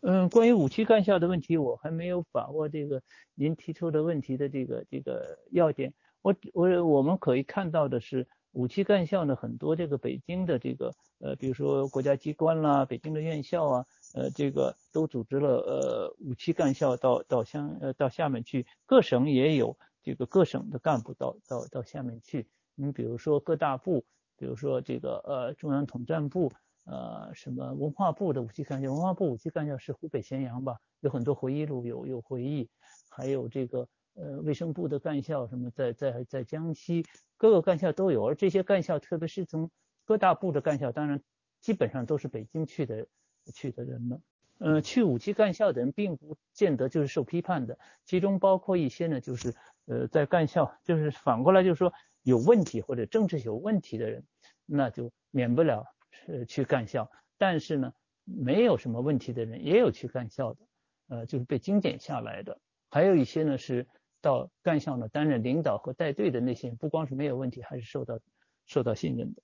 [0.00, 3.00] 嗯，关于五七干校的问题，我还没有把握这个
[3.34, 5.94] 您提出的问题的这个这个要点。
[6.22, 22.48] 我我我们可以看到的是，五七干校呢，很多这个北京的这个呃，比如说国家机关啦，北京的院校啊，呃，这个都组织了呃五七干校到到乡呃到下面去，各省也有这个各省的干部到到到下面去。
[22.74, 24.04] 你比如说各大部，
[24.36, 26.52] 比如说这个呃中央统战部。
[26.84, 28.90] 呃，什么文化部的五期干校？
[28.90, 30.78] 文化部五期干校是湖北咸阳吧？
[31.00, 32.68] 有很多回忆录，有有回忆，
[33.10, 37.04] 还有这个呃卫生部的干校，什么在在在江西
[37.36, 38.26] 各个干校都有。
[38.26, 39.70] 而这些干校，特别是从
[40.04, 41.22] 各大部的干校，当然
[41.60, 43.06] 基本上都是北京去的
[43.54, 44.20] 去的人了。
[44.58, 49.54] 呃，去五七干校的人，并不见得就是受批判的，其中包括一些呢，就是
[49.86, 51.92] 呃在干校，就是反过来就是说
[52.22, 54.22] 有问题或者政治有问题的人，
[54.66, 55.84] 那就免不了。
[56.26, 60.60] 呃，去干校，但是呢，没有什么问题的人也有去干校的，
[61.08, 62.60] 呃，就是被精简下来的。
[62.90, 63.86] 还有一些呢是
[64.20, 68.18] 到干校呢担任领导和带队的那些人，不光是没有问题，还是受到
[68.66, 69.42] 受到信任的。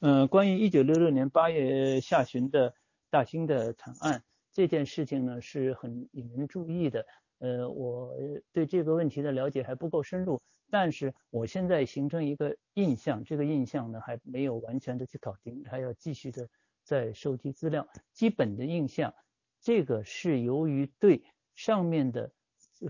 [0.00, 2.74] 嗯，关于一九六六年八月下旬的
[3.10, 7.06] 大兴的惨案这件事情呢，是很引人注意的。
[7.38, 8.14] 呃，我
[8.52, 10.40] 对这个问题的了解还不够深入。
[10.70, 16.48] 但是我现在形成一个印象，这个印象呢还没有完全的去搞定，还要继续的
[16.82, 17.86] 再收集资料。
[18.12, 19.14] 基本的印象，
[19.60, 21.22] 这个是由于对
[21.54, 22.32] 上面的，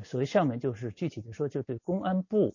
[0.03, 2.55] 所谓上面就是具体的说，就对公安部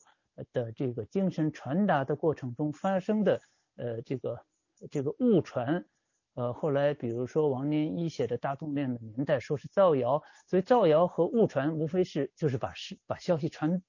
[0.52, 3.42] 的这个精神传达的过程中发生的，
[3.76, 4.46] 呃，这个
[4.92, 5.86] 这个误传，
[6.34, 13.82] 呃，后来比如说王念一写的《大动乱的年代》，说是造谣，所以造谣和误传无非是就是把事把消息传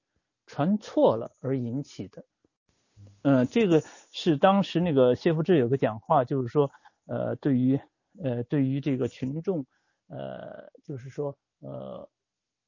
[0.46, 2.24] 传错了而引起的。
[3.22, 6.70] 嗯，这个是当时那个谢福志有个讲话，就是说，
[7.06, 7.80] 呃，对于
[8.22, 9.66] 呃对于这个群众，
[10.08, 12.08] 呃，就是说，呃，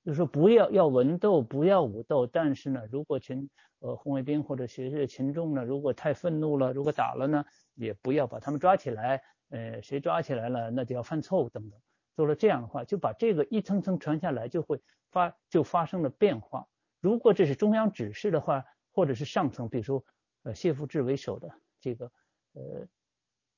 [0.04, 3.48] 就说不要要文斗，不要武斗，但是呢，如果群
[3.80, 11.80] 呃红卫兵或者学生群众呢，如果太愤怒了，如果打了呢，也不要把他们抓起来，呃，谁抓起来了，那就要犯错误等等。
[12.16, 14.80] 做了这样的话，就把这个一层层传下来，就会
[15.10, 16.66] 发就发生了变化。
[17.00, 20.04] 如果这是中央指示的话，或者是上层，比如说。
[20.44, 21.48] 呃，谢富治为首的
[21.80, 22.10] 这个
[22.54, 22.88] 呃，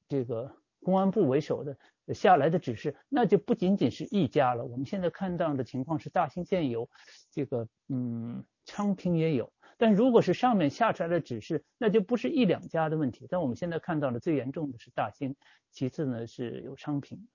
[0.07, 0.55] 这个
[0.85, 1.77] 公安部为首的
[2.15, 4.65] 下来的指示，那就不仅仅是一家了。
[4.65, 6.89] 我们现在看到的情况是，大兴县有
[7.33, 9.53] 这个，嗯，昌平也有。
[9.77, 13.27] 但如果是上面下出来的指示，那就不是一两家的问题。
[13.29, 15.35] 但我们现在看到的最严重的是大兴，
[15.73, 17.27] 其次呢是有昌平。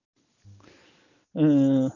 [1.33, 1.91] 嗯，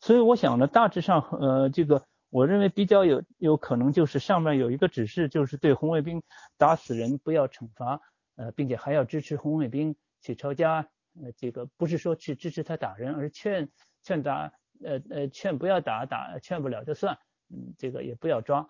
[0.00, 2.04] 所以我想呢，大致上呃这个。
[2.28, 6.22] 我认为比较有有可能就是上面有一个指示，就是对红卫兵
[6.58, 8.00] 打死人不要惩罚，
[8.34, 9.94] 呃，并且还要支持红卫兵
[10.26, 10.88] 去抄家，
[11.22, 13.70] 呃，这个不是说去支持他打人，而劝
[14.02, 17.16] 劝打，呃呃，劝不要打，打劝不了就算，
[17.48, 18.68] 嗯，这个也不要抓，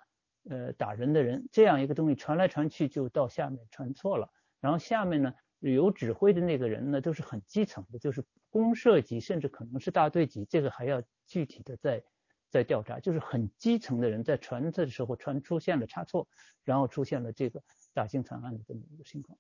[0.51, 4.31] 呃，打人的人，这样一个东西传来传去就到下面传错了，
[4.61, 12.05] 然后下面呢有指挥的那个人呢都是很基层的，就是公社级，甚至可能是大队级，这个还要具体的在。
[12.49, 16.29] 在调查，就是很基层的人在传的时候传出现了差错，
[16.63, 17.61] 然后出现了这个
[17.93, 19.37] 大兴惨案的这么一个情况。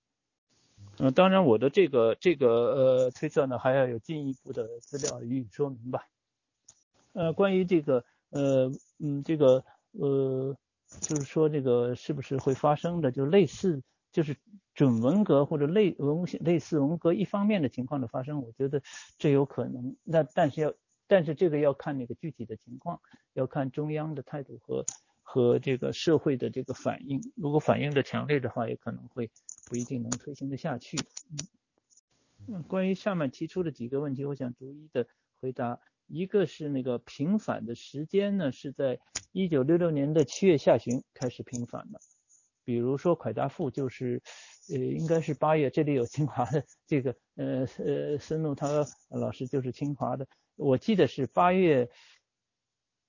[0.98, 6.06] 嗯，当然我的这个这个呃推测呢，还要有进一步的资料予以说明吧。
[7.12, 10.56] 呃，关于这个呃嗯这个呃
[11.00, 13.82] 就是说这个是不是会发生的，就类似
[14.12, 14.36] 就是
[14.74, 18.82] 准文革或者类文类似文革一方面的情况的发生，我觉得
[19.18, 19.96] 这有可能。
[20.04, 20.74] 那但是要。
[21.08, 23.00] 但是这个要看那个具体的情况，
[23.32, 24.84] 要看中央的态度和
[25.28, 27.20] 和这个社会的这个反应。
[27.34, 29.28] 如果反应的强烈的话，也可能会
[29.66, 30.96] 不一定能推行得下去。
[32.46, 35.06] 嗯，关于上面提出的几个问题，我想逐一的
[35.40, 35.80] 回答。
[36.06, 39.00] 一个是那个平反的时间呢，是在
[39.32, 41.98] 一九六六年的七月下旬开始平反的。
[42.62, 44.22] 比如说蒯大富就是
[44.70, 48.68] 呃应该是八月，这里有清华的这个呃呃孙怒涛
[49.10, 50.28] 老师就是清华的。
[50.54, 51.90] 我记得是八月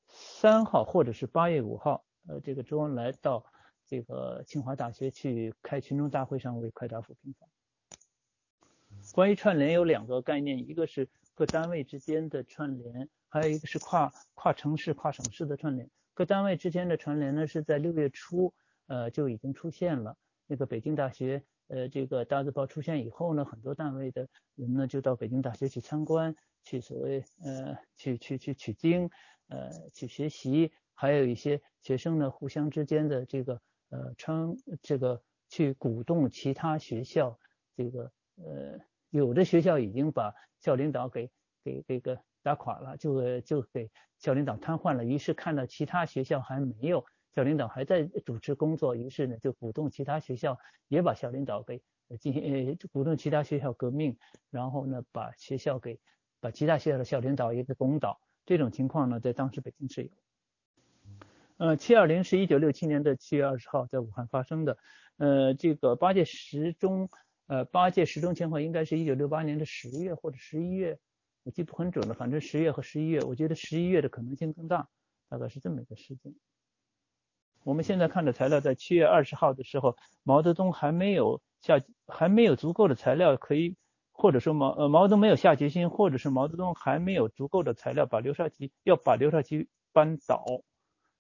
[0.07, 3.45] 三号或者是八月五号，呃，这个周恩来到
[3.88, 7.49] 这个清华大学去开群众大会上为快大富平反。
[9.14, 15.90] 关于串联有两个概念，一个是各单位之间的串联，还有一个是跨跨城市、跨省市的串联。
[16.14, 18.54] 各单位之间的串联呢，是在六月初
[18.88, 20.18] 呃就已经出现了。
[20.48, 26.36] 那个北京大学呃这个大字报出现以后呢，很多单位的人呢就到北京大学去参观。
[26.64, 29.10] 去所谓呃去去去取经
[29.48, 37.40] 呃去学习，还有一些学生呢互相之间的这个呃称这个去鼓动其他学校
[37.76, 38.80] 这个呃
[39.11, 41.30] 有的学校已经把校领导给
[41.64, 45.06] 给这个打垮了，就就给校领导瘫痪了。
[45.06, 47.06] 于是看到其他学校还没有
[47.36, 50.57] 校领导还在主持工作，于是呢就鼓动其他学校
[50.88, 51.80] 也把校领导给
[52.19, 54.18] 进行呃鼓动其他学校革命，
[54.49, 55.99] 然后呢把学校给。
[56.40, 60.10] 把其他学校的校领导也给攻倒，这种情况呢，在当时北京是有。
[61.58, 64.78] 呃，七二零是一九六七年的七月二十号在武汉发生的。
[65.18, 67.10] 呃，这个八届十中，
[67.48, 71.00] 呃，八届十中全会应该是一九六八年的十月或者十一月，
[71.44, 74.88] 我记不很准了，反正十月和十一月，我觉得十一月的可能性更大，
[75.30, 76.36] 大概是这么一个时间。
[77.64, 83.76] 我们现在看的材料，在七月二十号的时候，毛泽东还没有下，还没有足够的材料可以。
[84.20, 90.44] 或者说毛呃毛泽东没有下决心，或者是毛泽东还没有足够的材料把刘少奇要把刘少奇扳倒，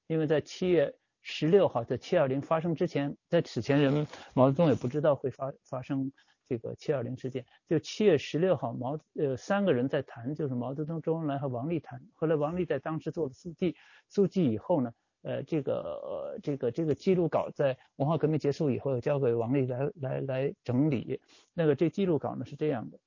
[0.07, 6.11] 因为在七月十六号在七二零发生之前，在此前人们毛泽东也不知道会发发生
[6.45, 7.45] 这个七二零事件。
[7.67, 12.01] 就七月十六号毛呃三个人在谈，就是毛泽东、周恩来和王力谈。
[12.15, 13.75] 后来王力在当时做了速记，
[14.09, 14.93] 速记以后呢。
[15.23, 21.19] 呃，这个这个这个记录稿在文化革命结束以后交给王力来来来整理。
[21.53, 22.99] 那个这记录稿呢是这样的：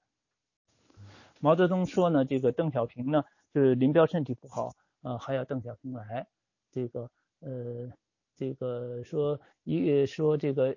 [1.40, 3.24] 毛泽东说呢，这个邓小平呢
[3.54, 6.26] 就是林彪身体不好，呃，还要邓小平来。
[6.70, 7.10] 这个
[7.40, 7.92] 呃，
[8.36, 10.76] 这个说一说这个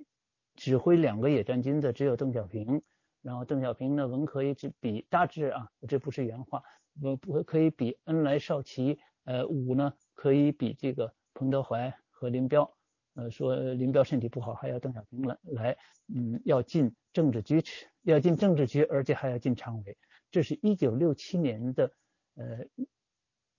[0.55, 2.81] 指挥两个野战军的只有邓小平，
[3.21, 6.63] 然后邓小平呢文可以只比大致啊，这不是原话，
[7.01, 11.13] 不不可以比恩来少奇，呃武呢可以比这个。
[11.35, 12.77] 彭德怀和林彪，
[13.15, 15.77] 呃，说林彪身体不好，还要邓小平来来，
[16.13, 19.97] 嗯，要进政治局去，要进政治局，而且还要进常委。
[20.29, 21.91] 这是一九六七年的
[22.35, 22.59] 呃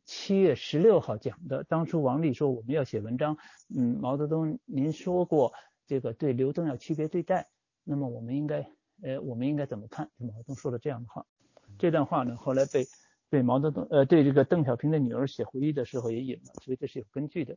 [0.05, 1.65] 七月十六号讲的。
[1.65, 3.37] 当初王力说我们要写文章，
[3.75, 5.53] 嗯，毛泽东您说过
[5.87, 7.49] 这个对刘邓要区别对待，
[7.83, 8.71] 那么我们应该
[9.03, 10.11] 呃我们应该怎么看？
[10.17, 11.27] 毛泽东说了这样的话。
[11.79, 12.87] 这段话呢，后来被
[13.29, 17.57] 被毛泽东呃对这个邓小平的女儿写回忆的时候也引了，所以这是有根据的。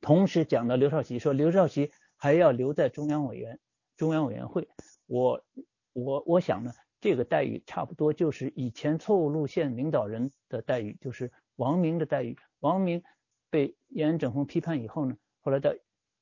[0.00, 3.60] 同时讲到刘少奇，说刘少奇还要留在中央委员
[3.96, 4.68] 中央委员会。
[5.06, 5.44] 我
[5.92, 6.72] 我我想呢，
[7.06, 12.36] 这个待遇差不多就是以前错误路线领导人的待遇，就是王明的待遇。
[12.58, 13.00] 王明
[13.48, 15.78] 被延安整风批判以后呢，后来在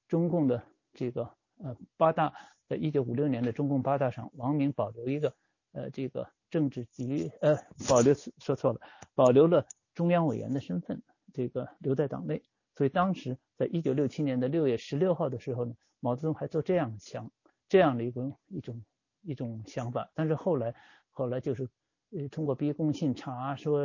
[0.09, 0.63] 中共的
[0.93, 1.23] 这个
[1.57, 2.35] 呃八大，
[2.69, 5.35] 在一九五六年的中共八大上，王明保留一个
[5.73, 7.57] 呃这个政治局呃
[7.89, 8.81] 保留说错了，
[9.15, 11.03] 保留了中央委员的身份，
[11.33, 12.43] 这个留在党内。
[12.75, 17.31] 所以当时在一九六七年的六月十六号的时候呢，毛泽东还做这样想
[17.71, 18.85] 这样的一个一种
[19.25, 20.75] 一种想法，但是后来
[21.11, 21.69] 后来就是
[22.11, 23.83] 呃通过逼供信查说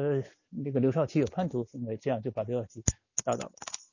[0.50, 2.84] 那个刘少奇有叛徒行为，这样就把刘少奇
[3.24, 3.52] 打倒了。